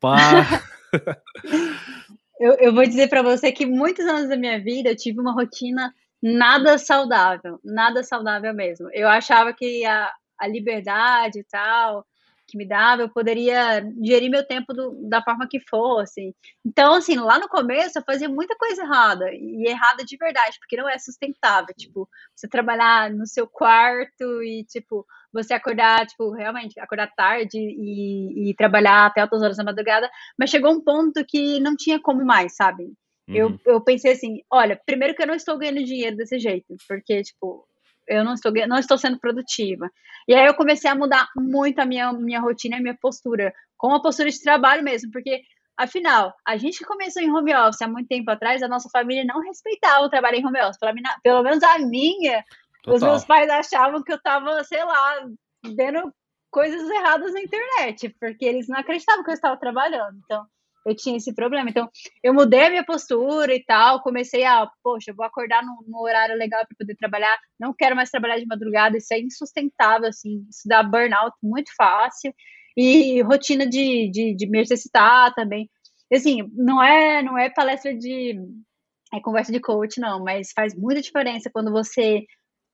pá. 0.00 0.62
eu, 2.40 2.54
eu 2.54 2.74
vou 2.74 2.86
dizer 2.86 3.08
para 3.08 3.22
você 3.22 3.52
que 3.52 3.66
muitos 3.66 4.04
anos 4.06 4.28
da 4.28 4.36
minha 4.36 4.58
vida 4.60 4.90
eu 4.90 4.96
tive 4.96 5.20
uma 5.20 5.32
rotina 5.32 5.92
nada 6.24 6.78
saudável, 6.78 7.60
nada 7.62 8.02
saudável 8.02 8.54
mesmo. 8.54 8.88
Eu 8.94 9.06
achava 9.06 9.52
que 9.52 9.84
a, 9.84 10.10
a 10.40 10.46
liberdade 10.46 11.40
e 11.40 11.44
tal, 11.44 12.06
que 12.46 12.56
me 12.56 12.66
dava, 12.66 13.02
eu 13.02 13.10
poderia 13.10 13.82
gerir 14.02 14.30
meu 14.30 14.42
tempo 14.46 14.72
do, 14.72 15.06
da 15.06 15.22
forma 15.22 15.46
que 15.46 15.60
fosse. 15.60 16.34
Então, 16.64 16.94
assim, 16.94 17.16
lá 17.16 17.38
no 17.38 17.46
começo 17.46 17.98
eu 17.98 18.02
fazia 18.06 18.26
muita 18.26 18.56
coisa 18.56 18.84
errada, 18.84 19.26
e 19.34 19.68
errada 19.68 20.02
de 20.02 20.16
verdade, 20.16 20.58
porque 20.58 20.78
não 20.78 20.88
é 20.88 20.98
sustentável. 20.98 21.74
Tipo, 21.76 22.08
você 22.34 22.48
trabalhar 22.48 23.10
no 23.10 23.26
seu 23.26 23.46
quarto 23.46 24.42
e, 24.42 24.64
tipo, 24.64 25.06
você 25.30 25.52
acordar, 25.52 26.06
tipo, 26.06 26.30
realmente, 26.32 26.80
acordar 26.80 27.12
tarde 27.14 27.58
e, 27.58 28.50
e 28.50 28.54
trabalhar 28.54 29.06
até 29.06 29.20
altas 29.20 29.42
horas 29.42 29.58
da 29.58 29.64
madrugada, 29.64 30.10
mas 30.38 30.48
chegou 30.48 30.72
um 30.72 30.82
ponto 30.82 31.22
que 31.26 31.60
não 31.60 31.76
tinha 31.76 32.00
como 32.00 32.24
mais, 32.24 32.56
sabe? 32.56 32.94
Uhum. 33.28 33.36
Eu, 33.36 33.60
eu 33.64 33.80
pensei 33.80 34.12
assim, 34.12 34.42
olha, 34.50 34.80
primeiro 34.84 35.14
que 35.14 35.22
eu 35.22 35.26
não 35.26 35.34
estou 35.34 35.58
ganhando 35.58 35.84
dinheiro 35.84 36.16
desse 36.16 36.38
jeito, 36.38 36.74
porque, 36.86 37.22
tipo, 37.22 37.66
eu 38.06 38.24
não 38.24 38.34
estou, 38.34 38.52
não 38.66 38.78
estou 38.78 38.98
sendo 38.98 39.18
produtiva. 39.18 39.90
E 40.28 40.34
aí 40.34 40.46
eu 40.46 40.54
comecei 40.54 40.90
a 40.90 40.94
mudar 40.94 41.28
muito 41.36 41.78
a 41.78 41.86
minha, 41.86 42.12
minha 42.12 42.40
rotina 42.40 42.76
e 42.76 42.78
a 42.78 42.82
minha 42.82 42.98
postura, 43.00 43.52
com 43.76 43.94
a 43.94 44.02
postura 44.02 44.30
de 44.30 44.42
trabalho 44.42 44.82
mesmo, 44.82 45.10
porque 45.10 45.42
afinal, 45.76 46.32
a 46.46 46.56
gente 46.56 46.78
que 46.78 46.84
começou 46.84 47.22
em 47.22 47.30
home 47.30 47.54
office 47.54 47.82
há 47.82 47.88
muito 47.88 48.08
tempo 48.08 48.30
atrás, 48.30 48.62
a 48.62 48.68
nossa 48.68 48.88
família 48.90 49.24
não 49.24 49.40
respeitava 49.40 50.04
o 50.04 50.10
trabalho 50.10 50.36
em 50.36 50.46
home 50.46 50.60
office, 50.60 50.78
pelo, 50.78 50.94
pelo 51.22 51.42
menos 51.42 51.62
a 51.62 51.78
minha, 51.78 52.44
Total. 52.82 52.94
os 52.94 53.02
meus 53.02 53.24
pais 53.24 53.50
achavam 53.50 54.02
que 54.02 54.12
eu 54.12 54.16
estava, 54.16 54.62
sei 54.64 54.84
lá, 54.84 55.26
vendo 55.76 56.12
coisas 56.50 56.88
erradas 56.88 57.32
na 57.32 57.40
internet, 57.40 58.14
porque 58.20 58.44
eles 58.44 58.68
não 58.68 58.78
acreditavam 58.78 59.24
que 59.24 59.30
eu 59.30 59.34
estava 59.34 59.56
trabalhando. 59.56 60.16
Então, 60.24 60.46
eu 60.84 60.94
tinha 60.94 61.16
esse 61.16 61.34
problema. 61.34 61.70
Então, 61.70 61.88
eu 62.22 62.34
mudei 62.34 62.66
a 62.66 62.70
minha 62.70 62.84
postura 62.84 63.54
e 63.54 63.64
tal, 63.64 64.02
comecei 64.02 64.44
a, 64.44 64.68
poxa, 64.82 65.12
vou 65.14 65.24
acordar 65.24 65.64
no, 65.64 65.84
no 65.86 66.00
horário 66.02 66.36
legal 66.36 66.64
para 66.66 66.76
poder 66.78 66.96
trabalhar, 66.96 67.36
não 67.58 67.74
quero 67.74 67.96
mais 67.96 68.10
trabalhar 68.10 68.38
de 68.38 68.46
madrugada, 68.46 68.96
isso 68.96 69.12
é 69.12 69.18
insustentável, 69.18 70.08
assim, 70.08 70.46
isso 70.50 70.62
dá 70.66 70.82
burnout 70.82 71.36
muito 71.42 71.70
fácil, 71.76 72.34
e 72.76 73.22
rotina 73.22 73.66
de, 73.66 74.10
de, 74.10 74.34
de 74.36 74.46
me 74.48 74.60
exercitar 74.60 75.32
também. 75.34 75.70
Assim, 76.12 76.42
não 76.54 76.82
é, 76.82 77.22
não 77.22 77.38
é 77.38 77.50
palestra 77.50 77.94
de 77.96 78.38
é 79.12 79.20
conversa 79.20 79.52
de 79.52 79.60
coach, 79.60 80.00
não, 80.00 80.22
mas 80.22 80.50
faz 80.52 80.74
muita 80.74 81.00
diferença 81.00 81.50
quando 81.52 81.70
você 81.70 82.24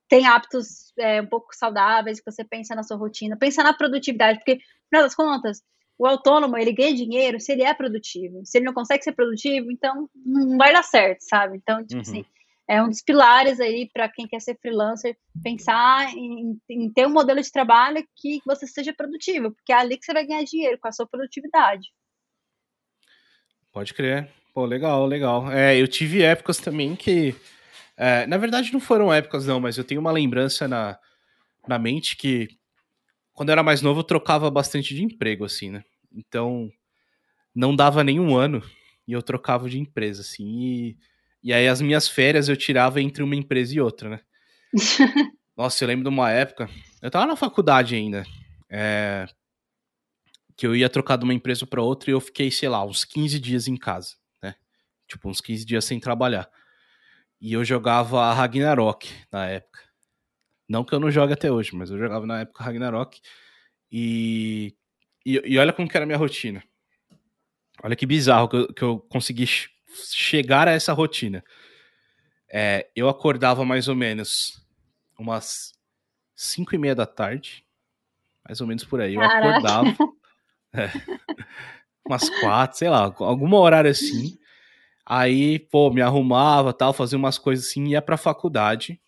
tem 0.09 0.27
hábitos 0.27 0.91
é, 0.99 1.21
um 1.21 1.27
pouco 1.27 1.47
saudáveis, 1.53 2.19
que 2.19 2.29
você 2.29 2.43
pensa 2.43 2.75
na 2.75 2.83
sua 2.83 2.97
rotina, 2.97 3.37
pensa 3.37 3.63
na 3.63 3.73
produtividade, 3.73 4.39
porque, 4.39 4.55
no 4.55 4.61
final 4.89 5.03
das 5.03 5.15
contas, 5.15 5.61
o 6.01 6.07
autônomo, 6.07 6.57
ele 6.57 6.73
ganha 6.73 6.95
dinheiro 6.95 7.39
se 7.39 7.51
ele 7.51 7.61
é 7.61 7.71
produtivo. 7.75 8.41
Se 8.43 8.57
ele 8.57 8.65
não 8.65 8.73
consegue 8.73 9.03
ser 9.03 9.11
produtivo, 9.11 9.71
então 9.71 10.09
não 10.15 10.57
vai 10.57 10.73
dar 10.73 10.81
certo, 10.81 11.21
sabe? 11.21 11.57
Então, 11.57 11.85
tipo 11.85 11.97
uhum. 11.97 12.01
assim, 12.01 12.25
é 12.67 12.81
um 12.81 12.89
dos 12.89 13.03
pilares 13.03 13.59
aí 13.59 13.87
para 13.93 14.09
quem 14.09 14.27
quer 14.27 14.41
ser 14.41 14.57
freelancer, 14.59 15.15
pensar 15.43 16.11
em, 16.17 16.59
em, 16.67 16.91
ter 16.91 17.05
um 17.05 17.11
modelo 17.11 17.39
de 17.39 17.51
trabalho 17.51 18.03
que 18.15 18.41
você 18.43 18.65
seja 18.65 18.91
produtivo, 18.91 19.51
porque 19.51 19.71
é 19.71 19.75
ali 19.75 19.95
que 19.95 20.03
você 20.03 20.11
vai 20.11 20.25
ganhar 20.25 20.43
dinheiro, 20.43 20.79
com 20.81 20.87
a 20.87 20.91
sua 20.91 21.05
produtividade. 21.05 21.89
Pode 23.71 23.93
crer. 23.93 24.27
Pô, 24.55 24.65
legal, 24.65 25.05
legal. 25.05 25.51
É, 25.51 25.79
eu 25.79 25.87
tive 25.87 26.23
épocas 26.23 26.57
também 26.57 26.95
que. 26.95 27.35
É, 27.95 28.25
na 28.25 28.37
verdade, 28.37 28.73
não 28.73 28.79
foram 28.79 29.13
épocas, 29.13 29.45
não, 29.45 29.59
mas 29.59 29.77
eu 29.77 29.83
tenho 29.83 30.01
uma 30.01 30.11
lembrança 30.11 30.67
na, 30.67 30.97
na 31.67 31.77
mente 31.77 32.17
que 32.17 32.47
quando 33.33 33.49
eu 33.49 33.53
era 33.53 33.61
mais 33.61 33.83
novo 33.83 33.99
eu 33.99 34.03
trocava 34.03 34.49
bastante 34.49 34.95
de 34.95 35.03
emprego, 35.03 35.45
assim, 35.45 35.69
né? 35.69 35.83
Então, 36.13 36.71
não 37.53 37.75
dava 37.75 38.03
nenhum 38.03 38.35
ano 38.35 38.63
e 39.07 39.13
eu 39.13 39.21
trocava 39.21 39.69
de 39.69 39.79
empresa, 39.79 40.21
assim. 40.21 40.45
E, 40.45 40.97
e 41.43 41.53
aí 41.53 41.67
as 41.67 41.81
minhas 41.81 42.07
férias 42.07 42.49
eu 42.49 42.57
tirava 42.57 43.01
entre 43.01 43.23
uma 43.23 43.35
empresa 43.35 43.75
e 43.75 43.81
outra, 43.81 44.09
né? 44.09 44.21
Nossa, 45.55 45.83
eu 45.83 45.87
lembro 45.87 46.03
de 46.03 46.09
uma 46.09 46.31
época, 46.31 46.69
eu 47.01 47.11
tava 47.11 47.25
na 47.25 47.35
faculdade 47.35 47.93
ainda, 47.93 48.25
é, 48.69 49.27
que 50.55 50.65
eu 50.65 50.75
ia 50.75 50.89
trocar 50.89 51.17
de 51.17 51.23
uma 51.23 51.33
empresa 51.33 51.65
para 51.67 51.81
outra 51.81 52.09
e 52.09 52.13
eu 52.13 52.21
fiquei, 52.21 52.49
sei 52.49 52.69
lá, 52.69 52.83
uns 52.85 53.03
15 53.03 53.39
dias 53.39 53.67
em 53.67 53.75
casa, 53.75 54.15
né? 54.41 54.55
Tipo, 55.07 55.29
uns 55.29 55.41
15 55.41 55.65
dias 55.65 55.85
sem 55.85 55.99
trabalhar. 55.99 56.49
E 57.39 57.53
eu 57.53 57.65
jogava 57.65 58.31
Ragnarok 58.33 59.09
na 59.31 59.47
época. 59.47 59.81
Não 60.69 60.85
que 60.85 60.93
eu 60.93 60.99
não 60.99 61.11
jogue 61.11 61.33
até 61.33 61.51
hoje, 61.51 61.75
mas 61.75 61.89
eu 61.89 61.97
jogava 61.97 62.25
na 62.25 62.41
época 62.41 62.63
Ragnarok. 62.63 63.19
E, 63.91 64.73
e, 65.25 65.41
e 65.45 65.57
olha 65.57 65.73
como 65.73 65.87
que 65.87 65.95
era 65.95 66.03
a 66.03 66.07
minha 66.07 66.17
rotina. 66.17 66.63
Olha 67.83 67.95
que 67.95 68.05
bizarro 68.05 68.47
que 68.47 68.55
eu, 68.55 68.73
que 68.73 68.81
eu 68.83 68.99
consegui 68.99 69.45
chegar 70.13 70.67
a 70.67 70.71
essa 70.71 70.93
rotina. 70.93 71.43
É, 72.49 72.89
eu 72.95 73.07
acordava 73.07 73.63
mais 73.63 73.87
ou 73.87 73.95
menos 73.95 74.61
umas 75.17 75.73
5 76.35 76.75
e 76.75 76.77
meia 76.77 76.93
da 76.93 77.05
tarde, 77.05 77.65
mais 78.47 78.61
ou 78.61 78.67
menos 78.67 78.83
por 78.83 78.99
aí. 78.99 79.15
Eu 79.15 79.21
Caraca. 79.21 79.47
acordava. 79.47 79.97
É, 80.73 80.89
umas 82.07 82.29
quatro, 82.39 82.77
sei 82.77 82.89
lá, 82.89 83.13
algum 83.19 83.53
horário 83.55 83.91
assim. 83.91 84.37
Aí, 85.05 85.59
pô, 85.59 85.91
me 85.91 86.01
arrumava, 86.01 86.71
tal, 86.71 86.93
fazia 86.93 87.17
umas 87.17 87.37
coisas 87.37 87.67
assim, 87.67 87.89
ia 87.89 88.01
pra 88.01 88.15
faculdade. 88.15 89.01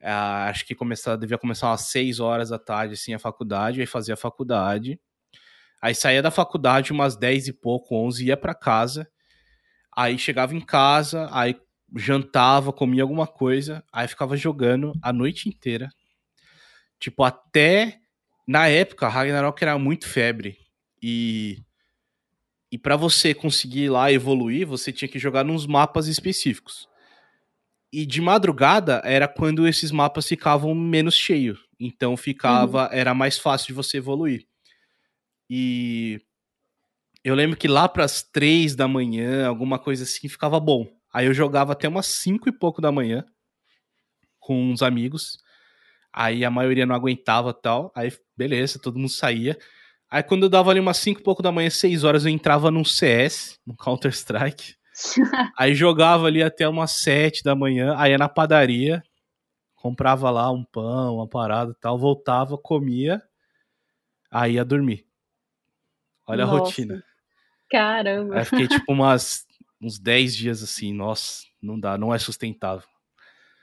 É, 0.00 0.10
acho 0.10 0.66
que 0.66 0.74
começava, 0.74 1.16
devia 1.16 1.38
começar 1.38 1.68
umas 1.68 1.82
6 1.82 2.18
horas 2.18 2.48
da 2.48 2.58
tarde, 2.58 2.94
assim, 2.94 3.14
a 3.14 3.18
faculdade, 3.20 3.80
aí 3.80 3.86
fazia 3.86 4.14
a 4.14 4.16
faculdade. 4.16 5.00
Aí 5.86 5.94
saía 5.94 6.20
da 6.20 6.32
faculdade 6.32 6.90
umas 6.90 7.16
10 7.16 7.46
e 7.46 7.52
pouco, 7.52 7.94
11, 7.94 8.26
ia 8.26 8.36
para 8.36 8.56
casa. 8.56 9.08
Aí 9.96 10.18
chegava 10.18 10.52
em 10.52 10.60
casa, 10.60 11.28
aí 11.30 11.54
jantava, 11.94 12.72
comia 12.72 13.04
alguma 13.04 13.24
coisa, 13.24 13.84
aí 13.92 14.08
ficava 14.08 14.36
jogando 14.36 14.92
a 15.00 15.12
noite 15.12 15.48
inteira. 15.48 15.88
Tipo, 16.98 17.22
até 17.22 18.00
na 18.48 18.66
época, 18.66 19.06
Ragnarok 19.06 19.62
era 19.62 19.78
muito 19.78 20.08
febre. 20.08 20.58
E 21.00 21.62
e 22.72 22.76
para 22.76 22.96
você 22.96 23.32
conseguir 23.32 23.84
ir 23.84 23.90
lá 23.90 24.10
evoluir, 24.10 24.66
você 24.66 24.90
tinha 24.90 25.08
que 25.08 25.20
jogar 25.20 25.44
nos 25.44 25.68
mapas 25.68 26.08
específicos. 26.08 26.88
E 27.92 28.04
de 28.04 28.20
madrugada 28.20 29.00
era 29.04 29.28
quando 29.28 29.68
esses 29.68 29.92
mapas 29.92 30.26
ficavam 30.26 30.74
menos 30.74 31.14
cheios. 31.14 31.60
Então 31.78 32.16
ficava, 32.16 32.86
uhum. 32.86 32.92
era 32.92 33.14
mais 33.14 33.38
fácil 33.38 33.68
de 33.68 33.72
você 33.74 33.98
evoluir. 33.98 34.48
E 35.48 36.20
eu 37.24 37.34
lembro 37.34 37.56
que 37.56 37.68
lá 37.68 37.88
para 37.88 38.04
as 38.04 38.22
três 38.22 38.74
da 38.74 38.86
manhã, 38.86 39.46
alguma 39.46 39.78
coisa 39.78 40.04
assim, 40.04 40.28
ficava 40.28 40.60
bom. 40.60 40.86
Aí 41.12 41.26
eu 41.26 41.34
jogava 41.34 41.72
até 41.72 41.88
umas 41.88 42.06
cinco 42.06 42.48
e 42.48 42.52
pouco 42.52 42.80
da 42.80 42.92
manhã 42.92 43.24
com 44.38 44.70
uns 44.70 44.82
amigos. 44.82 45.38
Aí 46.12 46.44
a 46.44 46.50
maioria 46.50 46.86
não 46.86 46.94
aguentava 46.94 47.52
tal. 47.52 47.92
Aí 47.94 48.12
beleza, 48.36 48.78
todo 48.78 48.98
mundo 48.98 49.10
saía. 49.10 49.58
Aí 50.10 50.22
quando 50.22 50.44
eu 50.44 50.48
dava 50.48 50.70
ali 50.70 50.80
umas 50.80 50.98
cinco 50.98 51.20
e 51.20 51.22
pouco 51.22 51.42
da 51.42 51.50
manhã, 51.50 51.68
seis 51.68 52.04
horas, 52.04 52.24
eu 52.24 52.30
entrava 52.30 52.70
num 52.70 52.84
CS, 52.84 53.58
no 53.66 53.76
Counter 53.76 54.12
Strike. 54.12 54.74
aí 55.58 55.74
jogava 55.74 56.26
ali 56.26 56.42
até 56.42 56.68
umas 56.68 56.92
sete 56.92 57.42
da 57.42 57.54
manhã. 57.54 57.94
Aí 57.98 58.12
ia 58.12 58.18
na 58.18 58.28
padaria, 58.28 59.02
comprava 59.74 60.30
lá 60.30 60.50
um 60.50 60.64
pão, 60.64 61.16
uma 61.16 61.28
parada 61.28 61.72
e 61.72 61.80
tal, 61.80 61.98
voltava, 61.98 62.58
comia, 62.58 63.22
aí 64.30 64.54
ia 64.54 64.64
dormir. 64.64 65.05
Olha 66.26 66.44
nossa. 66.44 66.56
a 66.56 66.58
rotina. 66.58 67.04
Caramba. 67.70 68.38
Aí 68.38 68.44
fiquei 68.44 68.68
tipo 68.68 68.92
umas, 68.92 69.46
uns 69.80 69.98
10 69.98 70.36
dias 70.36 70.62
assim, 70.62 70.92
nossa, 70.92 71.44
não 71.62 71.78
dá, 71.78 71.96
não 71.96 72.14
é 72.14 72.18
sustentável. 72.18 72.88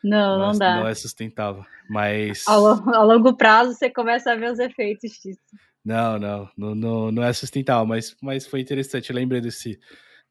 Não, 0.04 0.38
não, 0.38 0.48
não 0.48 0.58
dá. 0.58 0.76
Não 0.78 0.88
é 0.88 0.94
sustentável, 0.94 1.66
mas... 1.90 2.46
A, 2.48 2.54
a, 2.54 3.04
longo 3.04 3.34
prazo 3.36 3.74
você 3.74 3.90
começa 3.90 4.32
a 4.32 4.36
ver 4.36 4.52
os 4.52 4.60
efeitos 4.60 5.12
disso. 5.12 5.40
Não, 5.84 6.20
não, 6.20 6.50
não, 6.58 6.76
não, 6.76 7.12
não 7.12 7.24
é 7.24 7.32
sustentável, 7.32 7.86
mas, 7.86 8.16
mas 8.22 8.46
foi 8.46 8.60
interessante, 8.60 9.10
eu 9.10 9.16
lembrei 9.16 9.40
desse, 9.40 9.80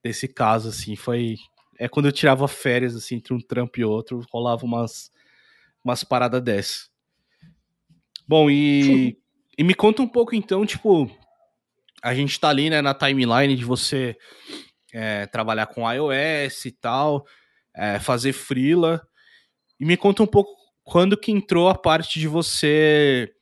desse 0.03 0.29
caso, 0.29 0.69
assim, 0.69 0.95
foi... 0.95 1.37
É 1.79 1.89
quando 1.89 2.07
eu 2.07 2.13
tirava 2.13 2.47
férias, 2.47 2.95
assim, 2.95 3.17
entre 3.17 3.33
um 3.33 3.41
trampo 3.41 3.81
e 3.81 3.85
outro, 3.85 4.25
rolava 4.31 4.65
umas, 4.65 5.11
umas 5.83 6.05
paradas 6.05 6.43
dessas. 6.43 6.91
Bom, 8.29 8.51
e, 8.51 9.17
e 9.57 9.65
me 9.65 9.75
conta 9.75 10.03
um 10.03 10.09
pouco, 10.09 10.35
então, 10.35 10.67
tipo, 10.67 11.11
a 12.03 12.15
gente 12.15 12.39
tá 12.39 12.49
ali, 12.49 12.69
né, 12.69 12.83
na 12.83 12.95
timeline 12.95 13.55
de 13.57 13.65
você 13.65 14.17
é, 14.93 15.27
trabalhar 15.27 15.67
com 15.67 15.91
iOS 15.91 16.67
e 16.67 16.73
tal, 16.73 17.25
é, 17.75 17.99
fazer 18.01 18.33
freela. 18.33 19.07
E 19.79 19.85
me 19.85 19.97
conta 19.97 20.23
um 20.23 20.27
pouco 20.27 20.51
quando 20.83 21.17
que 21.17 21.31
entrou 21.31 21.69
a 21.69 21.75
parte 21.75 22.19
de 22.19 22.27
você 22.27 23.33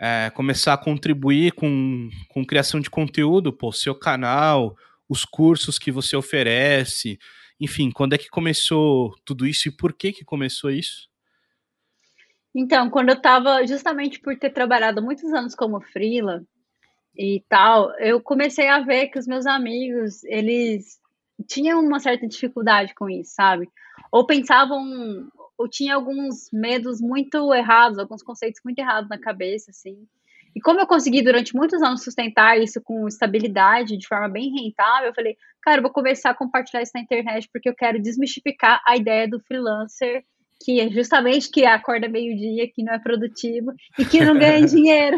é, 0.00 0.30
começar 0.30 0.72
a 0.72 0.78
contribuir 0.78 1.52
com, 1.52 2.10
com 2.28 2.44
criação 2.44 2.80
de 2.80 2.90
conteúdo, 2.90 3.52
pô, 3.52 3.72
seu 3.72 3.94
canal, 3.94 4.76
os 5.08 5.24
cursos 5.24 5.78
que 5.78 5.92
você 5.92 6.16
oferece, 6.16 7.18
enfim, 7.60 7.90
quando 7.90 8.14
é 8.14 8.18
que 8.18 8.28
começou 8.28 9.14
tudo 9.24 9.46
isso 9.46 9.68
e 9.68 9.76
por 9.76 9.92
que 9.92 10.12
que 10.12 10.24
começou 10.24 10.70
isso? 10.70 11.08
Então, 12.54 12.88
quando 12.88 13.08
eu 13.08 13.16
estava, 13.16 13.66
justamente 13.66 14.20
por 14.20 14.36
ter 14.38 14.50
trabalhado 14.50 15.02
muitos 15.02 15.32
anos 15.32 15.54
como 15.54 15.80
freela, 15.80 16.44
e 17.16 17.44
tal, 17.48 17.92
eu 17.98 18.20
comecei 18.20 18.68
a 18.68 18.80
ver 18.80 19.08
que 19.08 19.18
os 19.18 19.26
meus 19.26 19.46
amigos, 19.46 20.24
eles 20.24 20.98
tinham 21.46 21.80
uma 21.80 22.00
certa 22.00 22.26
dificuldade 22.26 22.94
com 22.94 23.08
isso, 23.08 23.32
sabe? 23.34 23.68
Ou 24.10 24.26
pensavam, 24.26 25.28
ou 25.56 25.68
tinha 25.68 25.94
alguns 25.94 26.50
medos 26.52 27.00
muito 27.00 27.52
errados, 27.54 27.98
alguns 27.98 28.22
conceitos 28.22 28.60
muito 28.64 28.78
errados 28.78 29.08
na 29.08 29.18
cabeça, 29.18 29.70
assim. 29.70 30.06
E 30.54 30.60
como 30.60 30.80
eu 30.80 30.86
consegui 30.86 31.22
durante 31.22 31.54
muitos 31.54 31.82
anos 31.82 32.04
sustentar 32.04 32.60
isso 32.60 32.80
com 32.80 33.08
estabilidade, 33.08 33.96
de 33.96 34.06
forma 34.06 34.28
bem 34.28 34.50
rentável, 34.50 35.08
eu 35.08 35.14
falei, 35.14 35.36
cara, 35.60 35.78
eu 35.78 35.82
vou 35.82 35.92
começar 35.92 36.30
a 36.30 36.34
compartilhar 36.34 36.82
isso 36.82 36.92
na 36.94 37.00
internet 37.00 37.48
porque 37.52 37.68
eu 37.68 37.74
quero 37.74 38.00
desmistificar 38.00 38.80
a 38.86 38.96
ideia 38.96 39.28
do 39.28 39.40
freelancer 39.40 40.24
que 40.62 40.80
é 40.80 40.88
justamente 40.88 41.50
que 41.50 41.64
acorda 41.64 42.08
meio-dia, 42.08 42.70
que 42.72 42.82
não 42.82 42.94
é 42.94 42.98
produtivo 42.98 43.72
e 43.98 44.04
que 44.04 44.20
não 44.20 44.38
ganha 44.38 44.64
dinheiro. 44.66 45.16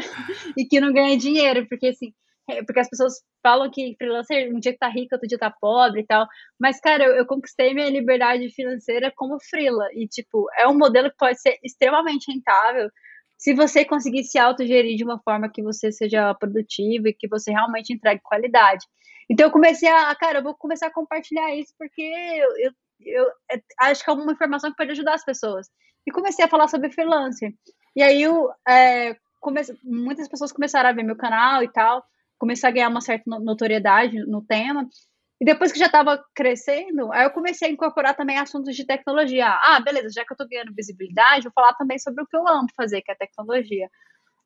e 0.56 0.64
que 0.64 0.80
não 0.80 0.92
ganha 0.92 1.16
dinheiro, 1.16 1.66
porque 1.68 1.88
assim, 1.88 2.12
é, 2.48 2.62
porque 2.62 2.80
as 2.80 2.88
pessoas 2.88 3.14
falam 3.42 3.70
que 3.70 3.94
freelancer 3.98 4.54
um 4.54 4.60
dia 4.60 4.76
tá 4.78 4.88
rico, 4.88 5.14
outro 5.14 5.28
dia 5.28 5.38
tá 5.38 5.50
pobre 5.50 6.00
e 6.02 6.06
tal. 6.06 6.26
Mas, 6.58 6.80
cara, 6.80 7.04
eu, 7.04 7.16
eu 7.16 7.26
conquistei 7.26 7.74
minha 7.74 7.90
liberdade 7.90 8.48
financeira 8.50 9.12
como 9.16 9.38
freela. 9.40 9.88
E, 9.94 10.06
tipo, 10.06 10.46
é 10.56 10.66
um 10.68 10.78
modelo 10.78 11.10
que 11.10 11.16
pode 11.16 11.40
ser 11.40 11.58
extremamente 11.62 12.30
rentável 12.30 12.88
se 13.36 13.52
você 13.54 13.84
conseguir 13.84 14.24
se 14.24 14.38
autogerir 14.38 14.96
de 14.96 15.04
uma 15.04 15.20
forma 15.22 15.50
que 15.50 15.62
você 15.62 15.92
seja 15.92 16.34
produtivo 16.34 17.08
e 17.08 17.12
que 17.12 17.28
você 17.28 17.50
realmente 17.50 17.92
entregue 17.92 18.20
qualidade. 18.22 18.86
Então 19.28 19.46
eu 19.46 19.52
comecei 19.52 19.88
a, 19.88 20.14
cara, 20.14 20.38
eu 20.38 20.42
vou 20.42 20.54
começar 20.54 20.86
a 20.86 20.92
compartilhar 20.92 21.54
isso 21.54 21.74
porque 21.78 22.02
eu, 22.02 22.56
eu 22.58 22.72
eu 23.00 23.26
é, 23.50 23.60
acho 23.80 24.04
que 24.04 24.10
é 24.10 24.12
uma 24.12 24.32
informação 24.32 24.70
que 24.70 24.76
pode 24.76 24.92
ajudar 24.92 25.14
as 25.14 25.24
pessoas. 25.24 25.68
E 26.06 26.12
comecei 26.12 26.44
a 26.44 26.48
falar 26.48 26.68
sobre 26.68 26.90
freelancer. 26.90 27.52
E 27.94 28.02
aí 28.02 28.22
eu, 28.22 28.50
é, 28.68 29.16
comece, 29.40 29.78
muitas 29.82 30.28
pessoas 30.28 30.52
começaram 30.52 30.88
a 30.88 30.92
ver 30.92 31.02
meu 31.02 31.16
canal 31.16 31.62
e 31.62 31.72
tal, 31.72 32.04
comecei 32.38 32.68
a 32.68 32.72
ganhar 32.72 32.88
uma 32.88 33.00
certa 33.00 33.24
notoriedade 33.40 34.18
no 34.26 34.42
tema. 34.42 34.88
E 35.40 35.44
depois 35.44 35.70
que 35.70 35.78
já 35.78 35.86
estava 35.86 36.24
crescendo, 36.34 37.12
aí 37.12 37.24
eu 37.24 37.30
comecei 37.30 37.68
a 37.68 37.70
incorporar 37.70 38.16
também 38.16 38.38
assuntos 38.38 38.74
de 38.74 38.86
tecnologia. 38.86 39.46
Ah, 39.62 39.80
beleza, 39.80 40.08
já 40.10 40.24
que 40.24 40.32
eu 40.32 40.34
estou 40.34 40.48
ganhando 40.48 40.74
visibilidade, 40.74 41.44
vou 41.44 41.52
falar 41.52 41.74
também 41.74 41.98
sobre 41.98 42.22
o 42.22 42.26
que 42.26 42.36
eu 42.36 42.46
amo 42.48 42.68
fazer, 42.74 43.02
que 43.02 43.12
é 43.12 43.14
tecnologia. 43.14 43.90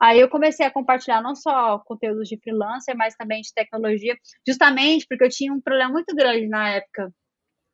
Aí 0.00 0.18
eu 0.18 0.28
comecei 0.28 0.66
a 0.66 0.70
compartilhar 0.70 1.22
não 1.22 1.34
só 1.36 1.78
conteúdos 1.80 2.28
de 2.28 2.38
freelancer, 2.38 2.96
mas 2.96 3.14
também 3.16 3.42
de 3.42 3.52
tecnologia, 3.54 4.16
justamente 4.46 5.06
porque 5.06 5.24
eu 5.24 5.28
tinha 5.28 5.52
um 5.52 5.60
problema 5.60 5.92
muito 5.92 6.14
grande 6.16 6.48
na 6.48 6.70
época 6.70 7.12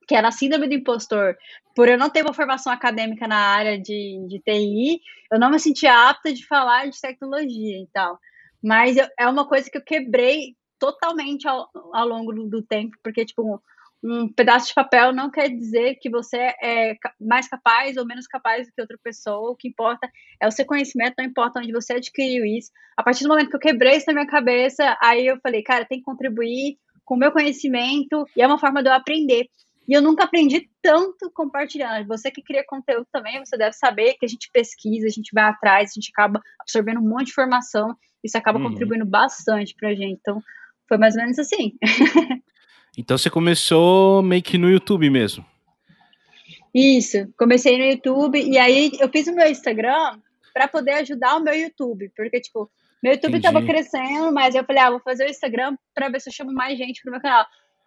que 0.07 0.15
era 0.15 0.29
a 0.29 0.33
síndrome 0.33 0.69
do 0.69 0.75
impostor, 0.75 1.37
por 1.75 1.89
eu 1.89 1.99
não 1.99 2.09
ter 2.09 2.23
uma 2.23 2.35
formação 2.35 2.73
acadêmica 2.73 3.27
na 3.27 3.39
área 3.39 3.79
de, 3.79 4.25
de 4.29 4.41
TI, 4.41 5.01
eu 5.33 5.39
não 5.39 5.51
me 5.51 5.59
sentia 5.59 6.09
apta 6.09 6.33
de 6.33 6.47
falar 6.47 6.89
de 6.89 7.01
tecnologia 7.01 7.83
e 7.83 7.89
tal. 7.93 8.19
Mas 8.63 8.97
eu, 8.97 9.07
é 9.19 9.29
uma 9.29 9.47
coisa 9.47 9.69
que 9.71 9.77
eu 9.77 9.85
quebrei 9.85 10.55
totalmente 10.79 11.49
ao, 11.49 11.69
ao 11.93 12.07
longo 12.07 12.33
do, 12.33 12.49
do 12.49 12.63
tempo, 12.63 12.97
porque, 13.03 13.25
tipo, 13.25 13.61
um 14.03 14.29
pedaço 14.33 14.69
de 14.69 14.75
papel 14.75 15.13
não 15.13 15.31
quer 15.31 15.49
dizer 15.49 15.97
que 15.97 16.09
você 16.09 16.37
é 16.63 16.97
mais 17.21 17.49
capaz 17.49 17.97
ou 17.97 18.07
menos 18.07 18.27
capaz 18.27 18.67
do 18.67 18.73
que 18.73 18.81
outra 18.81 18.99
pessoa. 19.03 19.51
O 19.51 19.57
que 19.57 19.69
importa 19.69 20.09
é 20.41 20.47
o 20.47 20.51
seu 20.51 20.65
conhecimento, 20.65 21.15
não 21.19 21.25
importa 21.25 21.59
onde 21.59 21.73
você 21.73 21.95
adquiriu 21.95 22.45
isso. 22.45 22.71
A 22.97 23.03
partir 23.03 23.25
do 23.25 23.29
momento 23.29 23.51
que 23.51 23.57
eu 23.57 23.61
quebrei 23.61 23.97
isso 23.97 24.07
na 24.07 24.15
minha 24.15 24.27
cabeça, 24.27 24.97
aí 25.03 25.27
eu 25.27 25.39
falei, 25.41 25.63
cara, 25.63 25.85
tem 25.85 25.99
que 25.99 26.05
contribuir 26.05 26.79
com 27.05 27.15
o 27.15 27.19
meu 27.19 27.33
conhecimento 27.33 28.27
e 28.37 28.43
é 28.43 28.47
uma 28.47 28.59
forma 28.59 28.83
de 28.83 28.89
eu 28.89 28.95
aprender. 28.95 29.49
E 29.89 29.95
eu 29.95 30.03
nunca 30.03 30.25
aprendi 30.25 30.69
tanto 30.83 31.31
compartilhando. 31.33 32.07
Você 32.09 32.31
que 32.31 32.43
cria 32.43 32.65
conteúdo 32.67 33.07
também, 33.13 33.39
você 33.45 33.57
deve 33.57 33.73
saber 33.75 34.15
que 34.15 34.27
a 34.27 34.29
gente 34.29 34.51
pesquisa, 34.53 35.07
a 35.07 35.11
gente 35.11 35.31
vai 35.33 35.45
atrás, 35.45 35.91
a 35.91 35.95
gente 35.95 36.11
acaba 36.13 36.41
absorvendo 36.61 37.01
um 37.01 37.09
monte 37.09 37.27
de 37.27 37.33
informação. 37.33 37.97
Isso 38.23 38.37
acaba 38.37 38.59
uhum. 38.59 38.71
contribuindo 38.71 39.07
bastante 39.07 39.75
pra 39.79 39.95
gente. 39.95 40.19
Então, 40.21 40.43
foi 40.89 40.99
mais 40.99 41.15
ou 41.15 41.23
menos 41.23 41.39
assim. 41.39 41.75
Então 42.99 43.19
você 43.19 43.29
começou 43.29 44.23
meio 44.23 44.43
que 44.43 44.57
no 44.57 44.71
YouTube 44.71 45.11
mesmo. 45.11 45.45
Isso, 46.75 47.31
comecei 47.37 47.77
no 47.77 47.85
YouTube 47.85 48.43
e 48.43 48.57
aí 48.57 48.91
eu 48.99 49.09
fiz 49.11 49.27
o 49.27 49.35
meu 49.35 49.47
Instagram 49.47 50.19
para 50.53 50.67
poder 50.67 50.93
ajudar 50.93 51.37
o 51.37 51.43
meu 51.43 51.55
YouTube, 51.55 52.11
porque 52.17 52.41
tipo, 52.41 52.71
meu 53.03 53.13
YouTube 53.13 53.37
Entendi. 53.37 53.55
tava 53.55 53.65
crescendo, 53.65 54.33
mas 54.33 54.55
eu 54.55 54.65
falei, 54.65 54.83
ah, 54.83 54.91
vou 54.91 55.01
fazer 55.01 55.27
o 55.27 55.31
Instagram 55.31 55.77
para 55.95 56.09
ver 56.09 56.21
se 56.21 56.31
eu 56.31 56.33
chamo 56.33 56.53
mais 56.53 56.79
gente 56.79 57.03
pro 57.03 57.13
meu 57.13 57.21
canal. 57.21 57.47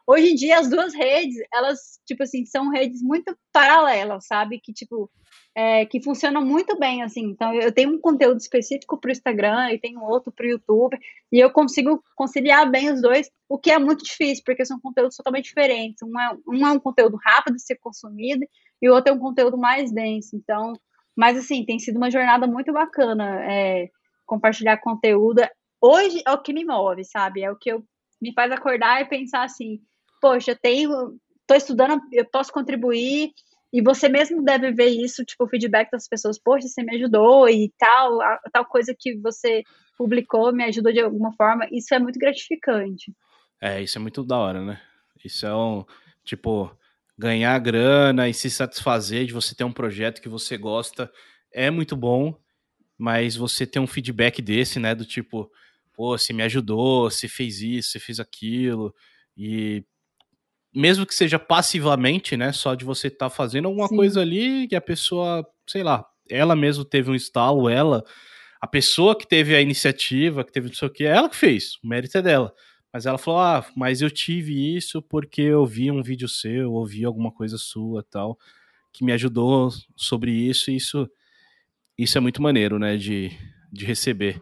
Hoje 0.10 0.32
em 0.32 0.36
dia 0.36 0.58
as 0.58 0.68
duas 0.68 0.92
redes, 0.96 1.36
elas 1.54 2.00
tipo 2.04 2.24
assim, 2.24 2.44
são 2.44 2.72
redes 2.72 3.00
muito 3.00 3.38
paralelas, 3.54 4.26
sabe? 4.26 4.60
Que 4.60 4.74
tipo, 4.74 5.08
é, 5.56 5.86
que 5.86 6.02
funcionam 6.02 6.44
muito 6.44 6.80
bem, 6.80 7.04
assim. 7.04 7.26
Então, 7.26 7.54
eu 7.54 7.72
tenho 7.72 7.92
um 7.92 8.00
conteúdo 8.00 8.40
específico 8.40 9.00
para 9.00 9.10
o 9.10 9.12
Instagram 9.12 9.72
e 9.72 9.80
tenho 9.80 10.02
outro 10.02 10.32
para 10.32 10.48
o 10.48 10.50
YouTube, 10.50 10.98
e 11.32 11.40
eu 11.40 11.52
consigo 11.52 12.04
conciliar 12.16 12.68
bem 12.72 12.92
os 12.92 13.04
dois, 13.04 13.30
o 13.48 13.60
que 13.60 13.70
é 13.70 13.78
muito 13.78 14.04
difícil, 14.04 14.44
porque 14.44 14.66
são 14.66 14.80
conteúdos 14.80 15.16
totalmente 15.16 15.46
diferentes. 15.46 16.02
Um 16.02 16.20
é, 16.20 16.38
um 16.48 16.66
é 16.68 16.72
um 16.72 16.80
conteúdo 16.80 17.20
rápido 17.24 17.58
de 17.58 17.62
ser 17.62 17.76
consumido, 17.76 18.44
e 18.82 18.90
o 18.90 18.94
outro 18.96 19.14
é 19.14 19.16
um 19.16 19.20
conteúdo 19.20 19.60
mais 19.60 19.92
denso. 19.92 20.36
Então, 20.36 20.74
mas 21.16 21.38
assim, 21.38 21.64
tem 21.66 21.78
sido 21.78 21.98
uma 21.98 22.10
jornada 22.10 22.48
muito 22.48 22.74
bacana 22.74 23.44
é, 23.44 23.90
compartilhar 24.26 24.78
conteúdo. 24.78 25.42
Hoje 25.80 26.24
é 26.26 26.32
o 26.32 26.42
que 26.42 26.52
me 26.52 26.66
move, 26.66 27.04
sabe? 27.04 27.44
É 27.44 27.52
o 27.52 27.56
que 27.56 27.72
eu, 27.72 27.84
me 28.22 28.34
faz 28.34 28.52
acordar 28.52 29.02
e 29.02 29.06
pensar 29.06 29.44
assim, 29.44 29.80
poxa, 30.20 30.52
eu 30.52 30.56
tenho, 30.56 31.18
estou 31.42 31.58
estudando, 31.58 32.02
eu 32.12 32.26
posso 32.26 32.52
contribuir 32.52 33.32
e 33.72 33.82
você 33.82 34.10
mesmo 34.10 34.44
deve 34.44 34.72
ver 34.72 34.90
isso, 34.90 35.24
tipo, 35.24 35.44
o 35.46 35.48
feedback 35.48 35.92
das 35.92 36.08
pessoas, 36.08 36.40
poxa, 36.40 36.68
você 36.68 36.84
me 36.84 36.96
ajudou 36.96 37.48
e 37.48 37.72
tal, 37.78 38.22
a, 38.22 38.40
tal 38.52 38.66
coisa 38.66 38.96
que 38.98 39.16
você 39.18 39.64
publicou 39.98 40.52
me 40.54 40.64
ajudou 40.64 40.92
de 40.92 41.02
alguma 41.02 41.32
forma. 41.34 41.68
Isso 41.72 41.94
é 41.94 42.00
muito 42.00 42.18
gratificante. 42.18 43.14
É, 43.62 43.82
isso 43.82 43.98
é 43.98 44.02
muito 44.02 44.24
da 44.24 44.38
hora, 44.38 44.64
né? 44.64 44.82
Isso 45.24 45.46
é 45.46 45.54
um, 45.54 45.84
tipo, 46.24 46.72
ganhar 47.18 47.60
grana 47.60 48.30
e 48.30 48.34
se 48.34 48.50
satisfazer 48.50 49.26
de 49.26 49.34
você 49.34 49.54
ter 49.54 49.66
um 49.66 49.74
projeto 49.74 50.22
que 50.22 50.30
você 50.30 50.58
gosta 50.58 51.12
é 51.52 51.70
muito 51.70 51.96
bom, 51.96 52.34
mas 52.98 53.36
você 53.36 53.68
ter 53.68 53.80
um 53.80 53.88
feedback 53.88 54.42
desse, 54.42 54.80
né, 54.80 54.96
do 54.96 55.06
tipo, 55.06 55.52
pô, 55.94 56.18
você 56.18 56.32
me 56.32 56.44
ajudou, 56.44 57.10
você 57.10 57.28
fez 57.28 57.62
isso, 57.62 57.92
você 57.92 58.00
fez 58.00 58.20
aquilo, 58.20 58.96
e 59.36 59.84
mesmo 60.74 61.06
que 61.06 61.14
seja 61.14 61.40
passivamente, 61.40 62.38
né? 62.38 62.52
Só 62.52 62.76
de 62.76 62.86
você 62.86 63.08
estar 63.08 63.30
tá 63.30 63.36
fazendo 63.36 63.68
alguma 63.68 63.88
Sim. 63.88 63.96
coisa 63.96 64.22
ali 64.22 64.68
que 64.68 64.76
a 64.76 64.82
pessoa, 64.82 65.46
sei 65.68 65.84
lá, 65.84 66.06
ela 66.30 66.56
mesmo 66.56 66.86
teve 66.86 67.10
um 67.10 67.16
estalo, 67.16 67.70
ela, 67.70 68.04
a 68.62 68.68
pessoa 68.68 69.18
que 69.18 69.28
teve 69.28 69.56
a 69.56 69.62
iniciativa, 69.62 70.44
que 70.44 70.52
teve 70.52 70.68
não 70.68 70.76
sei 70.76 70.88
o 70.88 70.92
que, 70.92 71.06
é 71.06 71.16
ela 71.16 71.30
que 71.30 71.36
fez, 71.36 71.76
o 71.84 71.88
mérito 71.88 72.18
é 72.18 72.22
dela. 72.22 72.54
Mas 72.94 73.06
ela 73.06 73.18
falou: 73.18 73.40
Ah, 73.40 73.66
mas 73.76 74.02
eu 74.02 74.10
tive 74.10 74.76
isso 74.76 75.02
porque 75.02 75.42
eu 75.42 75.66
vi 75.66 75.92
um 75.92 76.02
vídeo 76.02 76.28
seu, 76.28 76.72
ouvi 76.72 77.06
alguma 77.06 77.32
coisa 77.32 77.58
sua 77.58 78.04
tal, 78.04 78.38
que 78.92 79.04
me 79.04 79.12
ajudou 79.12 79.70
sobre 79.96 80.32
isso, 80.32 80.72
e 80.72 80.76
isso, 80.76 81.10
isso 81.98 82.18
é 82.18 82.22
muito 82.22 82.42
maneiro, 82.42 82.80
né? 82.80 82.98
De, 82.98 83.32
de 83.72 83.86
receber. 83.86 84.42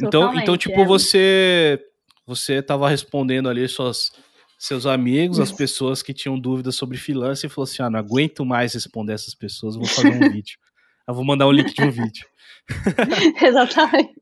então, 0.00 0.34
então, 0.34 0.56
tipo, 0.56 0.80
é. 0.80 0.84
você 0.84 1.84
você 2.26 2.60
tava 2.62 2.90
respondendo 2.90 3.48
ali 3.48 3.66
suas 3.66 4.12
seus 4.58 4.86
amigos, 4.86 5.38
as 5.38 5.52
pessoas 5.52 6.02
que 6.02 6.12
tinham 6.12 6.38
dúvidas 6.38 6.74
sobre 6.74 6.98
freelance 6.98 7.46
e 7.46 7.48
falou 7.48 7.64
assim: 7.64 7.80
ah, 7.80 7.88
não 7.88 8.00
aguento 8.00 8.44
mais 8.44 8.74
responder 8.74 9.12
essas 9.12 9.34
pessoas, 9.34 9.76
vou 9.76 9.86
fazer 9.86 10.08
um 10.08 10.18
vídeo. 10.32 10.58
Eu 11.06 11.14
vou 11.14 11.24
mandar 11.24 11.46
o 11.46 11.52
link 11.52 11.72
de 11.72 11.82
um 11.82 11.90
vídeo. 11.90 12.26
Exatamente. 13.40 14.14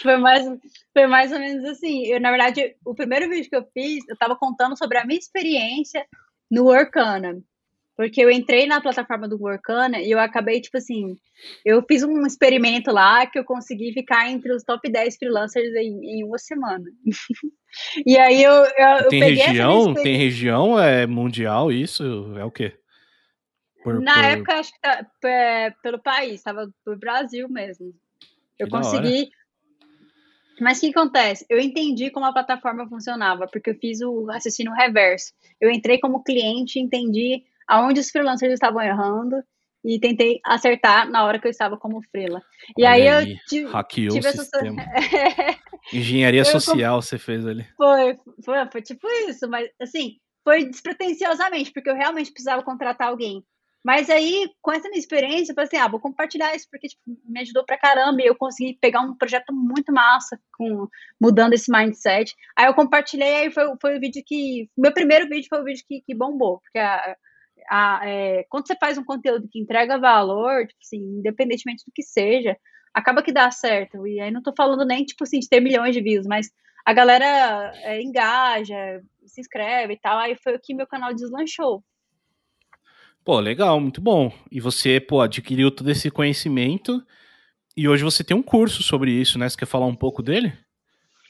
foi, 0.00 0.16
mais, 0.16 0.44
foi 0.92 1.06
mais 1.06 1.30
ou 1.30 1.38
menos 1.38 1.64
assim. 1.66 2.06
Eu, 2.06 2.20
na 2.20 2.30
verdade, 2.30 2.74
o 2.84 2.94
primeiro 2.94 3.28
vídeo 3.28 3.48
que 3.48 3.56
eu 3.56 3.64
fiz, 3.72 4.02
eu 4.08 4.14
estava 4.14 4.34
contando 4.34 4.76
sobre 4.76 4.98
a 4.98 5.04
minha 5.04 5.18
experiência 5.18 6.04
no 6.50 6.64
Workana. 6.64 7.40
Porque 7.96 8.20
eu 8.20 8.30
entrei 8.30 8.66
na 8.66 8.80
plataforma 8.80 9.28
do 9.28 9.40
Workana 9.40 10.00
e 10.00 10.10
eu 10.10 10.18
acabei, 10.18 10.60
tipo 10.60 10.76
assim, 10.76 11.16
eu 11.64 11.80
fiz 11.86 12.02
um 12.02 12.26
experimento 12.26 12.90
lá 12.90 13.24
que 13.24 13.38
eu 13.38 13.44
consegui 13.44 13.92
ficar 13.92 14.28
entre 14.28 14.52
os 14.52 14.64
top 14.64 14.90
10 14.90 15.16
freelancers 15.16 15.72
em, 15.76 16.18
em 16.18 16.24
uma 16.24 16.38
semana. 16.38 16.84
e 18.06 18.16
aí 18.18 18.42
eu, 18.42 18.52
eu, 18.52 19.08
tem 19.08 19.20
eu 19.20 19.28
região? 19.28 19.94
Tem 19.94 20.16
região? 20.16 20.78
É 20.78 21.06
mundial 21.06 21.72
isso? 21.72 22.36
É 22.36 22.44
o 22.44 22.50
quê? 22.50 22.76
Por, 23.82 24.00
Na 24.00 24.14
por... 24.14 24.24
época, 24.24 24.54
acho 24.54 24.72
que 24.72 24.80
tá, 24.80 25.06
é, 25.24 25.70
pelo 25.82 25.98
país, 25.98 26.34
estava 26.34 26.68
pro 26.84 26.98
Brasil 26.98 27.48
mesmo. 27.48 27.92
Eu 28.58 28.68
consegui. 28.68 29.30
Mas 30.60 30.78
o 30.78 30.80
que 30.82 30.90
acontece? 30.90 31.44
Eu 31.50 31.58
entendi 31.58 32.10
como 32.10 32.26
a 32.26 32.32
plataforma 32.32 32.88
funcionava, 32.88 33.46
porque 33.48 33.70
eu 33.70 33.78
fiz 33.78 34.00
o 34.00 34.24
raciocínio 34.24 34.72
reverso. 34.72 35.32
Eu 35.60 35.70
entrei 35.70 35.98
como 35.98 36.22
cliente, 36.22 36.78
entendi 36.78 37.44
aonde 37.66 38.00
os 38.00 38.10
freelancers 38.10 38.52
estavam 38.52 38.82
errando 38.82 39.42
e 39.84 39.98
tentei 39.98 40.40
acertar 40.44 41.10
na 41.10 41.24
hora 41.24 41.38
que 41.38 41.46
eu 41.46 41.50
estava 41.50 41.76
como 41.76 42.02
freela. 42.10 42.42
E 42.76 42.86
aí, 42.86 43.06
aí, 43.06 43.28
eu 43.28 43.36
tive, 43.48 43.70
tive 43.88 44.26
o 44.26 44.28
essa... 44.28 44.48
Engenharia 45.92 46.40
eu, 46.40 46.44
social 46.46 47.00
você 47.00 47.18
fez 47.18 47.46
ali. 47.46 47.66
Foi, 47.76 48.18
foi, 48.44 48.70
foi 48.70 48.82
tipo 48.82 49.06
isso, 49.28 49.48
mas 49.48 49.68
assim, 49.80 50.18
foi 50.42 50.64
despretensiosamente, 50.64 51.72
porque 51.72 51.90
eu 51.90 51.94
realmente 51.94 52.32
precisava 52.32 52.62
contratar 52.62 53.08
alguém. 53.08 53.44
Mas 53.84 54.08
aí, 54.08 54.48
com 54.62 54.72
essa 54.72 54.88
minha 54.88 54.98
experiência, 54.98 55.52
eu 55.52 55.54
falei 55.54 55.68
assim, 55.68 55.76
ah, 55.76 55.88
vou 55.88 56.00
compartilhar 56.00 56.56
isso, 56.56 56.66
porque 56.70 56.88
tipo, 56.88 57.02
me 57.26 57.40
ajudou 57.40 57.64
pra 57.66 57.76
caramba, 57.76 58.22
e 58.22 58.26
eu 58.26 58.34
consegui 58.34 58.78
pegar 58.80 59.02
um 59.02 59.14
projeto 59.14 59.52
muito 59.52 59.92
massa, 59.92 60.40
com 60.56 60.88
mudando 61.20 61.52
esse 61.52 61.70
mindset. 61.70 62.34
Aí 62.56 62.64
eu 62.64 62.72
compartilhei, 62.72 63.36
aí 63.36 63.50
foi, 63.50 63.64
foi 63.78 63.98
o 63.98 64.00
vídeo 64.00 64.22
que, 64.24 64.70
meu 64.76 64.92
primeiro 64.92 65.28
vídeo 65.28 65.48
foi 65.50 65.60
o 65.60 65.64
vídeo 65.64 65.84
que, 65.86 66.00
que 66.00 66.14
bombou, 66.14 66.60
porque 66.60 66.78
a, 66.78 67.16
a, 67.68 68.00
é, 68.08 68.44
quando 68.48 68.66
você 68.66 68.74
faz 68.74 68.96
um 68.96 69.04
conteúdo 69.04 69.48
que 69.50 69.60
entrega 69.60 69.98
valor, 69.98 70.66
tipo 70.66 70.80
assim, 70.82 71.18
independentemente 71.18 71.84
do 71.86 71.92
que 71.94 72.02
seja, 72.02 72.56
acaba 72.94 73.22
que 73.22 73.32
dá 73.32 73.50
certo. 73.50 74.06
E 74.06 74.20
aí 74.20 74.30
não 74.30 74.42
tô 74.42 74.52
falando 74.56 74.84
nem, 74.84 75.04
tipo 75.04 75.24
assim, 75.24 75.40
de 75.40 75.48
ter 75.48 75.60
milhões 75.60 75.94
de 75.94 76.00
views, 76.00 76.26
mas 76.26 76.50
a 76.84 76.92
galera 76.92 77.72
é, 77.82 78.00
engaja, 78.00 79.02
se 79.26 79.40
inscreve 79.40 79.94
e 79.94 79.98
tal. 79.98 80.18
Aí 80.18 80.36
foi 80.36 80.54
o 80.54 80.60
que 80.60 80.74
meu 80.74 80.86
canal 80.86 81.12
deslanchou. 81.12 81.82
Pô, 83.24 83.40
legal, 83.40 83.80
muito 83.80 84.00
bom. 84.00 84.30
E 84.52 84.60
você, 84.60 85.00
pô, 85.00 85.20
adquiriu 85.20 85.70
todo 85.70 85.90
esse 85.90 86.10
conhecimento 86.10 87.02
e 87.76 87.88
hoje 87.88 88.04
você 88.04 88.22
tem 88.22 88.36
um 88.36 88.42
curso 88.42 88.82
sobre 88.82 89.10
isso, 89.10 89.38
né? 89.38 89.48
Você 89.48 89.56
quer 89.56 89.66
falar 89.66 89.86
um 89.86 89.96
pouco 89.96 90.22
dele? 90.22 90.52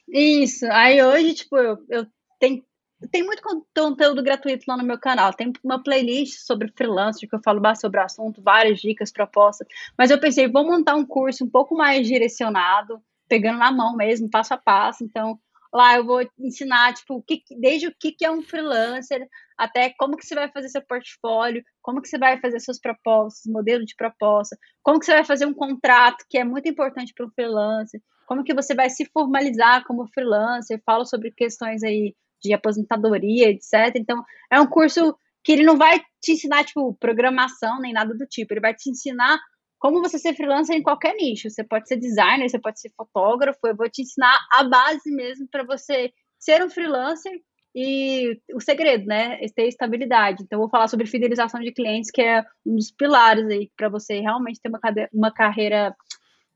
Isso. 0.08 0.66
Aí 0.66 1.02
hoje, 1.02 1.34
tipo, 1.34 1.56
eu, 1.56 1.78
eu 1.88 2.06
tenho 2.38 2.62
tem 3.10 3.22
muito 3.22 3.42
conteúdo 3.42 4.22
gratuito 4.22 4.64
lá 4.68 4.76
no 4.76 4.84
meu 4.84 4.98
canal. 4.98 5.32
Tem 5.32 5.52
uma 5.62 5.82
playlist 5.82 6.40
sobre 6.40 6.72
freelancer 6.76 7.28
que 7.28 7.34
eu 7.34 7.42
falo 7.42 7.60
mais 7.60 7.80
sobre 7.80 8.00
o 8.00 8.02
assunto, 8.02 8.42
várias 8.42 8.80
dicas, 8.80 9.12
propostas. 9.12 9.66
Mas 9.96 10.10
eu 10.10 10.20
pensei, 10.20 10.48
vou 10.48 10.64
montar 10.64 10.94
um 10.94 11.06
curso 11.06 11.44
um 11.44 11.50
pouco 11.50 11.76
mais 11.76 12.06
direcionado, 12.06 13.00
pegando 13.28 13.58
na 13.58 13.72
mão 13.72 13.96
mesmo, 13.96 14.30
passo 14.30 14.54
a 14.54 14.58
passo. 14.58 15.04
Então, 15.04 15.38
lá 15.72 15.96
eu 15.96 16.04
vou 16.04 16.20
ensinar, 16.38 16.94
tipo, 16.94 17.16
o 17.16 17.22
que, 17.22 17.42
desde 17.58 17.88
o 17.88 17.94
que, 17.98 18.12
que 18.12 18.24
é 18.24 18.30
um 18.30 18.42
freelancer, 18.42 19.28
até 19.58 19.90
como 19.98 20.16
que 20.16 20.24
você 20.24 20.34
vai 20.34 20.50
fazer 20.50 20.68
seu 20.68 20.82
portfólio, 20.82 21.64
como 21.82 22.00
que 22.00 22.08
você 22.08 22.18
vai 22.18 22.40
fazer 22.40 22.60
suas 22.60 22.80
propostas, 22.80 23.52
modelo 23.52 23.84
de 23.84 23.96
proposta, 23.96 24.56
como 24.82 24.98
que 25.00 25.06
você 25.06 25.14
vai 25.14 25.24
fazer 25.24 25.46
um 25.46 25.54
contrato, 25.54 26.24
que 26.28 26.38
é 26.38 26.44
muito 26.44 26.68
importante 26.68 27.12
para 27.12 27.26
o 27.26 27.30
freelancer, 27.30 28.00
como 28.26 28.44
que 28.44 28.54
você 28.54 28.74
vai 28.74 28.88
se 28.88 29.04
formalizar 29.06 29.84
como 29.84 30.06
freelancer, 30.06 30.80
falo 30.86 31.04
sobre 31.04 31.30
questões 31.30 31.82
aí 31.82 32.14
de 32.48 32.54
aposentadoria, 32.54 33.48
etc. 33.50 33.94
Então, 33.96 34.22
é 34.50 34.60
um 34.60 34.66
curso 34.66 35.16
que 35.42 35.52
ele 35.52 35.62
não 35.62 35.76
vai 35.76 36.00
te 36.20 36.32
ensinar, 36.32 36.64
tipo, 36.64 36.94
programação 36.94 37.80
nem 37.80 37.92
nada 37.92 38.14
do 38.14 38.26
tipo. 38.26 38.52
Ele 38.52 38.60
vai 38.60 38.74
te 38.74 38.90
ensinar 38.90 39.38
como 39.78 40.00
você 40.00 40.18
ser 40.18 40.34
freelancer 40.34 40.76
em 40.76 40.82
qualquer 40.82 41.14
nicho. 41.14 41.50
Você 41.50 41.62
pode 41.62 41.86
ser 41.88 41.96
designer, 41.96 42.48
você 42.48 42.58
pode 42.58 42.80
ser 42.80 42.90
fotógrafo. 42.96 43.58
Eu 43.64 43.76
vou 43.76 43.88
te 43.90 44.02
ensinar 44.02 44.38
a 44.52 44.64
base 44.64 45.10
mesmo 45.10 45.46
para 45.50 45.62
você 45.64 46.12
ser 46.38 46.64
um 46.64 46.70
freelancer 46.70 47.32
e 47.74 48.40
o 48.54 48.60
segredo, 48.60 49.04
né? 49.06 49.38
É 49.42 49.46
ter 49.48 49.66
estabilidade. 49.66 50.42
Então, 50.42 50.56
eu 50.56 50.62
vou 50.62 50.70
falar 50.70 50.88
sobre 50.88 51.06
fidelização 51.06 51.60
de 51.60 51.72
clientes, 51.72 52.10
que 52.10 52.22
é 52.22 52.42
um 52.64 52.76
dos 52.76 52.90
pilares 52.90 53.46
aí 53.46 53.70
para 53.76 53.88
você 53.88 54.20
realmente 54.20 54.60
ter 54.60 54.68
uma, 54.68 54.80
uma 55.12 55.32
carreira 55.32 55.94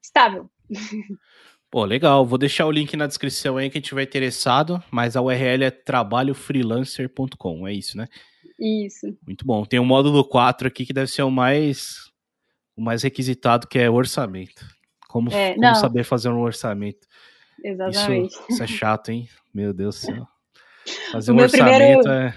estável. 0.02 0.50
Pô, 1.70 1.84
legal. 1.84 2.24
Vou 2.24 2.38
deixar 2.38 2.66
o 2.66 2.70
link 2.70 2.96
na 2.96 3.06
descrição 3.06 3.56
aí 3.56 3.68
quem 3.70 3.80
tiver 3.80 4.02
interessado, 4.02 4.82
mas 4.90 5.16
a 5.16 5.20
URL 5.22 5.64
é 5.64 5.70
trabalhofreelancer.com, 5.70 7.66
é 7.68 7.72
isso, 7.72 7.96
né? 7.96 8.06
Isso. 8.58 9.06
Muito 9.26 9.44
bom. 9.46 9.64
Tem 9.64 9.78
um 9.78 9.84
módulo 9.84 10.24
4 10.24 10.66
aqui 10.68 10.84
que 10.86 10.92
deve 10.92 11.10
ser 11.10 11.22
o 11.22 11.30
mais 11.30 12.08
o 12.76 12.80
mais 12.80 13.02
requisitado, 13.02 13.66
que 13.66 13.78
é 13.78 13.90
orçamento. 13.90 14.64
Como, 15.08 15.30
É, 15.32 15.54
como 15.54 15.74
saber 15.74 16.04
fazer 16.04 16.28
um 16.28 16.40
orçamento. 16.40 17.06
Exatamente. 17.62 18.32
Isso, 18.32 18.44
isso 18.50 18.62
é 18.62 18.66
chato, 18.66 19.08
hein? 19.10 19.28
Meu 19.52 19.72
Deus 19.72 19.96
do 20.00 20.06
céu. 20.06 20.28
Fazer 21.10 21.32
O 21.32 21.34
um 21.34 21.36
meu 21.38 21.44
orçamento 21.44 21.76
primeiro- 22.02 22.08
é. 22.10 22.34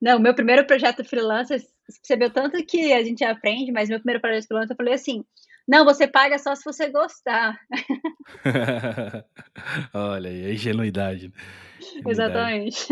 Não, 0.00 0.18
meu 0.20 0.34
primeiro 0.34 0.64
projeto 0.66 1.02
freelancer, 1.04 1.58
você 1.60 1.66
percebeu 2.00 2.30
tanto 2.30 2.64
que 2.64 2.92
a 2.92 3.02
gente 3.02 3.24
aprende, 3.24 3.72
mas 3.72 3.88
meu 3.88 3.98
primeiro 3.98 4.20
projeto 4.20 4.46
freelancer 4.46 4.72
eu 4.72 4.76
falei 4.76 4.94
assim: 4.94 5.24
não, 5.66 5.84
você 5.84 6.06
paga 6.06 6.38
só 6.38 6.54
se 6.54 6.64
você 6.64 6.88
gostar. 6.90 7.58
Olha 9.92 10.30
aí, 10.30 10.46
a 10.46 10.52
ingenuidade. 10.52 11.28
né? 11.28 11.34
Ingenuidade. 11.80 12.10
Exatamente. 12.10 12.86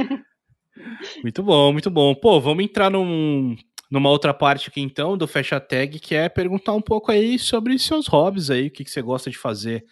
Muito 1.22 1.42
bom, 1.42 1.72
muito 1.72 1.90
bom. 1.90 2.14
Pô, 2.14 2.40
vamos 2.40 2.64
entrar 2.64 2.90
num, 2.90 3.56
numa 3.90 4.10
outra 4.10 4.34
parte 4.34 4.68
aqui 4.68 4.80
então 4.80 5.16
do 5.16 5.26
Fecha 5.28 5.60
Tag, 5.60 6.00
que 6.00 6.14
é 6.14 6.28
perguntar 6.28 6.72
um 6.72 6.82
pouco 6.82 7.12
aí 7.12 7.38
sobre 7.38 7.78
seus 7.78 8.08
hobbies 8.08 8.50
aí, 8.50 8.66
o 8.66 8.70
que, 8.70 8.84
que 8.84 8.90
você 8.90 9.00
gosta 9.00 9.30
de 9.30 9.38
fazer 9.38 9.84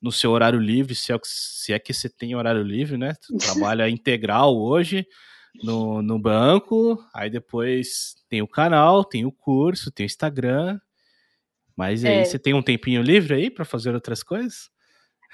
no 0.00 0.10
seu 0.12 0.30
horário 0.30 0.58
livre, 0.58 0.94
se 0.94 1.12
é, 1.12 1.18
se 1.22 1.72
é 1.72 1.78
que 1.78 1.92
você 1.92 2.08
tem 2.08 2.34
horário 2.34 2.62
livre, 2.62 2.96
né? 2.96 3.14
Tu 3.26 3.36
trabalha 3.38 3.88
integral 3.88 4.56
hoje 4.56 5.06
no, 5.62 6.00
no 6.00 6.18
banco, 6.18 7.04
aí 7.12 7.28
depois 7.28 8.14
tem 8.28 8.40
o 8.40 8.48
canal, 8.48 9.04
tem 9.04 9.26
o 9.26 9.32
curso, 9.32 9.90
tem 9.90 10.04
o 10.04 10.06
Instagram. 10.06 10.78
Mas 11.80 12.04
aí 12.04 12.18
É. 12.18 12.24
você 12.24 12.38
tem 12.38 12.52
um 12.52 12.62
tempinho 12.62 13.00
livre 13.00 13.32
aí 13.34 13.50
para 13.50 13.64
fazer 13.64 13.94
outras 13.94 14.22
coisas? 14.22 14.68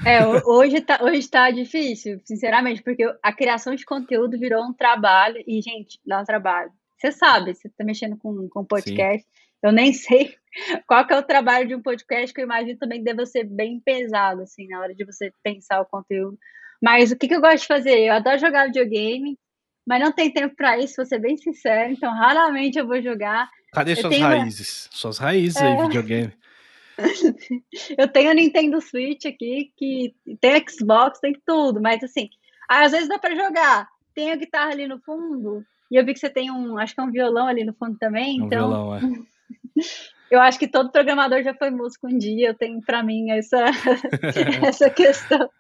É, 0.07 0.25
ho- 0.25 0.43
hoje 0.47 0.81
tá, 0.81 1.01
hoje 1.03 1.29
tá 1.29 1.51
difícil, 1.51 2.21
sinceramente, 2.25 2.83
porque 2.85 3.03
a 3.21 3.33
criação 3.33 3.75
de 3.75 3.85
conteúdo 3.85 4.39
virou 4.39 4.63
um 4.63 4.73
trabalho, 4.73 5.43
e, 5.47 5.61
gente, 5.61 5.99
dá 6.07 6.21
um 6.21 6.25
trabalho. 6.25 6.71
Você 6.99 7.11
sabe, 7.11 7.53
você 7.55 7.69
tá 7.71 7.83
mexendo 7.85 8.17
com, 8.17 8.49
com 8.49 8.65
podcast, 8.65 9.27
eu 9.63 9.73
nem 9.73 9.93
sei 9.93 10.35
qual 10.87 11.05
que 11.05 11.13
é 11.15 11.19
o 11.19 11.23
trabalho 11.23 11.67
de 11.67 11.75
um 11.75 11.83
podcast, 11.83 12.33
que 12.33 12.41
eu 12.41 12.45
imagino 12.45 12.79
também 12.79 12.99
que 12.99 13.05
deve 13.05 13.27
ser 13.27 13.43
bem 13.45 13.81
pesado, 13.85 14.43
assim, 14.43 14.69
na 14.69 14.81
hora 14.81 14.95
de 14.95 15.05
você 15.05 15.33
pensar 15.43 15.81
o 15.81 15.87
conteúdo. 15.87 16.39
Mas 16.81 17.11
o 17.11 17.17
que, 17.17 17.27
que 17.27 17.35
eu 17.35 17.41
gosto 17.41 17.63
de 17.63 17.67
fazer? 17.67 17.99
Eu 18.01 18.13
adoro 18.13 18.39
jogar 18.39 18.67
videogame, 18.67 19.37
mas 19.85 20.01
não 20.01 20.13
tem 20.13 20.31
tempo 20.31 20.55
pra 20.55 20.79
isso, 20.79 20.95
vou 20.97 21.07
ser 21.07 21.19
bem 21.19 21.37
sincero, 21.37 21.91
então 21.93 22.13
raramente 22.13 22.79
eu 22.79 22.87
vou 22.87 23.01
jogar. 23.03 23.49
Cadê 23.77 23.93
Eu 23.93 23.97
suas 23.97 24.17
uma- 24.17 24.29
raízes? 24.29 24.89
Suas 24.91 25.19
raízes 25.19 25.57
aí, 25.59 25.73
É. 25.75 25.83
videogame. 25.83 26.33
Eu 27.99 28.09
tenho 28.09 28.31
a 28.31 28.35
Nintendo 28.35 28.81
Switch 28.81 29.27
aqui, 29.27 29.71
que 29.77 30.15
tem 30.41 30.65
Xbox, 30.67 31.19
tem 31.21 31.37
tudo, 31.47 31.79
mas 31.81 32.03
assim, 32.03 32.31
às 32.67 32.93
vezes 32.93 33.07
dá 33.07 33.19
pra 33.19 33.35
jogar. 33.35 33.87
Tem 34.15 34.33
a 34.33 34.37
guitarra 34.37 34.71
ali 34.71 34.87
no 34.89 34.99
fundo, 35.01 35.63
e 35.91 35.97
eu 35.97 36.05
vi 36.07 36.15
que 36.15 36.19
você 36.21 36.31
tem 36.31 36.51
um, 36.51 36.79
acho 36.79 36.95
que 36.95 37.01
é 37.03 37.05
um 37.05 37.11
violão 37.13 37.47
ali 37.49 37.65
no 37.65 37.75
fundo 37.75 37.99
também, 37.99 38.41
Um 38.41 38.47
então 38.47 38.69
violão, 38.71 38.97
é. 38.97 39.01
eu 40.31 40.41
acho 40.41 40.59
que 40.59 40.67
todo 40.67 40.91
programador 40.91 41.43
já 41.43 41.53
foi 41.55 41.69
músico 41.69 42.09
um 42.09 42.17
dia, 42.17 42.49
eu 42.49 42.55
tenho 42.55 42.81
pra 42.81 43.03
mim 43.03 43.31
essa, 43.31 43.63
essa 44.67 44.89
questão. 44.89 45.51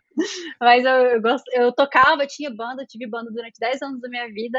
Mas 0.59 0.83
eu, 0.87 0.91
eu 0.95 1.21
gosto, 1.21 1.45
eu 1.53 1.71
tocava, 1.71 2.27
tinha 2.27 2.51
banda, 2.51 2.87
tive 2.87 3.07
banda 3.07 3.31
durante 3.31 3.61
10 3.61 3.83
anos 3.83 4.01
da 4.01 4.09
minha 4.09 4.27
vida, 4.33 4.59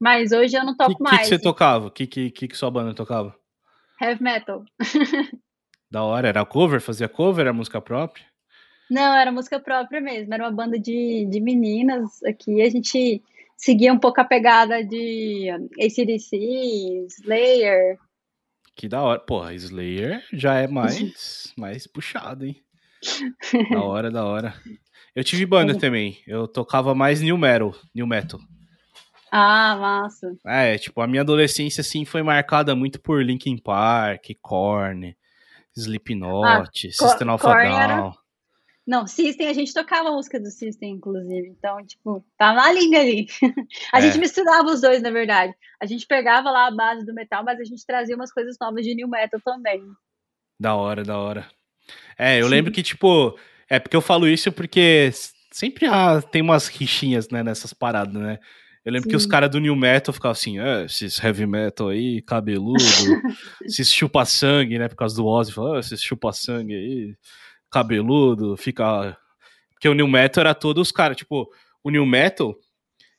mas 0.00 0.32
hoje 0.32 0.56
eu 0.56 0.64
não 0.64 0.72
O 0.72 0.76
toco 0.76 0.96
que, 0.96 1.02
mais. 1.02 1.20
que 1.20 1.26
você 1.26 1.38
tocava? 1.38 1.86
O 1.86 1.90
que, 1.90 2.06
que, 2.06 2.30
que, 2.30 2.48
que 2.48 2.56
sua 2.56 2.70
banda 2.70 2.94
tocava? 2.94 3.34
Heavy 4.00 4.22
metal. 4.22 4.64
Da 5.88 6.02
hora, 6.02 6.26
era 6.26 6.44
cover? 6.44 6.80
Fazia 6.80 7.08
cover? 7.08 7.42
Era 7.42 7.52
música 7.52 7.80
própria? 7.80 8.26
Não, 8.90 9.14
era 9.16 9.30
música 9.30 9.60
própria 9.60 10.00
mesmo, 10.00 10.34
era 10.34 10.42
uma 10.42 10.50
banda 10.50 10.78
de, 10.78 11.26
de 11.30 11.40
meninas 11.40 12.22
aqui, 12.24 12.60
a 12.60 12.68
gente 12.68 13.22
seguia 13.56 13.92
um 13.92 13.98
pouco 13.98 14.20
a 14.20 14.24
pegada 14.24 14.84
de 14.84 15.48
ACDC, 15.80 17.06
Slayer, 17.20 17.98
Que 18.76 18.88
da 18.88 19.00
hora. 19.02 19.20
Porra, 19.20 19.54
Slayer 19.54 20.22
já 20.32 20.54
é 20.56 20.66
mais, 20.66 21.52
mais 21.56 21.86
puxado, 21.86 22.46
hein? 22.46 22.60
Da 23.70 23.80
hora, 23.82 24.10
da 24.10 24.24
hora. 24.24 24.54
Eu 25.14 25.22
tive 25.24 25.46
banda 25.46 25.74
também. 25.78 26.18
Eu 26.26 26.46
tocava 26.48 26.94
mais 26.94 27.20
new 27.20 27.38
metal. 27.38 27.74
New 27.94 28.06
metal. 28.06 28.40
Ah, 29.38 29.76
massa. 29.76 30.36
É, 30.46 30.78
tipo, 30.78 31.00
a 31.00 31.06
minha 31.06 31.22
adolescência, 31.22 31.80
assim, 31.80 32.04
foi 32.04 32.22
marcada 32.22 32.74
muito 32.74 33.00
por 33.00 33.22
Linkin 33.24 33.58
Park, 33.58 34.26
Korn, 34.40 35.16
Slipknot, 35.76 36.92
System 36.92 37.30
of 37.30 37.46
a 37.46 37.62
Down. 37.62 38.12
Não, 38.86 39.04
System, 39.06 39.48
a 39.48 39.52
gente 39.52 39.74
tocava 39.74 40.10
a 40.10 40.12
música 40.12 40.38
do 40.38 40.48
System, 40.48 40.92
inclusive, 40.92 41.48
então, 41.48 41.84
tipo, 41.84 42.24
tá 42.38 42.52
na 42.54 42.70
linha 42.72 43.00
ali. 43.00 43.26
A 43.92 43.98
É. 43.98 44.00
gente 44.00 44.18
misturava 44.18 44.68
os 44.68 44.80
dois, 44.80 45.02
na 45.02 45.10
verdade. 45.10 45.52
A 45.80 45.86
gente 45.86 46.06
pegava 46.06 46.50
lá 46.52 46.68
a 46.68 46.70
base 46.70 47.04
do 47.04 47.12
metal, 47.12 47.42
mas 47.44 47.58
a 47.58 47.64
gente 47.64 47.84
trazia 47.84 48.14
umas 48.14 48.32
coisas 48.32 48.56
novas 48.60 48.84
de 48.84 48.94
new 48.94 49.08
metal 49.08 49.40
também. 49.44 49.82
Da 50.58 50.76
hora, 50.76 51.02
da 51.02 51.18
hora. 51.18 51.50
É, 52.16 52.40
eu 52.40 52.44
Sim. 52.44 52.50
lembro 52.50 52.72
que, 52.72 52.82
tipo, 52.82 53.36
é 53.68 53.80
porque 53.80 53.96
eu 53.96 54.00
falo 54.00 54.28
isso 54.28 54.52
porque 54.52 55.10
sempre 55.52 55.86
há, 55.86 56.22
tem 56.22 56.40
umas 56.40 56.68
rixinhas, 56.68 57.28
né, 57.28 57.42
nessas 57.42 57.72
paradas, 57.74 58.14
né? 58.14 58.38
Eu 58.86 58.92
lembro 58.92 59.10
que 59.10 59.16
os 59.16 59.24
Sim. 59.24 59.28
caras 59.28 59.50
do 59.50 59.58
New 59.58 59.74
Metal 59.74 60.14
ficavam 60.14 60.30
assim, 60.30 60.60
ah, 60.60 60.84
esses 60.84 61.18
heavy 61.18 61.44
metal 61.44 61.88
aí, 61.88 62.22
cabeludo, 62.22 62.78
esses 63.64 63.90
chupa-sangue, 63.92 64.78
né, 64.78 64.86
por 64.86 64.94
causa 64.94 65.16
do 65.16 65.26
Ozzy, 65.26 65.52
falavam, 65.52 65.76
ah, 65.76 65.80
esses 65.80 66.00
chupa-sangue 66.00 66.72
aí, 66.72 67.16
cabeludo, 67.68 68.56
fica... 68.56 69.18
Porque 69.72 69.88
o 69.88 69.94
New 69.94 70.06
Metal 70.06 70.40
era 70.40 70.54
todos 70.54 70.86
os 70.88 70.92
caras, 70.92 71.16
tipo, 71.16 71.50
o 71.82 71.90
New 71.90 72.06
Metal, 72.06 72.54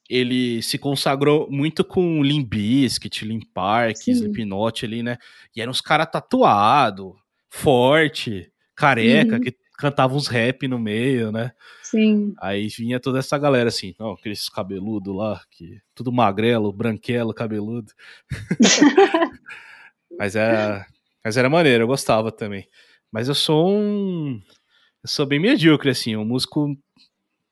ele 0.09 0.61
se 0.63 0.77
consagrou 0.77 1.51
muito 1.51 1.83
com 1.83 2.23
Limp 2.23 2.47
Bizkit, 2.49 3.25
Limp 3.25 3.43
Park, 3.53 3.97
Sim. 3.97 4.11
Slipknot 4.11 4.85
ali, 4.85 5.03
né? 5.03 5.17
E 5.53 5.61
eram 5.61 5.71
uns 5.71 5.81
caras 5.81 6.07
tatuados, 6.09 7.11
forte, 7.49 8.49
careca, 8.73 9.35
Uhum. 9.35 9.41
que 9.41 9.53
cantavam 9.77 10.17
uns 10.17 10.27
rap 10.27 10.67
no 10.67 10.79
meio, 10.79 11.31
né? 11.31 11.51
Sim. 11.83 12.33
Aí 12.41 12.67
vinha 12.67 12.99
toda 12.99 13.19
essa 13.19 13.37
galera 13.37 13.69
assim, 13.69 13.95
não, 13.99 14.11
aqueles 14.11 14.49
cabeludo 14.49 15.13
lá, 15.13 15.41
que 15.51 15.79
tudo 15.93 16.11
magrelo, 16.11 16.73
branquelo, 16.73 17.33
cabeludo. 17.33 17.93
mas 20.17 20.35
era, 20.35 20.85
mas 21.23 21.37
era 21.37 21.49
maneiro, 21.49 21.83
eu 21.83 21.87
gostava 21.87 22.31
também. 22.31 22.67
Mas 23.11 23.29
eu 23.29 23.35
sou 23.35 23.69
um, 23.69 24.41
eu 25.03 25.09
sou 25.09 25.25
bem 25.25 25.39
medíocre 25.39 25.91
assim, 25.91 26.15
um 26.15 26.25
músico 26.25 26.75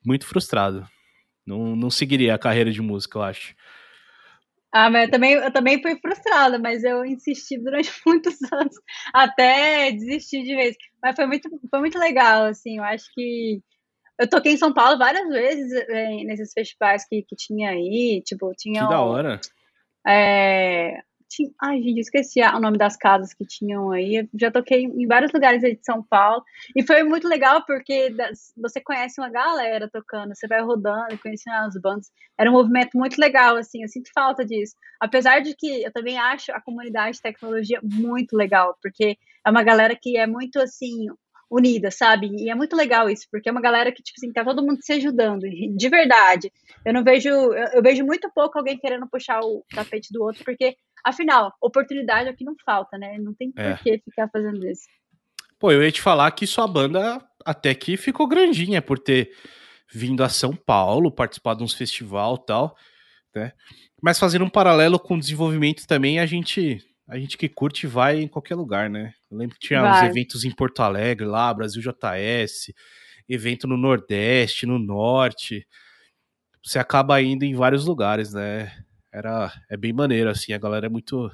muito 0.04 0.26
frustrado. 0.26 0.86
Não, 1.46 1.76
não 1.76 1.90
seguiria 1.90 2.34
a 2.34 2.38
carreira 2.38 2.72
de 2.72 2.82
música, 2.82 3.18
eu 3.18 3.22
acho. 3.22 3.54
Ah, 4.72 4.90
mas 4.90 5.04
eu 5.04 5.10
também, 5.10 5.32
eu 5.32 5.52
também 5.52 5.80
fui 5.80 5.96
frustrada, 6.00 6.58
mas 6.58 6.84
eu 6.84 7.04
insisti 7.04 7.58
durante 7.58 7.90
muitos 8.06 8.36
anos 8.52 8.74
até 9.14 9.90
desistir 9.92 10.42
de 10.42 10.54
vez. 10.54 10.76
Mas 11.02 11.16
foi 11.16 11.26
muito, 11.26 11.48
foi 11.70 11.80
muito 11.80 11.98
legal, 11.98 12.44
assim, 12.46 12.78
eu 12.78 12.84
acho 12.84 13.06
que 13.14 13.62
eu 14.18 14.28
toquei 14.28 14.52
em 14.52 14.56
São 14.56 14.72
Paulo 14.72 14.98
várias 14.98 15.28
vezes 15.28 15.72
eh, 15.72 16.24
nesses 16.24 16.52
festivais 16.52 17.06
que, 17.06 17.22
que 17.22 17.36
tinha 17.36 17.70
aí, 17.70 18.22
tipo, 18.24 18.52
tinha 18.56 18.82
Que 18.82 18.88
da 18.88 19.00
hora. 19.00 19.40
é, 20.06 21.00
tinha- 21.28 21.50
ai, 21.60 21.80
gente, 21.82 22.00
esqueci 22.00 22.40
o 22.42 22.60
nome 22.60 22.78
das 22.78 22.96
casas 22.96 23.32
que 23.34 23.44
tinham 23.46 23.90
aí. 23.90 24.16
Eu 24.16 24.28
já 24.40 24.50
toquei 24.50 24.84
em 24.84 25.06
vários 25.06 25.32
lugares 25.32 25.62
aí 25.64 25.76
de 25.76 25.84
São 25.84 26.02
Paulo. 26.02 26.42
E 26.74 26.82
foi 26.82 27.02
muito 27.02 27.28
legal 27.28 27.64
porque 27.66 28.14
você 28.56 28.80
conhece 28.80 29.20
uma 29.20 29.28
galera 29.30 29.88
tocando, 29.90 30.34
você 30.34 30.46
vai 30.46 30.60
rodando 30.62 31.18
conhecendo 31.18 31.54
as 31.66 31.80
bandas. 31.80 32.10
Era 32.38 32.50
um 32.50 32.54
movimento 32.54 32.96
muito 32.96 33.18
legal, 33.18 33.56
assim, 33.56 33.82
eu 33.82 33.88
sinto 33.88 34.10
falta 34.14 34.44
disso. 34.44 34.74
Apesar 35.00 35.40
de 35.40 35.54
que 35.54 35.82
eu 35.84 35.92
também 35.92 36.18
acho 36.18 36.52
a 36.52 36.60
comunidade 36.60 37.16
de 37.16 37.22
tecnologia 37.22 37.80
muito 37.82 38.36
legal, 38.36 38.76
porque 38.82 39.16
é 39.44 39.50
uma 39.50 39.62
galera 39.62 39.96
que 40.00 40.16
é 40.16 40.26
muito, 40.26 40.58
assim, 40.60 41.06
unida, 41.50 41.90
sabe? 41.90 42.28
E 42.36 42.50
é 42.50 42.54
muito 42.54 42.74
legal 42.76 43.08
isso, 43.08 43.26
porque 43.30 43.48
é 43.48 43.52
uma 43.52 43.60
galera 43.60 43.92
que, 43.92 44.02
tipo 44.02 44.18
assim, 44.18 44.32
tá 44.32 44.44
todo 44.44 44.64
mundo 44.64 44.78
se 44.82 44.92
ajudando, 44.94 45.42
de 45.76 45.88
verdade. 45.88 46.52
Eu 46.84 46.92
não 46.92 47.04
vejo, 47.04 47.28
eu, 47.28 47.52
eu 47.74 47.82
vejo 47.82 48.04
muito 48.04 48.30
pouco 48.34 48.58
alguém 48.58 48.78
querendo 48.78 49.08
puxar 49.08 49.40
o 49.40 49.64
tapete 49.74 50.12
do 50.12 50.22
outro, 50.22 50.44
porque, 50.44 50.76
afinal, 51.06 51.52
oportunidade 51.62 52.28
é 52.28 52.32
o 52.32 52.36
que 52.36 52.44
não 52.44 52.54
falta, 52.64 52.98
né? 52.98 53.16
Não 53.18 53.32
tem 53.32 53.52
É. 53.56 53.74
por 53.74 53.82
que 53.82 53.98
ficar 54.04 54.28
fazendo 54.28 54.66
isso. 54.66 54.86
Pô, 55.58 55.72
eu 55.72 55.82
ia 55.82 55.92
te 55.92 56.02
falar 56.02 56.30
que 56.32 56.46
sua 56.46 56.66
banda 56.66 57.24
até 57.44 57.74
que 57.74 57.96
ficou 57.96 58.26
grandinha 58.26 58.82
por 58.82 58.98
ter 58.98 59.30
vindo 59.90 60.22
a 60.22 60.28
São 60.28 60.54
Paulo, 60.54 61.10
participar 61.10 61.54
de 61.54 61.62
uns 61.62 61.72
festival 61.72 62.38
e 62.42 62.46
tal, 62.46 62.76
né? 63.34 63.52
Mas 64.02 64.18
fazendo 64.18 64.44
um 64.44 64.50
paralelo 64.50 64.98
com 64.98 65.14
o 65.14 65.20
desenvolvimento 65.20 65.86
também, 65.86 66.18
a 66.18 66.26
gente, 66.26 66.84
a 67.08 67.18
gente 67.18 67.38
que 67.38 67.48
curte 67.48 67.86
vai 67.86 68.20
em 68.20 68.28
qualquer 68.28 68.56
lugar, 68.56 68.90
né? 68.90 69.14
Eu 69.30 69.38
lembro 69.38 69.56
que 69.56 69.66
tinha 69.66 69.80
uns 69.80 70.00
Vai. 70.00 70.08
eventos 70.08 70.44
em 70.44 70.50
Porto 70.50 70.80
Alegre 70.80 71.24
lá, 71.24 71.54
Brasil 71.54 71.80
JS, 71.80 72.72
evento 73.28 73.66
no 73.66 73.76
Nordeste, 73.76 74.66
no 74.66 74.78
Norte. 74.78 75.66
Você 76.62 76.78
acaba 76.78 77.22
indo 77.22 77.44
em 77.44 77.54
vários 77.54 77.86
lugares, 77.86 78.32
né? 78.34 78.72
Era, 79.16 79.50
é 79.70 79.78
bem 79.78 79.94
maneiro, 79.94 80.28
assim, 80.28 80.52
a 80.52 80.58
galera 80.58 80.84
é 80.84 80.88
muito, 80.90 81.30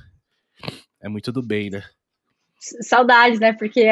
é 1.01 1.09
muito 1.09 1.33
do 1.33 1.43
bem, 1.43 1.69
né? 1.69 1.83
saudades, 2.81 3.41
né? 3.41 3.53
Porque 3.53 3.85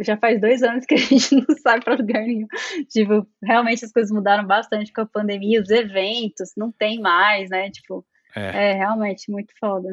já 0.00 0.16
faz 0.16 0.40
dois 0.40 0.62
anos 0.62 0.86
que 0.86 0.94
a 0.94 0.98
gente 0.98 1.34
não 1.36 1.56
sai 1.62 1.78
para 1.78 1.96
lugar 1.96 2.22
nenhum. 2.22 2.46
Tipo, 2.88 3.26
realmente 3.42 3.84
as 3.84 3.92
coisas 3.92 4.10
mudaram 4.10 4.46
bastante 4.46 4.90
com 4.94 5.02
a 5.02 5.06
pandemia, 5.06 5.60
os 5.60 5.68
eventos 5.68 6.52
não 6.56 6.72
tem 6.72 7.00
mais, 7.00 7.50
né? 7.50 7.70
Tipo, 7.70 8.02
é, 8.34 8.70
é 8.70 8.72
realmente 8.72 9.30
muito 9.30 9.52
foda. 9.60 9.88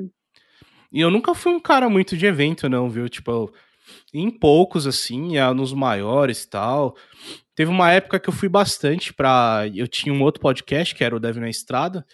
E 0.90 1.02
eu 1.02 1.12
nunca 1.12 1.36
fui 1.36 1.52
um 1.52 1.60
cara 1.60 1.90
muito 1.90 2.16
de 2.16 2.26
evento, 2.26 2.70
não, 2.70 2.90
viu? 2.90 3.10
Tipo, 3.10 3.54
em 4.14 4.30
poucos, 4.30 4.88
assim, 4.88 5.34
nos 5.54 5.74
maiores 5.74 6.44
e 6.44 6.50
tal. 6.50 6.96
Teve 7.54 7.70
uma 7.70 7.92
época 7.92 8.18
que 8.18 8.30
eu 8.30 8.34
fui 8.34 8.48
bastante 8.48 9.14
pra. 9.14 9.64
Eu 9.76 9.90
tinha 9.90 10.14
um 10.14 10.22
outro 10.22 10.42
podcast, 10.42 10.96
que 10.96 11.04
era 11.04 11.16
o 11.16 11.20
Deve 11.20 11.40
na 11.42 11.50
Estrada, 11.50 12.06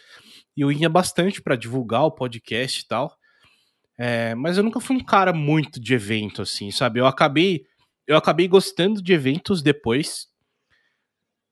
e 0.58 0.62
eu 0.62 0.72
ia 0.72 0.90
bastante 0.90 1.40
para 1.40 1.56
divulgar 1.56 2.04
o 2.04 2.12
podcast 2.12 2.82
e 2.82 2.88
tal. 2.88 3.16
É, 3.98 4.34
mas 4.34 4.58
eu 4.58 4.64
nunca 4.64 4.80
fui 4.80 4.96
um 4.96 5.04
cara 5.04 5.32
muito 5.32 5.80
de 5.80 5.94
evento, 5.94 6.42
assim, 6.42 6.72
sabe? 6.72 7.00
Eu 7.00 7.06
acabei, 7.06 7.64
eu 8.08 8.18
acabei 8.18 8.48
gostando 8.48 9.02
de 9.02 9.14
eventos 9.14 9.62
depois 9.62 10.28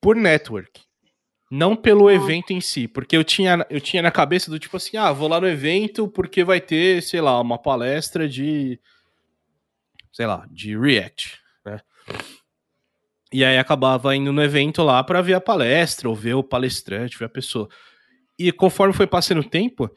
por 0.01 0.15
network. 0.15 0.81
Não 1.51 1.75
pelo 1.75 2.09
evento 2.09 2.51
em 2.51 2.59
si, 2.59 2.87
porque 2.87 3.15
eu 3.15 3.23
tinha, 3.23 3.65
eu 3.69 3.79
tinha 3.79 4.01
na 4.01 4.11
cabeça 4.11 4.49
do 4.49 4.57
tipo 4.57 4.75
assim, 4.77 4.97
ah, 4.97 5.11
vou 5.11 5.27
lá 5.27 5.39
no 5.39 5.47
evento 5.47 6.07
porque 6.07 6.43
vai 6.43 6.59
ter, 6.59 7.03
sei 7.03 7.21
lá, 7.21 7.39
uma 7.39 7.59
palestra 7.59 8.27
de, 8.27 8.79
sei 10.11 10.25
lá, 10.25 10.47
de 10.49 10.77
React, 10.77 11.39
né? 11.63 11.79
E 13.31 13.43
aí 13.45 13.57
acabava 13.57 14.15
indo 14.15 14.33
no 14.33 14.41
evento 14.41 14.81
lá 14.81 15.03
para 15.03 15.21
ver 15.21 15.35
a 15.35 15.41
palestra, 15.41 16.09
ou 16.09 16.15
ver 16.15 16.33
o 16.33 16.43
palestrante, 16.43 17.17
ver 17.17 17.25
a 17.25 17.29
pessoa. 17.29 17.69
E 18.37 18.51
conforme 18.51 18.93
foi 18.93 19.07
passando 19.07 19.39
o 19.41 19.49
tempo, 19.49 19.89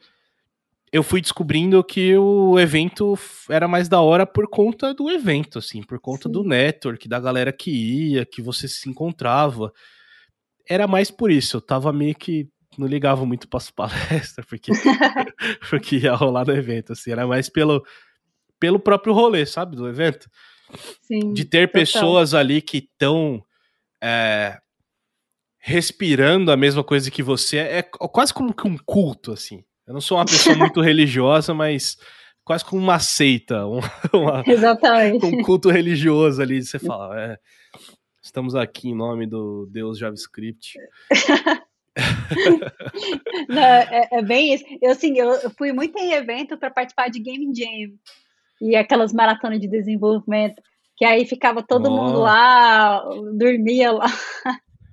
eu 0.91 1.03
fui 1.03 1.21
descobrindo 1.21 1.83
que 1.83 2.17
o 2.17 2.59
evento 2.59 3.17
era 3.49 3.67
mais 3.67 3.87
da 3.87 4.01
hora 4.01 4.25
por 4.25 4.49
conta 4.49 4.93
do 4.93 5.09
evento, 5.09 5.59
assim, 5.59 5.83
por 5.83 5.99
conta 5.99 6.27
Sim. 6.27 6.33
do 6.33 6.43
network, 6.43 7.07
da 7.07 7.19
galera 7.19 7.51
que 7.51 7.69
ia, 7.71 8.25
que 8.25 8.41
você 8.41 8.67
se 8.67 8.89
encontrava. 8.89 9.71
Era 10.67 10.87
mais 10.87 11.11
por 11.11 11.31
isso, 11.31 11.57
eu 11.57 11.61
tava 11.61 11.93
meio 11.93 12.15
que 12.15 12.49
não 12.77 12.87
ligava 12.87 13.25
muito 13.25 13.47
para 13.47 13.57
as 13.57 13.69
palestras, 13.71 14.45
porque, 14.45 14.71
porque 15.69 15.97
ia 15.97 16.15
rolar 16.15 16.45
no 16.45 16.53
evento, 16.53 16.93
assim, 16.93 17.11
era 17.11 17.27
mais 17.27 17.49
pelo, 17.49 17.83
pelo 18.59 18.79
próprio 18.79 19.13
rolê, 19.13 19.45
sabe, 19.45 19.75
do 19.75 19.87
evento. 19.87 20.29
Sim, 21.01 21.33
de 21.33 21.45
ter 21.45 21.67
total. 21.67 21.81
pessoas 21.81 22.33
ali 22.33 22.61
que 22.61 22.77
estão 22.77 23.43
é, 24.01 24.59
respirando 25.59 26.51
a 26.51 26.57
mesma 26.57 26.83
coisa 26.83 27.11
que 27.11 27.21
você, 27.21 27.57
é 27.57 27.83
quase 27.83 28.33
como 28.33 28.53
que 28.53 28.67
um 28.67 28.77
culto, 28.77 29.33
assim. 29.33 29.63
Eu 29.85 29.93
não 29.93 30.01
sou 30.01 30.17
uma 30.17 30.25
pessoa 30.25 30.55
muito 30.55 30.81
religiosa, 30.81 31.53
mas 31.53 31.97
quase 32.43 32.63
como 32.63 32.81
uma 32.81 32.99
seita, 32.99 33.65
um, 33.65 33.79
uma, 34.13 34.43
Exatamente. 34.47 35.25
um 35.25 35.43
culto 35.43 35.69
religioso 35.69 36.41
ali. 36.41 36.63
Você 36.63 36.79
fala, 36.79 37.19
é, 37.19 37.37
estamos 38.21 38.55
aqui 38.55 38.89
em 38.89 38.95
nome 38.95 39.27
do 39.27 39.67
Deus 39.71 39.99
JavaScript. 39.99 40.77
não, 43.49 43.61
é, 43.61 44.07
é, 44.11 44.21
bem 44.21 44.53
isso. 44.53 44.63
Eu, 44.81 44.91
assim, 44.91 45.17
eu 45.17 45.49
fui 45.57 45.73
muito 45.73 45.97
em 45.97 46.13
evento 46.13 46.57
para 46.57 46.71
participar 46.71 47.09
de 47.09 47.19
Game 47.19 47.53
Jam 47.53 47.91
e 48.61 48.75
aquelas 48.75 49.11
maratonas 49.11 49.59
de 49.59 49.67
desenvolvimento, 49.67 50.61
que 50.95 51.05
aí 51.05 51.25
ficava 51.25 51.63
todo 51.63 51.87
oh. 51.87 51.91
mundo 51.91 52.19
lá, 52.19 53.03
dormia 53.33 53.91
lá. 53.91 54.07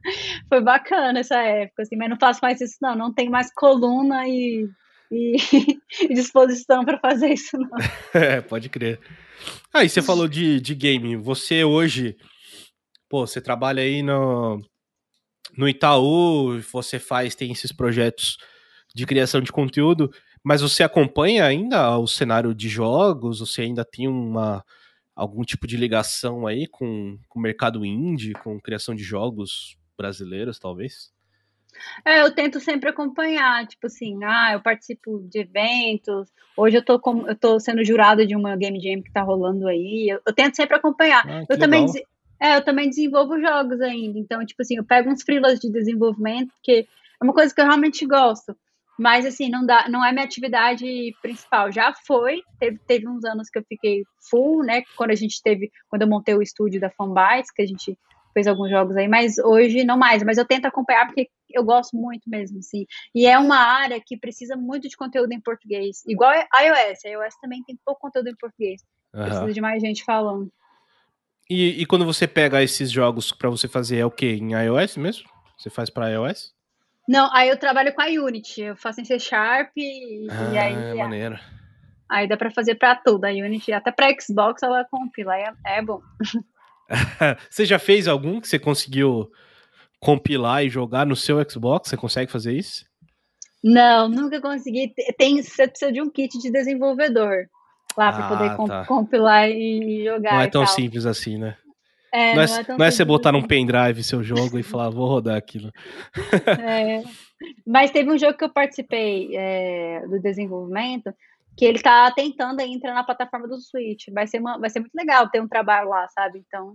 Foi 0.48 0.60
bacana 0.60 1.20
essa 1.20 1.38
época, 1.38 1.82
assim, 1.82 1.96
mas 1.96 2.10
não 2.10 2.16
faço 2.18 2.40
mais 2.42 2.60
isso, 2.60 2.76
não. 2.80 2.96
Não 2.96 3.12
tenho 3.12 3.30
mais 3.30 3.52
coluna 3.52 4.26
e 4.26 4.68
e 5.10 5.36
disposição 6.14 6.84
para 6.84 6.98
fazer 6.98 7.32
isso, 7.32 7.56
não. 7.56 7.70
é, 8.14 8.40
pode 8.40 8.68
crer. 8.68 9.00
Ah, 9.72 9.84
e 9.84 9.88
você 9.88 10.02
falou 10.02 10.26
de, 10.26 10.60
de 10.60 10.74
game. 10.74 11.16
Você 11.16 11.64
hoje, 11.64 12.16
pô, 13.08 13.26
você 13.26 13.40
trabalha 13.40 13.82
aí 13.82 14.02
no, 14.02 14.60
no 15.56 15.68
Itaú, 15.68 16.60
você 16.72 16.98
faz, 16.98 17.34
tem 17.34 17.52
esses 17.52 17.72
projetos 17.72 18.36
de 18.94 19.06
criação 19.06 19.40
de 19.40 19.52
conteúdo, 19.52 20.10
mas 20.42 20.62
você 20.62 20.82
acompanha 20.82 21.44
ainda 21.44 21.98
o 21.98 22.06
cenário 22.06 22.54
de 22.54 22.68
jogos? 22.68 23.40
Você 23.40 23.62
ainda 23.62 23.84
tem 23.84 24.08
uma 24.08 24.64
algum 25.14 25.42
tipo 25.42 25.66
de 25.66 25.78
ligação 25.78 26.46
aí 26.46 26.66
com, 26.66 27.18
com 27.28 27.38
o 27.38 27.42
mercado 27.42 27.86
indie, 27.86 28.34
com 28.34 28.60
criação 28.60 28.94
de 28.94 29.02
jogos 29.02 29.78
brasileiros, 29.96 30.58
talvez? 30.58 31.14
É, 32.04 32.22
eu 32.22 32.34
tento 32.34 32.58
sempre 32.60 32.88
acompanhar, 32.88 33.66
tipo 33.66 33.86
assim, 33.86 34.22
ah, 34.24 34.52
eu 34.54 34.60
participo 34.60 35.26
de 35.30 35.40
eventos, 35.40 36.28
hoje 36.56 36.76
eu 36.76 36.84
tô, 36.84 36.98
com, 36.98 37.26
eu 37.28 37.36
tô 37.36 37.60
sendo 37.60 37.84
jurada 37.84 38.26
de 38.26 38.34
uma 38.34 38.56
Game 38.56 38.80
Jam 38.80 39.02
que 39.02 39.12
tá 39.12 39.22
rolando 39.22 39.68
aí, 39.68 40.08
eu, 40.10 40.20
eu 40.26 40.32
tento 40.32 40.56
sempre 40.56 40.76
acompanhar. 40.76 41.22
Ah, 41.28 41.44
eu 41.48 41.58
também 41.58 41.86
é, 42.40 42.56
eu 42.56 42.62
também 42.62 42.88
desenvolvo 42.88 43.40
jogos 43.40 43.80
ainda, 43.80 44.18
então, 44.18 44.44
tipo 44.44 44.60
assim, 44.62 44.76
eu 44.76 44.84
pego 44.84 45.10
uns 45.10 45.22
freelas 45.22 45.58
de 45.58 45.70
desenvolvimento, 45.70 46.52
que 46.62 46.86
é 47.20 47.24
uma 47.24 47.32
coisa 47.32 47.54
que 47.54 47.60
eu 47.60 47.64
realmente 47.64 48.06
gosto, 48.06 48.54
mas 48.98 49.24
assim, 49.24 49.48
não 49.48 49.64
dá, 49.64 49.88
não 49.88 50.04
é 50.04 50.12
minha 50.12 50.24
atividade 50.24 51.14
principal. 51.22 51.70
Já 51.70 51.94
foi, 52.06 52.42
teve, 52.58 52.78
teve 52.86 53.08
uns 53.08 53.24
anos 53.24 53.48
que 53.48 53.58
eu 53.58 53.64
fiquei 53.66 54.04
full, 54.30 54.62
né, 54.64 54.82
quando 54.96 55.10
a 55.10 55.14
gente 55.14 55.42
teve, 55.42 55.70
quando 55.88 56.02
eu 56.02 56.08
montei 56.08 56.34
o 56.34 56.42
estúdio 56.42 56.80
da 56.80 56.90
Fanbytes, 56.90 57.50
que 57.50 57.62
a 57.62 57.66
gente 57.66 57.98
fez 58.36 58.46
alguns 58.46 58.68
jogos 58.68 58.94
aí, 58.98 59.08
mas 59.08 59.38
hoje 59.38 59.82
não 59.82 59.96
mais. 59.96 60.22
Mas 60.22 60.36
eu 60.36 60.44
tento 60.44 60.66
acompanhar 60.66 61.06
porque 61.06 61.30
eu 61.50 61.64
gosto 61.64 61.96
muito 61.96 62.28
mesmo, 62.28 62.62
sim. 62.62 62.84
E 63.14 63.26
é 63.26 63.38
uma 63.38 63.56
área 63.56 63.98
que 63.98 64.14
precisa 64.14 64.54
muito 64.54 64.90
de 64.90 64.94
conteúdo 64.94 65.32
em 65.32 65.40
português. 65.40 66.04
Igual 66.06 66.30
a 66.52 66.62
iOS. 66.62 67.06
A 67.06 67.08
iOS 67.08 67.34
também 67.40 67.62
tem 67.62 67.78
pouco 67.82 68.02
conteúdo 68.02 68.28
em 68.28 68.36
português. 68.36 68.82
Uhum. 69.14 69.24
Precisa 69.24 69.52
de 69.54 69.60
mais 69.62 69.80
gente 69.80 70.04
falando. 70.04 70.52
E, 71.48 71.80
e 71.80 71.86
quando 71.86 72.04
você 72.04 72.28
pega 72.28 72.62
esses 72.62 72.90
jogos 72.90 73.32
para 73.32 73.48
você 73.48 73.66
fazer, 73.66 73.96
é 73.96 74.04
o 74.04 74.10
que? 74.10 74.26
Em 74.26 74.52
iOS 74.52 74.98
mesmo? 74.98 75.26
Você 75.56 75.70
faz 75.70 75.88
para 75.88 76.10
iOS? 76.10 76.54
Não, 77.08 77.32
aí 77.32 77.48
eu 77.48 77.56
trabalho 77.56 77.94
com 77.94 78.02
a 78.02 78.06
Unity. 78.06 78.60
Eu 78.60 78.76
faço 78.76 79.00
em 79.00 79.04
C 79.06 79.18
Sharp 79.18 79.70
e, 79.74 80.26
ah, 80.30 80.52
e 80.52 80.58
aí. 80.58 80.94
maneiro. 80.94 81.38
Aí 82.06 82.28
dá 82.28 82.36
para 82.36 82.50
fazer 82.50 82.74
para 82.74 82.96
tudo. 82.96 83.24
A 83.24 83.30
Unity, 83.30 83.72
até 83.72 83.90
para 83.90 84.14
Xbox, 84.20 84.62
ela 84.62 84.84
compila. 84.84 85.38
É, 85.38 85.54
é 85.64 85.80
bom. 85.82 86.02
você 87.50 87.64
já 87.64 87.78
fez 87.78 88.08
algum 88.08 88.40
que 88.40 88.48
você 88.48 88.58
conseguiu 88.58 89.30
compilar 90.00 90.64
e 90.64 90.68
jogar 90.68 91.06
no 91.06 91.16
seu 91.16 91.38
Xbox? 91.48 91.88
Você 91.88 91.96
consegue 91.96 92.30
fazer 92.30 92.52
isso? 92.52 92.84
Não, 93.62 94.08
nunca 94.08 94.40
consegui. 94.40 94.92
Tem, 95.18 95.42
você 95.42 95.66
precisa 95.66 95.90
de 95.90 96.00
um 96.00 96.10
kit 96.10 96.38
de 96.38 96.50
desenvolvedor 96.50 97.48
lá 97.96 98.12
para 98.12 98.26
ah, 98.26 98.28
poder 98.28 98.56
comp 98.56 98.68
tá. 98.68 98.84
compilar 98.84 99.48
e 99.48 100.04
jogar. 100.04 100.34
Não 100.34 100.40
é 100.40 100.46
tão 100.46 100.64
tal. 100.64 100.74
simples 100.74 101.06
assim, 101.06 101.38
né? 101.38 101.56
É, 102.12 102.34
não, 102.34 102.42
é, 102.42 102.46
não, 102.46 102.56
é, 102.56 102.78
não 102.78 102.86
é 102.86 102.90
você 102.90 103.04
botar 103.04 103.30
assim. 103.30 103.40
num 103.40 103.46
pendrive 103.46 104.02
seu 104.04 104.22
jogo 104.22 104.58
e 104.58 104.62
falar, 104.64 104.90
vou 104.90 105.08
rodar 105.08 105.36
aquilo. 105.36 105.72
É, 106.64 107.02
mas 107.66 107.90
teve 107.90 108.10
um 108.10 108.18
jogo 108.18 108.38
que 108.38 108.44
eu 108.44 108.52
participei 108.52 109.36
é, 109.36 110.06
do 110.06 110.20
desenvolvimento 110.20 111.12
que 111.56 111.64
ele 111.64 111.80
tá 111.80 112.10
tentando 112.12 112.60
entrar 112.60 112.92
na 112.92 113.02
plataforma 113.02 113.48
do 113.48 113.58
Switch. 113.58 114.06
Vai 114.12 114.26
ser, 114.26 114.38
uma, 114.38 114.58
vai 114.58 114.68
ser 114.68 114.80
muito 114.80 114.94
legal 114.94 115.28
ter 115.30 115.40
um 115.40 115.48
trabalho 115.48 115.88
lá, 115.88 116.06
sabe? 116.08 116.44
Então. 116.46 116.74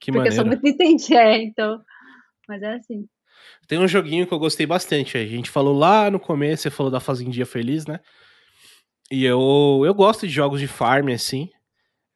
Que 0.00 0.12
porque 0.12 0.28
maneiro. 0.28 0.28
eu 0.28 0.36
sou 0.36 0.44
muito 0.44 0.66
entendente, 0.66 1.14
é, 1.14 1.40
então. 1.40 1.80
Mas 2.48 2.62
é 2.62 2.74
assim. 2.74 3.06
Tem 3.68 3.78
um 3.78 3.86
joguinho 3.86 4.26
que 4.26 4.34
eu 4.34 4.38
gostei 4.38 4.66
bastante. 4.66 5.16
A 5.16 5.26
gente 5.26 5.50
falou 5.50 5.76
lá 5.76 6.10
no 6.10 6.18
começo, 6.18 6.64
você 6.64 6.70
falou 6.70 6.90
da 6.90 6.98
Fazendinha 6.98 7.46
Feliz, 7.46 7.86
né? 7.86 8.00
E 9.10 9.24
eu, 9.24 9.82
eu 9.84 9.94
gosto 9.94 10.26
de 10.26 10.32
jogos 10.32 10.60
de 10.60 10.66
farm, 10.66 11.08
assim. 11.10 11.48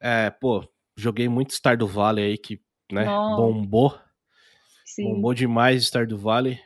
É, 0.00 0.30
pô, 0.30 0.66
joguei 0.96 1.28
muito 1.28 1.54
Stardew 1.54 1.86
Valley 1.86 2.24
aí, 2.24 2.38
que 2.38 2.60
né, 2.90 3.04
bombou. 3.04 3.96
Sim. 4.84 5.04
Bombou 5.14 5.34
demais 5.34 5.84
Stardew 5.84 6.18
Valley. 6.18 6.58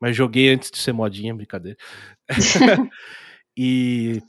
Mas 0.00 0.16
joguei 0.16 0.48
antes 0.48 0.70
de 0.70 0.78
ser 0.78 0.92
modinha, 0.92 1.34
brincadeira. 1.34 1.76
e 3.56 4.22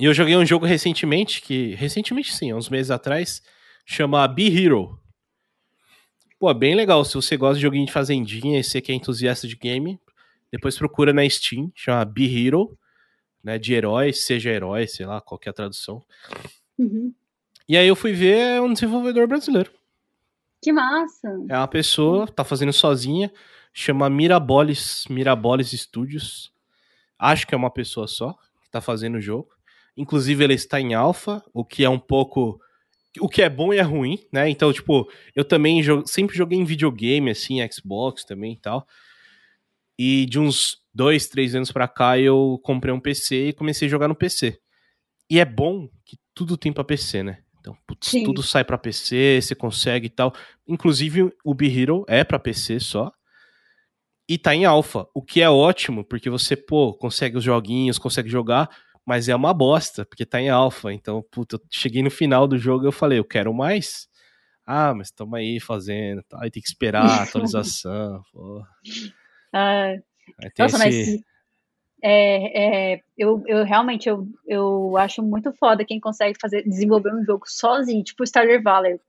e 0.00 0.06
eu 0.06 0.14
joguei 0.14 0.34
um 0.34 0.46
jogo 0.46 0.64
recentemente, 0.64 1.42
que. 1.42 1.74
Recentemente 1.74 2.34
sim, 2.34 2.54
uns 2.54 2.70
meses 2.70 2.90
atrás, 2.90 3.42
chama 3.84 4.26
Be 4.26 4.48
Hero. 4.48 4.98
Pô, 6.38 6.52
bem 6.54 6.74
legal. 6.74 7.04
Se 7.04 7.14
você 7.14 7.36
gosta 7.36 7.56
de 7.56 7.60
joguinho 7.60 7.84
de 7.84 7.92
fazendinha 7.92 8.58
e 8.58 8.64
você 8.64 8.80
que 8.80 8.90
é 8.90 8.94
entusiasta 8.94 9.46
de 9.46 9.56
game, 9.56 10.00
depois 10.50 10.78
procura 10.78 11.12
na 11.12 11.28
Steam, 11.28 11.70
chama 11.74 12.02
Be 12.06 12.24
Hero, 12.24 12.78
né? 13.44 13.58
De 13.58 13.74
herói, 13.74 14.14
seja 14.14 14.48
herói, 14.48 14.86
sei 14.86 15.04
lá, 15.04 15.20
qualquer 15.20 15.52
tradução. 15.52 16.02
Uhum. 16.78 17.12
E 17.68 17.76
aí 17.76 17.86
eu 17.86 17.94
fui 17.94 18.14
ver 18.14 18.58
um 18.62 18.72
desenvolvedor 18.72 19.26
brasileiro. 19.26 19.70
Que 20.62 20.72
massa! 20.72 21.28
É 21.46 21.58
uma 21.58 21.68
pessoa, 21.68 22.26
tá 22.26 22.42
fazendo 22.42 22.72
sozinha, 22.72 23.30
chama 23.70 24.08
Mirabolis, 24.08 25.04
Mirabolis 25.10 25.72
Studios. 25.72 26.50
Acho 27.18 27.46
que 27.46 27.54
é 27.54 27.58
uma 27.58 27.70
pessoa 27.70 28.06
só 28.06 28.32
que 28.62 28.70
tá 28.70 28.80
fazendo 28.80 29.18
o 29.18 29.20
jogo. 29.20 29.59
Inclusive, 29.96 30.44
ele 30.44 30.54
está 30.54 30.80
em 30.80 30.94
alfa, 30.94 31.42
o 31.52 31.64
que 31.64 31.84
é 31.84 31.88
um 31.88 31.98
pouco. 31.98 32.60
O 33.20 33.28
que 33.28 33.42
é 33.42 33.48
bom 33.48 33.74
e 33.74 33.78
é 33.78 33.82
ruim, 33.82 34.18
né? 34.32 34.48
Então, 34.48 34.72
tipo, 34.72 35.10
eu 35.34 35.44
também 35.44 35.82
sempre 36.06 36.36
joguei 36.36 36.58
em 36.58 36.64
videogame, 36.64 37.30
assim, 37.30 37.58
Xbox 37.70 38.24
também 38.24 38.52
e 38.52 38.60
tal. 38.60 38.86
E 39.98 40.26
de 40.26 40.38
uns 40.38 40.78
dois, 40.94 41.28
três 41.28 41.54
anos 41.54 41.72
pra 41.72 41.88
cá, 41.88 42.18
eu 42.18 42.60
comprei 42.62 42.94
um 42.94 43.00
PC 43.00 43.48
e 43.48 43.52
comecei 43.52 43.86
a 43.86 43.90
jogar 43.90 44.08
no 44.08 44.14
PC. 44.14 44.58
E 45.28 45.38
é 45.38 45.44
bom 45.44 45.88
que 46.04 46.16
tudo 46.34 46.56
tem 46.56 46.72
pra 46.72 46.84
PC, 46.84 47.22
né? 47.22 47.38
Então, 47.60 47.76
putz, 47.86 48.10
tudo 48.24 48.42
sai 48.42 48.64
para 48.64 48.78
PC, 48.78 49.40
você 49.42 49.54
consegue 49.54 50.06
e 50.06 50.10
tal. 50.10 50.32
Inclusive, 50.66 51.30
o 51.44 51.54
Be-Hero 51.54 52.04
é 52.08 52.24
para 52.24 52.38
PC 52.38 52.80
só. 52.80 53.12
E 54.28 54.38
tá 54.38 54.54
em 54.54 54.64
alfa, 54.64 55.06
o 55.12 55.20
que 55.20 55.42
é 55.42 55.50
ótimo, 55.50 56.04
porque 56.04 56.30
você, 56.30 56.56
pô, 56.56 56.94
consegue 56.94 57.36
os 57.36 57.44
joguinhos, 57.44 57.98
consegue 57.98 58.28
jogar, 58.28 58.70
mas 59.10 59.28
é 59.28 59.34
uma 59.34 59.52
bosta, 59.52 60.04
porque 60.04 60.24
tá 60.24 60.40
em 60.40 60.50
alfa. 60.50 60.92
Então, 60.92 61.20
puta, 61.32 61.56
eu 61.56 61.60
cheguei 61.68 62.00
no 62.00 62.12
final 62.12 62.46
do 62.46 62.56
jogo 62.56 62.84
e 62.84 62.86
eu 62.86 62.92
falei, 62.92 63.18
eu 63.18 63.24
quero 63.24 63.52
mais. 63.52 64.08
Ah, 64.64 64.94
mas 64.94 65.08
estamos 65.08 65.36
aí 65.36 65.58
fazendo, 65.58 66.22
tá? 66.22 66.38
aí 66.40 66.48
tem 66.48 66.62
que 66.62 66.68
esperar 66.68 67.04
a 67.04 67.22
atualização. 67.24 68.22
pô. 68.32 68.62
Ah, 69.52 69.96
nossa, 70.56 70.88
esse... 70.88 71.16
mas 71.16 71.24
é, 72.00 72.92
é, 72.94 73.00
eu, 73.18 73.42
eu 73.48 73.64
realmente 73.64 74.08
eu, 74.08 74.28
eu 74.46 74.96
acho 74.96 75.24
muito 75.24 75.52
foda 75.54 75.84
quem 75.84 75.98
consegue 75.98 76.38
fazer 76.40 76.62
desenvolver 76.62 77.12
um 77.12 77.24
jogo 77.24 77.46
sozinho, 77.48 78.04
tipo 78.04 78.24
Stardew 78.24 78.62
Valley. 78.62 79.00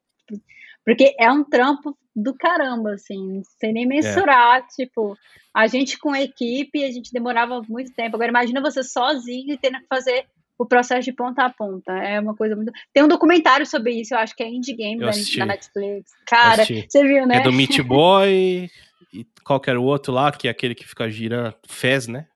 Porque 0.86 1.16
é 1.20 1.32
um 1.32 1.44
trampo 1.44 1.98
do 2.16 2.34
caramba, 2.34 2.94
assim, 2.94 3.42
sem 3.60 3.72
nem 3.72 3.86
mensurar. 3.86 4.60
É. 4.60 4.66
Tipo, 4.76 5.18
a 5.54 5.68
gente 5.68 5.98
com 5.98 6.12
a 6.12 6.22
equipe, 6.22 6.84
a 6.84 6.92
gente 6.92 7.14
demorava 7.14 7.62
muito 7.68 7.94
tempo. 7.94 8.16
Agora, 8.16 8.30
imagina 8.30 8.62
você 8.62 8.84
sozinho 8.84 9.54
e 9.54 9.58
tendo 9.58 9.80
que 9.80 9.88
fazer 9.88 10.26
o 10.58 10.66
processo 10.66 11.06
de 11.06 11.14
ponta 11.14 11.44
a 11.44 11.50
ponta. 11.50 11.92
É 11.94 12.20
uma 12.20 12.36
coisa 12.36 12.56
muito. 12.56 12.72
Tem 12.94 13.04
um 13.04 13.08
documentário 13.08 13.66
sobre 13.66 13.94
isso, 13.94 14.14
eu 14.14 14.20
acho 14.20 14.36
que 14.36 14.44
é 14.44 14.50
Indie 14.50 14.76
Game 14.76 15.00
da, 15.00 15.10
da, 15.10 15.46
Netflix. 15.46 16.12
Cara, 16.28 16.64
você 16.64 17.04
viu, 17.04 17.26
né? 17.26 17.38
É 17.38 17.42
do 17.42 17.52
Meat 17.52 17.82
Boy 17.82 18.70
e 19.14 19.26
qualquer 19.44 19.78
outro 19.78 20.14
lá, 20.14 20.32
que 20.32 20.48
é 20.48 20.52
aquele 20.52 20.76
que 20.76 20.88
fica 20.88 21.10
girando. 21.10 21.56
Fez, 21.68 22.08
né? 22.08 22.28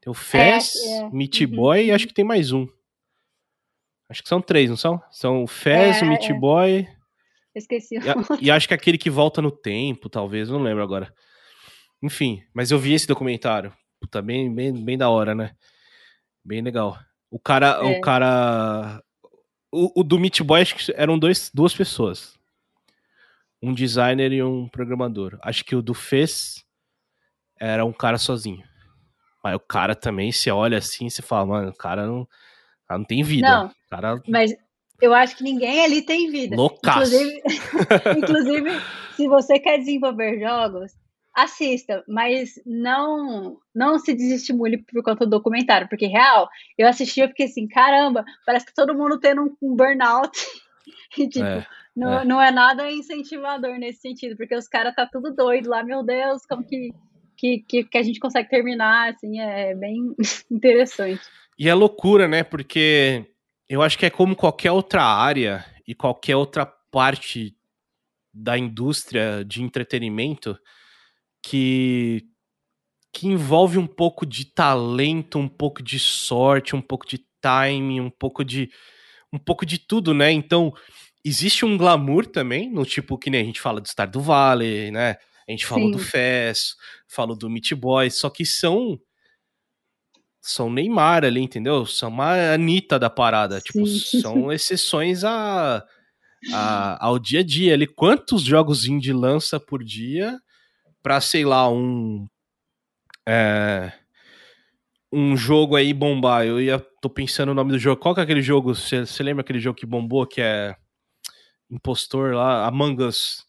Tem 0.00 0.10
o 0.10 0.14
Fez, 0.14 0.74
é, 0.74 0.98
é. 0.98 1.10
Meat 1.10 1.44
uhum. 1.44 1.50
Boy 1.50 1.86
e 1.86 1.92
acho 1.92 2.06
que 2.06 2.14
tem 2.14 2.24
mais 2.24 2.52
um. 2.52 2.66
Acho 4.08 4.22
que 4.22 4.28
são 4.28 4.40
três, 4.40 4.68
não 4.68 4.76
são? 4.76 5.00
São 5.10 5.42
o 5.44 5.46
Fez, 5.46 6.02
é, 6.02 6.04
o 6.04 6.08
Meat 6.08 6.30
é. 6.30 6.34
Boy. 6.34 6.88
Esqueci. 7.54 7.96
E, 7.96 8.46
e, 8.46 8.50
acho 8.50 8.66
que 8.66 8.74
aquele 8.74 8.98
que 8.98 9.08
volta 9.08 9.40
no 9.40 9.50
tempo, 9.50 10.08
talvez, 10.08 10.48
não 10.48 10.62
lembro 10.62 10.82
agora. 10.82 11.14
Enfim, 12.02 12.42
mas 12.52 12.70
eu 12.70 12.78
vi 12.78 12.92
esse 12.92 13.06
documentário. 13.06 13.72
Puta, 14.00 14.20
bem, 14.20 14.52
bem, 14.52 14.72
bem 14.72 14.98
da 14.98 15.08
hora, 15.08 15.34
né? 15.34 15.54
Bem 16.44 16.60
legal. 16.60 16.98
O 17.30 17.38
cara. 17.38 17.82
O 17.84 17.88
é. 17.88 18.00
cara. 18.00 19.02
O, 19.72 20.00
o 20.00 20.04
do 20.04 20.18
Meat 20.18 20.42
Boy 20.42 20.62
acho 20.62 20.76
que 20.76 20.92
eram 20.96 21.18
dois, 21.18 21.50
duas 21.52 21.74
pessoas. 21.74 22.38
Um 23.62 23.72
designer 23.72 24.32
e 24.32 24.42
um 24.42 24.68
programador. 24.68 25.38
Acho 25.42 25.64
que 25.64 25.74
o 25.74 25.82
do 25.82 25.94
Fez 25.94 26.64
era 27.58 27.84
um 27.84 27.92
cara 27.92 28.18
sozinho. 28.18 28.62
Mas 29.42 29.54
o 29.54 29.60
cara 29.60 29.94
também, 29.94 30.32
se 30.32 30.50
olha 30.50 30.78
assim, 30.78 31.08
você 31.08 31.22
fala, 31.22 31.46
mano, 31.46 31.70
o 31.70 31.74
cara 31.74 32.06
não, 32.06 32.28
cara 32.86 32.98
não 32.98 33.04
tem 33.04 33.22
vida. 33.22 33.48
Não, 33.48 33.70
cara... 33.90 34.22
mas 34.28 34.54
eu 35.00 35.12
acho 35.14 35.36
que 35.36 35.44
ninguém 35.44 35.84
ali 35.84 36.02
tem 36.02 36.30
vida. 36.30 36.56
Loucaço. 36.56 37.14
Inclusive, 37.14 37.42
inclusive, 38.18 38.70
se 39.16 39.28
você 39.28 39.58
quer 39.58 39.78
desenvolver 39.78 40.40
jogos, 40.40 40.92
assista, 41.34 42.04
mas 42.08 42.60
não 42.64 43.58
não 43.74 43.98
se 43.98 44.14
desestimule 44.14 44.78
por 44.78 45.02
conta 45.02 45.24
do 45.24 45.30
documentário, 45.30 45.88
porque 45.88 46.06
real, 46.06 46.48
eu 46.78 46.86
assisti 46.86 47.20
e 47.20 47.28
fiquei 47.28 47.46
assim, 47.46 47.66
caramba, 47.66 48.24
parece 48.46 48.66
que 48.66 48.74
todo 48.74 48.94
mundo 48.94 49.18
tendo 49.18 49.56
um, 49.60 49.74
burnout. 49.74 50.38
e 51.18 51.28
tipo, 51.28 51.44
é, 51.44 51.66
não, 51.94 52.20
é. 52.20 52.24
não 52.24 52.40
é 52.40 52.50
nada 52.50 52.90
incentivador 52.90 53.78
nesse 53.78 54.00
sentido, 54.00 54.36
porque 54.36 54.54
os 54.54 54.68
caras 54.68 54.94
tá 54.94 55.08
tudo 55.10 55.34
doido 55.34 55.68
lá, 55.68 55.82
meu 55.82 56.04
Deus, 56.04 56.46
como 56.46 56.64
que 56.64 56.92
que, 57.36 57.58
que, 57.66 57.84
que 57.84 57.98
a 57.98 58.02
gente 58.02 58.20
consegue 58.20 58.48
terminar, 58.48 59.12
assim, 59.12 59.40
é 59.40 59.74
bem 59.74 60.14
interessante. 60.50 61.22
E 61.58 61.68
é 61.68 61.74
loucura, 61.74 62.26
né? 62.26 62.42
Porque 62.42 63.26
eu 63.68 63.82
acho 63.82 63.98
que 63.98 64.06
é 64.06 64.10
como 64.10 64.36
qualquer 64.36 64.70
outra 64.70 65.02
área 65.02 65.64
e 65.86 65.94
qualquer 65.94 66.36
outra 66.36 66.66
parte 66.90 67.56
da 68.32 68.58
indústria 68.58 69.44
de 69.44 69.62
entretenimento 69.62 70.58
que 71.42 72.22
que 73.12 73.28
envolve 73.28 73.78
um 73.78 73.86
pouco 73.86 74.26
de 74.26 74.44
talento, 74.44 75.38
um 75.38 75.46
pouco 75.46 75.80
de 75.84 76.00
sorte, 76.00 76.74
um 76.74 76.80
pouco 76.80 77.06
de 77.06 77.20
timing, 77.40 78.00
um 78.00 78.10
pouco 78.10 78.44
de 78.44 78.68
um 79.32 79.38
pouco 79.38 79.64
de 79.64 79.78
tudo, 79.78 80.12
né? 80.12 80.32
Então, 80.32 80.72
existe 81.24 81.64
um 81.64 81.76
glamour 81.76 82.26
também, 82.26 82.68
no 82.68 82.84
tipo 82.84 83.16
que 83.16 83.30
nem 83.30 83.40
a 83.40 83.44
gente 83.44 83.60
fala 83.60 83.80
do 83.80 83.88
Star 83.88 84.10
do 84.10 84.20
Vale, 84.20 84.90
né? 84.90 85.16
A 85.48 85.52
gente 85.52 85.64
falou 85.64 85.86
Sim. 85.86 85.92
do 85.92 85.98
Fez, 85.98 86.74
falou 87.08 87.36
do 87.36 87.48
Meat 87.48 87.74
Boy, 87.74 88.10
só 88.10 88.28
que 88.30 88.44
são 88.44 88.98
são 90.46 90.70
Neymar 90.70 91.24
ali, 91.24 91.40
entendeu? 91.40 91.86
São 91.86 92.10
uma 92.10 92.52
Anitta 92.52 92.98
da 92.98 93.08
parada. 93.08 93.62
Tipo, 93.62 93.86
Sim. 93.86 93.98
Tipo, 93.98 94.20
são 94.20 94.52
exceções 94.52 95.24
a, 95.24 95.82
a, 96.52 97.06
ao 97.06 97.18
dia 97.18 97.40
a 97.40 97.42
dia 97.42 97.72
ali. 97.72 97.86
Quantos 97.86 98.42
jogos 98.42 98.84
indie 98.84 99.14
lança 99.14 99.58
por 99.58 99.82
dia 99.82 100.38
pra, 101.02 101.18
sei 101.20 101.46
lá, 101.46 101.68
um. 101.70 102.26
É, 103.26 103.90
um 105.10 105.34
jogo 105.34 105.76
aí 105.76 105.94
bombar. 105.94 106.44
Eu 106.44 106.60
ia, 106.60 106.78
tô 107.00 107.08
pensando 107.08 107.52
o 107.52 107.54
nome 107.54 107.72
do 107.72 107.78
jogo. 107.78 108.02
Qual 108.02 108.14
que 108.14 108.20
é 108.20 108.24
aquele 108.24 108.42
jogo? 108.42 108.74
Você 108.74 109.22
lembra 109.22 109.40
aquele 109.40 109.60
jogo 109.60 109.78
que 109.78 109.86
bombou, 109.86 110.26
que 110.26 110.42
é 110.42 110.76
impostor 111.70 112.34
lá? 112.34 112.66
Among 112.66 113.02
Us. 113.02 113.44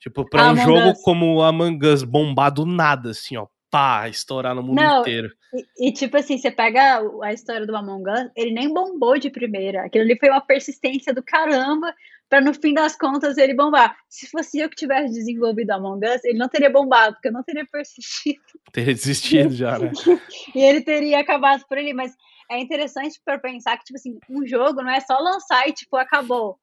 Tipo, 0.00 0.28
pra 0.28 0.50
um 0.50 0.56
jogo 0.56 0.90
Us. 0.90 1.02
como 1.02 1.42
Among 1.42 1.86
Us 1.86 2.02
bombar 2.02 2.52
do 2.52 2.66
nada, 2.66 3.10
assim, 3.10 3.36
ó 3.36 3.46
pá, 3.70 4.08
estourar 4.08 4.54
no 4.54 4.62
mundo 4.62 4.82
Não, 4.82 5.00
inteiro. 5.00 5.30
E, 5.52 5.88
e, 5.88 5.92
tipo 5.92 6.16
assim, 6.16 6.38
você 6.38 6.50
pega 6.50 7.00
a 7.22 7.32
história 7.32 7.66
do 7.66 7.76
Among 7.76 8.08
Us, 8.08 8.30
ele 8.36 8.52
nem 8.52 8.72
bombou 8.72 9.18
de 9.18 9.30
primeira. 9.30 9.84
Aquilo 9.84 10.04
ali 10.04 10.16
foi 10.18 10.28
uma 10.30 10.40
persistência 10.40 11.12
do 11.12 11.22
caramba 11.22 11.94
para 12.28 12.40
no 12.40 12.54
fim 12.54 12.72
das 12.72 12.96
contas 12.96 13.36
ele 13.36 13.54
bombar. 13.54 13.96
Se 14.08 14.28
fosse 14.28 14.60
eu 14.60 14.70
que 14.70 14.76
tivesse 14.76 15.12
desenvolvido 15.12 15.72
Among 15.72 16.06
Us, 16.06 16.24
ele 16.24 16.38
não 16.38 16.48
teria 16.48 16.70
bombado, 16.70 17.14
porque 17.14 17.28
eu 17.28 17.32
não 17.32 17.42
teria 17.42 17.66
persistido. 17.70 18.40
Teria 18.72 18.94
desistido 18.94 19.52
já, 19.52 19.78
né? 19.78 19.90
e 20.54 20.60
ele 20.60 20.80
teria 20.80 21.20
acabado 21.20 21.64
por 21.68 21.76
ali, 21.76 21.92
mas 21.92 22.14
é 22.48 22.60
interessante 22.60 23.20
para 23.24 23.38
pensar 23.38 23.76
que 23.76 23.84
tipo 23.84 23.98
assim, 23.98 24.18
um 24.28 24.46
jogo 24.46 24.82
não 24.82 24.90
é 24.90 25.00
só 25.00 25.18
lançar 25.18 25.68
e 25.68 25.72
tipo 25.72 25.96
acabou. 25.96 26.58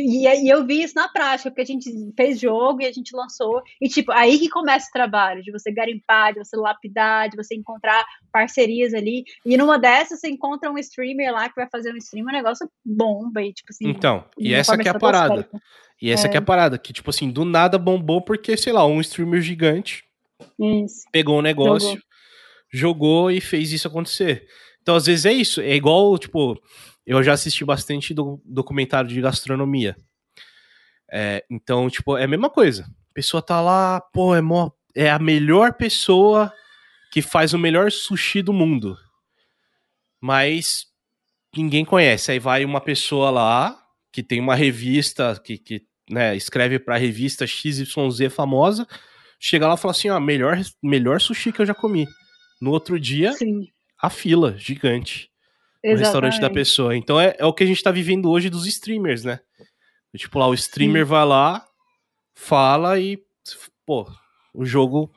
E, 0.00 0.26
e, 0.26 0.48
eu 0.48 0.66
vi 0.66 0.82
isso 0.82 0.94
na 0.94 1.08
prática, 1.08 1.50
porque 1.50 1.62
a 1.62 1.66
gente 1.66 1.90
fez 2.16 2.40
jogo 2.40 2.82
e 2.82 2.86
a 2.86 2.92
gente 2.92 3.14
lançou. 3.14 3.62
E, 3.80 3.88
tipo, 3.88 4.12
aí 4.12 4.38
que 4.38 4.48
começa 4.48 4.88
o 4.88 4.92
trabalho, 4.92 5.42
de 5.42 5.52
você 5.52 5.72
garimpar, 5.72 6.32
de 6.32 6.38
você 6.38 6.56
lapidar, 6.56 7.28
de 7.28 7.36
você 7.36 7.54
encontrar 7.54 8.04
parcerias 8.32 8.94
ali. 8.94 9.24
E 9.44 9.56
numa 9.56 9.78
dessas, 9.78 10.20
você 10.20 10.28
encontra 10.28 10.70
um 10.70 10.78
streamer 10.78 11.32
lá 11.32 11.48
que 11.48 11.54
vai 11.54 11.68
fazer 11.70 11.92
um 11.92 11.96
stream, 11.96 12.26
um 12.26 12.32
negócio 12.32 12.68
bomba. 12.84 13.42
E, 13.42 13.52
tipo 13.52 13.70
assim. 13.70 13.88
Então, 13.88 14.24
e 14.38 14.52
essa 14.52 14.76
que 14.76 14.88
é 14.88 14.90
a 14.90 14.98
parada. 14.98 15.48
E 16.00 16.10
essa 16.10 16.26
é. 16.26 16.30
que 16.30 16.36
é 16.36 16.40
a 16.40 16.42
parada, 16.42 16.76
que, 16.76 16.92
tipo 16.92 17.10
assim, 17.10 17.30
do 17.30 17.44
nada 17.44 17.78
bombou 17.78 18.20
porque, 18.20 18.56
sei 18.56 18.72
lá, 18.72 18.86
um 18.86 19.00
streamer 19.00 19.40
gigante 19.40 20.04
isso. 20.58 21.04
pegou 21.12 21.38
um 21.38 21.42
negócio, 21.42 21.88
jogou. 21.88 22.00
jogou 22.72 23.30
e 23.30 23.40
fez 23.40 23.72
isso 23.72 23.88
acontecer. 23.88 24.46
Então, 24.82 24.96
às 24.96 25.06
vezes 25.06 25.24
é 25.24 25.32
isso. 25.32 25.60
É 25.60 25.74
igual, 25.74 26.18
tipo 26.18 26.60
eu 27.06 27.22
já 27.22 27.32
assisti 27.32 27.64
bastante 27.64 28.14
do, 28.14 28.40
documentário 28.44 29.08
de 29.08 29.20
gastronomia. 29.20 29.96
É, 31.10 31.44
então, 31.50 31.88
tipo, 31.90 32.16
é 32.16 32.24
a 32.24 32.28
mesma 32.28 32.48
coisa. 32.48 32.84
A 33.10 33.14
pessoa 33.14 33.42
tá 33.42 33.60
lá, 33.60 34.00
pô, 34.00 34.34
é, 34.34 34.40
mó, 34.40 34.70
é 34.94 35.10
a 35.10 35.18
melhor 35.18 35.74
pessoa 35.74 36.52
que 37.12 37.20
faz 37.20 37.52
o 37.52 37.58
melhor 37.58 37.92
sushi 37.92 38.42
do 38.42 38.52
mundo. 38.52 38.98
Mas 40.20 40.86
ninguém 41.54 41.84
conhece. 41.84 42.32
Aí 42.32 42.38
vai 42.38 42.64
uma 42.64 42.80
pessoa 42.80 43.30
lá 43.30 43.78
que 44.10 44.22
tem 44.22 44.40
uma 44.40 44.54
revista 44.54 45.40
que, 45.44 45.58
que 45.58 45.82
né, 46.10 46.34
escreve 46.34 46.78
pra 46.78 46.96
revista 46.96 47.46
XYZ 47.46 48.32
famosa, 48.32 48.86
chega 49.38 49.68
lá 49.68 49.74
e 49.74 49.78
fala 49.78 49.92
assim: 49.92 50.08
ó, 50.08 50.18
melhor, 50.18 50.58
melhor 50.82 51.20
sushi 51.20 51.52
que 51.52 51.60
eu 51.60 51.66
já 51.66 51.74
comi. 51.74 52.08
No 52.60 52.70
outro 52.70 52.98
dia, 52.98 53.32
Sim. 53.34 53.68
a 54.00 54.08
fila 54.08 54.56
gigante 54.56 55.30
no 55.92 55.98
restaurante 55.98 56.40
da 56.40 56.48
pessoa. 56.48 56.96
Então 56.96 57.20
é, 57.20 57.36
é 57.38 57.44
o 57.44 57.52
que 57.52 57.62
a 57.62 57.66
gente 57.66 57.82
tá 57.82 57.90
vivendo 57.90 58.30
hoje 58.30 58.48
dos 58.48 58.66
streamers, 58.66 59.24
né? 59.24 59.40
Tipo 60.16 60.38
lá, 60.38 60.46
o 60.46 60.54
streamer 60.54 61.04
Sim. 61.04 61.10
vai 61.10 61.24
lá, 61.24 61.66
fala 62.34 62.98
e, 62.98 63.20
pô, 63.84 64.08
o 64.54 64.64
jogo 64.64 65.10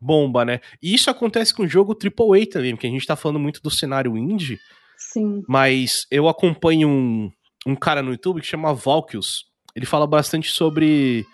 bomba, 0.00 0.44
né? 0.44 0.60
E 0.80 0.94
isso 0.94 1.10
acontece 1.10 1.52
com 1.52 1.64
o 1.64 1.68
jogo 1.68 1.92
AAA 1.92 2.46
também, 2.46 2.74
porque 2.74 2.86
a 2.86 2.90
gente 2.90 3.06
tá 3.06 3.16
falando 3.16 3.40
muito 3.40 3.60
do 3.60 3.70
cenário 3.70 4.16
indie. 4.16 4.58
Sim. 4.96 5.42
Mas 5.48 6.06
eu 6.10 6.28
acompanho 6.28 6.88
um, 6.88 7.30
um 7.66 7.74
cara 7.74 8.00
no 8.00 8.12
YouTube 8.12 8.40
que 8.40 8.46
chama 8.46 8.72
Valkyus. 8.72 9.46
Ele 9.74 9.86
fala 9.86 10.06
bastante 10.06 10.50
sobre 10.50 11.26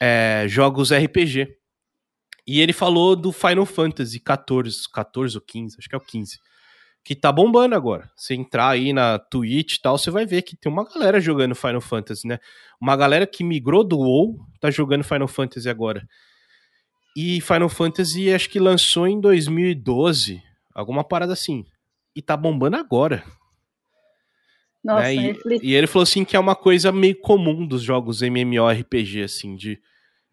é, 0.00 0.44
jogos 0.48 0.92
RPG. 0.92 1.56
E 2.46 2.60
ele 2.60 2.72
falou 2.72 3.16
do 3.16 3.32
Final 3.32 3.64
Fantasy 3.64 4.20
14, 4.20 4.90
14 4.92 5.36
ou 5.36 5.40
15, 5.40 5.76
acho 5.78 5.88
que 5.88 5.94
é 5.94 5.98
o 5.98 6.00
15 6.00 6.38
que 7.04 7.14
tá 7.14 7.30
bombando 7.30 7.74
agora. 7.74 8.10
Você 8.16 8.34
entrar 8.34 8.70
aí 8.70 8.92
na 8.92 9.18
Twitch 9.18 9.76
e 9.76 9.82
tal, 9.82 9.98
você 9.98 10.10
vai 10.10 10.24
ver 10.24 10.40
que 10.40 10.56
tem 10.56 10.72
uma 10.72 10.84
galera 10.84 11.20
jogando 11.20 11.54
Final 11.54 11.82
Fantasy, 11.82 12.26
né? 12.26 12.38
Uma 12.80 12.96
galera 12.96 13.26
que 13.26 13.44
migrou 13.44 13.84
do 13.84 13.98
WoW 13.98 14.38
tá 14.58 14.70
jogando 14.70 15.04
Final 15.04 15.28
Fantasy 15.28 15.68
agora. 15.68 16.08
E 17.14 17.42
Final 17.42 17.68
Fantasy 17.68 18.32
acho 18.32 18.48
que 18.48 18.58
lançou 18.58 19.06
em 19.06 19.20
2012, 19.20 20.42
alguma 20.74 21.04
parada 21.04 21.34
assim. 21.34 21.66
E 22.16 22.22
tá 22.22 22.36
bombando 22.36 22.76
agora. 22.76 23.22
Nossa, 24.82 25.02
né? 25.02 25.14
e, 25.14 25.38
e, 25.62 25.74
ele 25.74 25.86
falou 25.86 26.02
assim 26.04 26.24
que 26.24 26.36
é 26.36 26.40
uma 26.40 26.56
coisa 26.56 26.90
meio 26.90 27.18
comum 27.20 27.66
dos 27.66 27.82
jogos 27.82 28.22
MMORPG, 28.22 29.22
assim, 29.22 29.56
de 29.56 29.78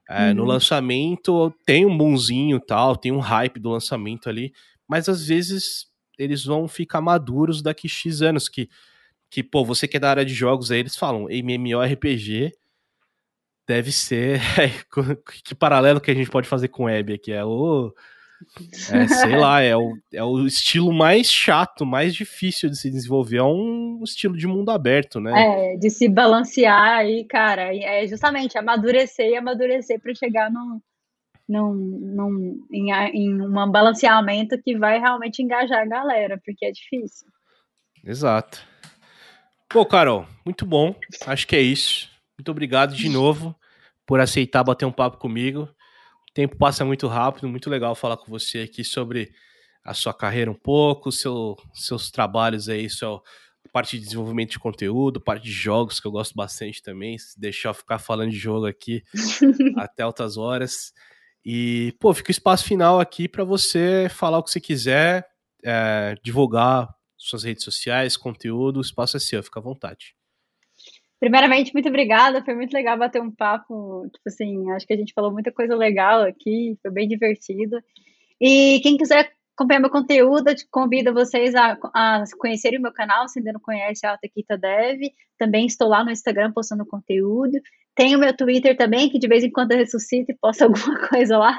é, 0.09 0.29
uhum. 0.29 0.35
no 0.35 0.45
lançamento 0.45 1.53
tem 1.65 1.85
um 1.85 1.97
bonzinho 1.97 2.59
tal, 2.59 2.97
tem 2.97 3.13
um 3.13 3.19
hype 3.19 3.59
do 3.59 3.69
lançamento 3.69 4.27
ali, 4.27 4.51
mas 4.87 5.07
às 5.07 5.25
vezes 5.25 5.90
eles 6.17 6.45
vão 6.45 6.67
ficar 6.67 7.01
maduros 7.01 7.61
daqui 7.61 7.87
X 7.87 8.21
anos, 8.21 8.49
que, 8.49 8.69
que 9.29 9.43
pô, 9.43 9.63
você 9.63 9.87
que 9.87 9.97
é 9.97 9.99
da 9.99 10.09
área 10.09 10.25
de 10.25 10.33
jogos 10.33 10.71
aí, 10.71 10.79
eles 10.79 10.95
falam 10.95 11.27
MMORPG 11.29 12.51
deve 13.67 13.91
ser, 13.91 14.41
que 15.45 15.55
paralelo 15.55 16.01
que 16.01 16.11
a 16.11 16.13
gente 16.13 16.29
pode 16.29 16.47
fazer 16.47 16.67
com 16.67 16.85
web 16.85 17.13
aqui, 17.13 17.31
é 17.31 17.43
o 17.45 17.93
é, 18.91 19.07
sei 19.07 19.37
lá, 19.37 19.61
é 19.61 19.75
o, 19.75 19.93
é 20.13 20.23
o 20.23 20.45
estilo 20.45 20.91
mais 20.91 21.31
chato, 21.31 21.85
mais 21.85 22.13
difícil 22.13 22.69
de 22.69 22.77
se 22.77 22.89
desenvolver. 22.89 23.37
É 23.37 23.43
um 23.43 24.01
estilo 24.03 24.35
de 24.35 24.47
mundo 24.47 24.71
aberto, 24.71 25.19
né? 25.19 25.31
É, 25.73 25.77
de 25.77 25.89
se 25.89 26.09
balancear 26.09 26.97
aí, 26.97 27.23
cara. 27.25 27.75
É 27.75 28.05
justamente 28.07 28.57
amadurecer 28.57 29.27
e 29.27 29.35
amadurecer 29.35 29.99
para 29.99 30.13
chegar 30.15 30.51
num, 30.51 30.81
num, 31.51 31.73
num, 31.73 32.67
em, 32.71 32.91
em 32.91 33.41
um 33.41 33.71
balanceamento 33.71 34.57
que 34.61 34.77
vai 34.77 34.99
realmente 34.99 35.41
engajar 35.41 35.81
a 35.81 35.85
galera, 35.85 36.39
porque 36.45 36.65
é 36.65 36.71
difícil. 36.71 37.27
Exato. 38.03 38.65
Pô, 39.69 39.85
Carol, 39.85 40.25
muito 40.45 40.65
bom. 40.65 40.95
Acho 41.27 41.45
que 41.45 41.55
é 41.55 41.61
isso. 41.61 42.09
Muito 42.37 42.49
obrigado 42.49 42.95
de 42.95 43.09
novo 43.09 43.53
por 44.05 44.21
aceitar 44.21 44.63
bater 44.63 44.85
um 44.85 44.91
papo 44.91 45.17
comigo. 45.17 45.63
O 46.29 46.33
tempo 46.33 46.55
passa 46.55 46.85
muito 46.85 47.07
rápido, 47.07 47.49
muito 47.49 47.69
legal 47.69 47.93
falar 47.95 48.15
com 48.15 48.31
você 48.31 48.59
aqui 48.59 48.83
sobre 48.83 49.31
a 49.83 49.93
sua 49.93 50.13
carreira 50.13 50.49
um 50.49 50.55
pouco, 50.55 51.11
seu, 51.11 51.57
seus 51.73 52.09
trabalhos 52.09 52.69
aí, 52.69 52.89
sua 52.89 53.21
parte 53.73 53.97
de 53.97 54.05
desenvolvimento 54.05 54.51
de 54.51 54.59
conteúdo, 54.59 55.19
parte 55.19 55.43
de 55.43 55.51
jogos, 55.51 55.99
que 55.99 56.07
eu 56.07 56.11
gosto 56.11 56.33
bastante 56.33 56.81
também. 56.81 57.17
Se 57.17 57.39
deixar 57.39 57.69
eu 57.69 57.73
ficar 57.73 57.99
falando 57.99 58.31
de 58.31 58.37
jogo 58.37 58.65
aqui 58.65 59.03
até 59.77 60.03
altas 60.03 60.37
horas. 60.37 60.93
E, 61.45 61.93
pô, 61.99 62.13
fica 62.13 62.29
o 62.29 62.31
espaço 62.31 62.65
final 62.65 62.99
aqui 62.99 63.27
para 63.27 63.43
você 63.43 64.07
falar 64.09 64.37
o 64.37 64.43
que 64.43 64.51
você 64.51 64.59
quiser, 64.59 65.27
é, 65.63 66.15
divulgar 66.23 66.87
suas 67.17 67.43
redes 67.43 67.63
sociais, 67.63 68.17
conteúdo, 68.17 68.77
o 68.77 68.81
espaço 68.81 69.17
é 69.17 69.19
seu, 69.19 69.43
fica 69.43 69.59
à 69.59 69.63
vontade. 69.63 70.15
Primeiramente, 71.19 71.71
muito 71.71 71.87
obrigada. 71.87 72.43
Foi 72.43 72.55
muito 72.55 72.73
legal 72.73 72.97
bater 72.97 73.21
um 73.21 73.29
papo. 73.29 74.09
Tipo 74.11 74.27
assim, 74.27 74.71
acho 74.71 74.87
que 74.87 74.93
a 74.93 74.97
gente 74.97 75.13
falou 75.13 75.31
muita 75.31 75.51
coisa 75.51 75.75
legal 75.75 76.23
aqui, 76.23 76.75
foi 76.81 76.91
bem 76.91 77.07
divertido. 77.07 77.79
E 78.39 78.79
quem 78.81 78.97
quiser 78.97 79.31
acompanhar 79.61 79.79
meu 79.79 79.89
conteúdo, 79.89 80.49
eu 80.49 80.55
convido 80.71 81.13
vocês 81.13 81.53
a, 81.55 81.77
a 81.93 82.23
conhecerem 82.37 82.79
o 82.79 82.81
meu 82.81 82.91
canal, 82.91 83.27
se 83.27 83.39
ainda 83.39 83.53
não 83.53 83.59
conhece, 83.59 84.05
a 84.05 84.11
Altequita 84.11 84.57
Dev. 84.57 84.99
Também 85.37 85.65
estou 85.65 85.87
lá 85.87 86.03
no 86.03 86.11
Instagram 86.11 86.51
postando 86.51 86.85
conteúdo. 86.85 87.59
Tenho 87.95 88.17
meu 88.17 88.35
Twitter 88.35 88.75
também, 88.75 89.09
que 89.09 89.19
de 89.19 89.27
vez 89.27 89.43
em 89.43 89.51
quando 89.51 89.73
eu 89.73 89.77
ressuscito 89.77 90.31
e 90.31 90.37
posto 90.37 90.63
alguma 90.65 91.07
coisa 91.07 91.37
lá. 91.37 91.57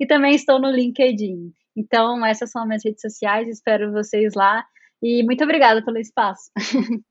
E 0.00 0.06
também 0.06 0.34
estou 0.34 0.58
no 0.58 0.70
LinkedIn. 0.70 1.52
Então, 1.76 2.24
essas 2.24 2.50
são 2.50 2.62
as 2.62 2.68
minhas 2.68 2.84
redes 2.84 3.00
sociais, 3.00 3.48
espero 3.48 3.92
vocês 3.92 4.34
lá. 4.34 4.64
E 5.02 5.22
muito 5.22 5.44
obrigada 5.44 5.84
pelo 5.84 5.98
espaço. 5.98 6.50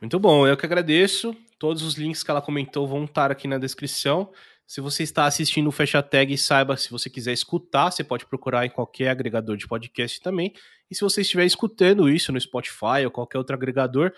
Muito 0.00 0.20
bom, 0.20 0.46
eu 0.46 0.56
que 0.56 0.64
agradeço. 0.64 1.34
Todos 1.58 1.82
os 1.82 1.94
links 1.94 2.22
que 2.22 2.30
ela 2.30 2.40
comentou 2.40 2.86
vão 2.86 3.04
estar 3.04 3.32
aqui 3.32 3.48
na 3.48 3.58
descrição. 3.58 4.30
Se 4.68 4.82
você 4.82 5.02
está 5.02 5.24
assistindo 5.24 5.66
o 5.66 5.72
Fecha 5.72 6.02
Tag, 6.02 6.36
saiba 6.36 6.76
se 6.76 6.90
você 6.90 7.08
quiser 7.08 7.32
escutar, 7.32 7.90
você 7.90 8.04
pode 8.04 8.26
procurar 8.26 8.66
em 8.66 8.70
qualquer 8.70 9.08
agregador 9.08 9.56
de 9.56 9.66
podcast 9.66 10.20
também. 10.20 10.52
E 10.90 10.94
se 10.94 11.00
você 11.00 11.22
estiver 11.22 11.46
escutando 11.46 12.06
isso 12.06 12.30
no 12.30 12.38
Spotify 12.38 13.02
ou 13.06 13.10
qualquer 13.10 13.38
outro 13.38 13.56
agregador, 13.56 14.12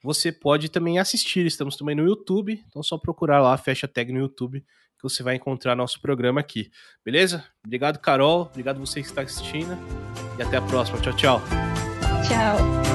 você 0.00 0.30
pode 0.30 0.68
também 0.68 1.00
assistir. 1.00 1.44
Estamos 1.44 1.76
também 1.76 1.96
no 1.96 2.06
YouTube, 2.06 2.62
então 2.68 2.78
é 2.78 2.84
só 2.84 2.96
procurar 2.96 3.40
lá 3.40 3.58
Fecha 3.58 3.88
Tag 3.88 4.12
no 4.12 4.20
YouTube 4.20 4.64
que 4.96 5.02
você 5.02 5.22
vai 5.22 5.34
encontrar 5.34 5.74
nosso 5.74 6.00
programa 6.00 6.40
aqui. 6.40 6.70
Beleza? 7.04 7.44
Obrigado, 7.64 7.98
Carol. 7.98 8.42
Obrigado 8.42 8.78
você 8.78 9.00
que 9.00 9.08
está 9.08 9.22
assistindo. 9.22 9.76
E 10.38 10.42
até 10.42 10.56
a 10.56 10.62
próxima. 10.62 11.00
Tchau, 11.00 11.12
tchau. 11.14 11.42
Tchau. 12.26 12.85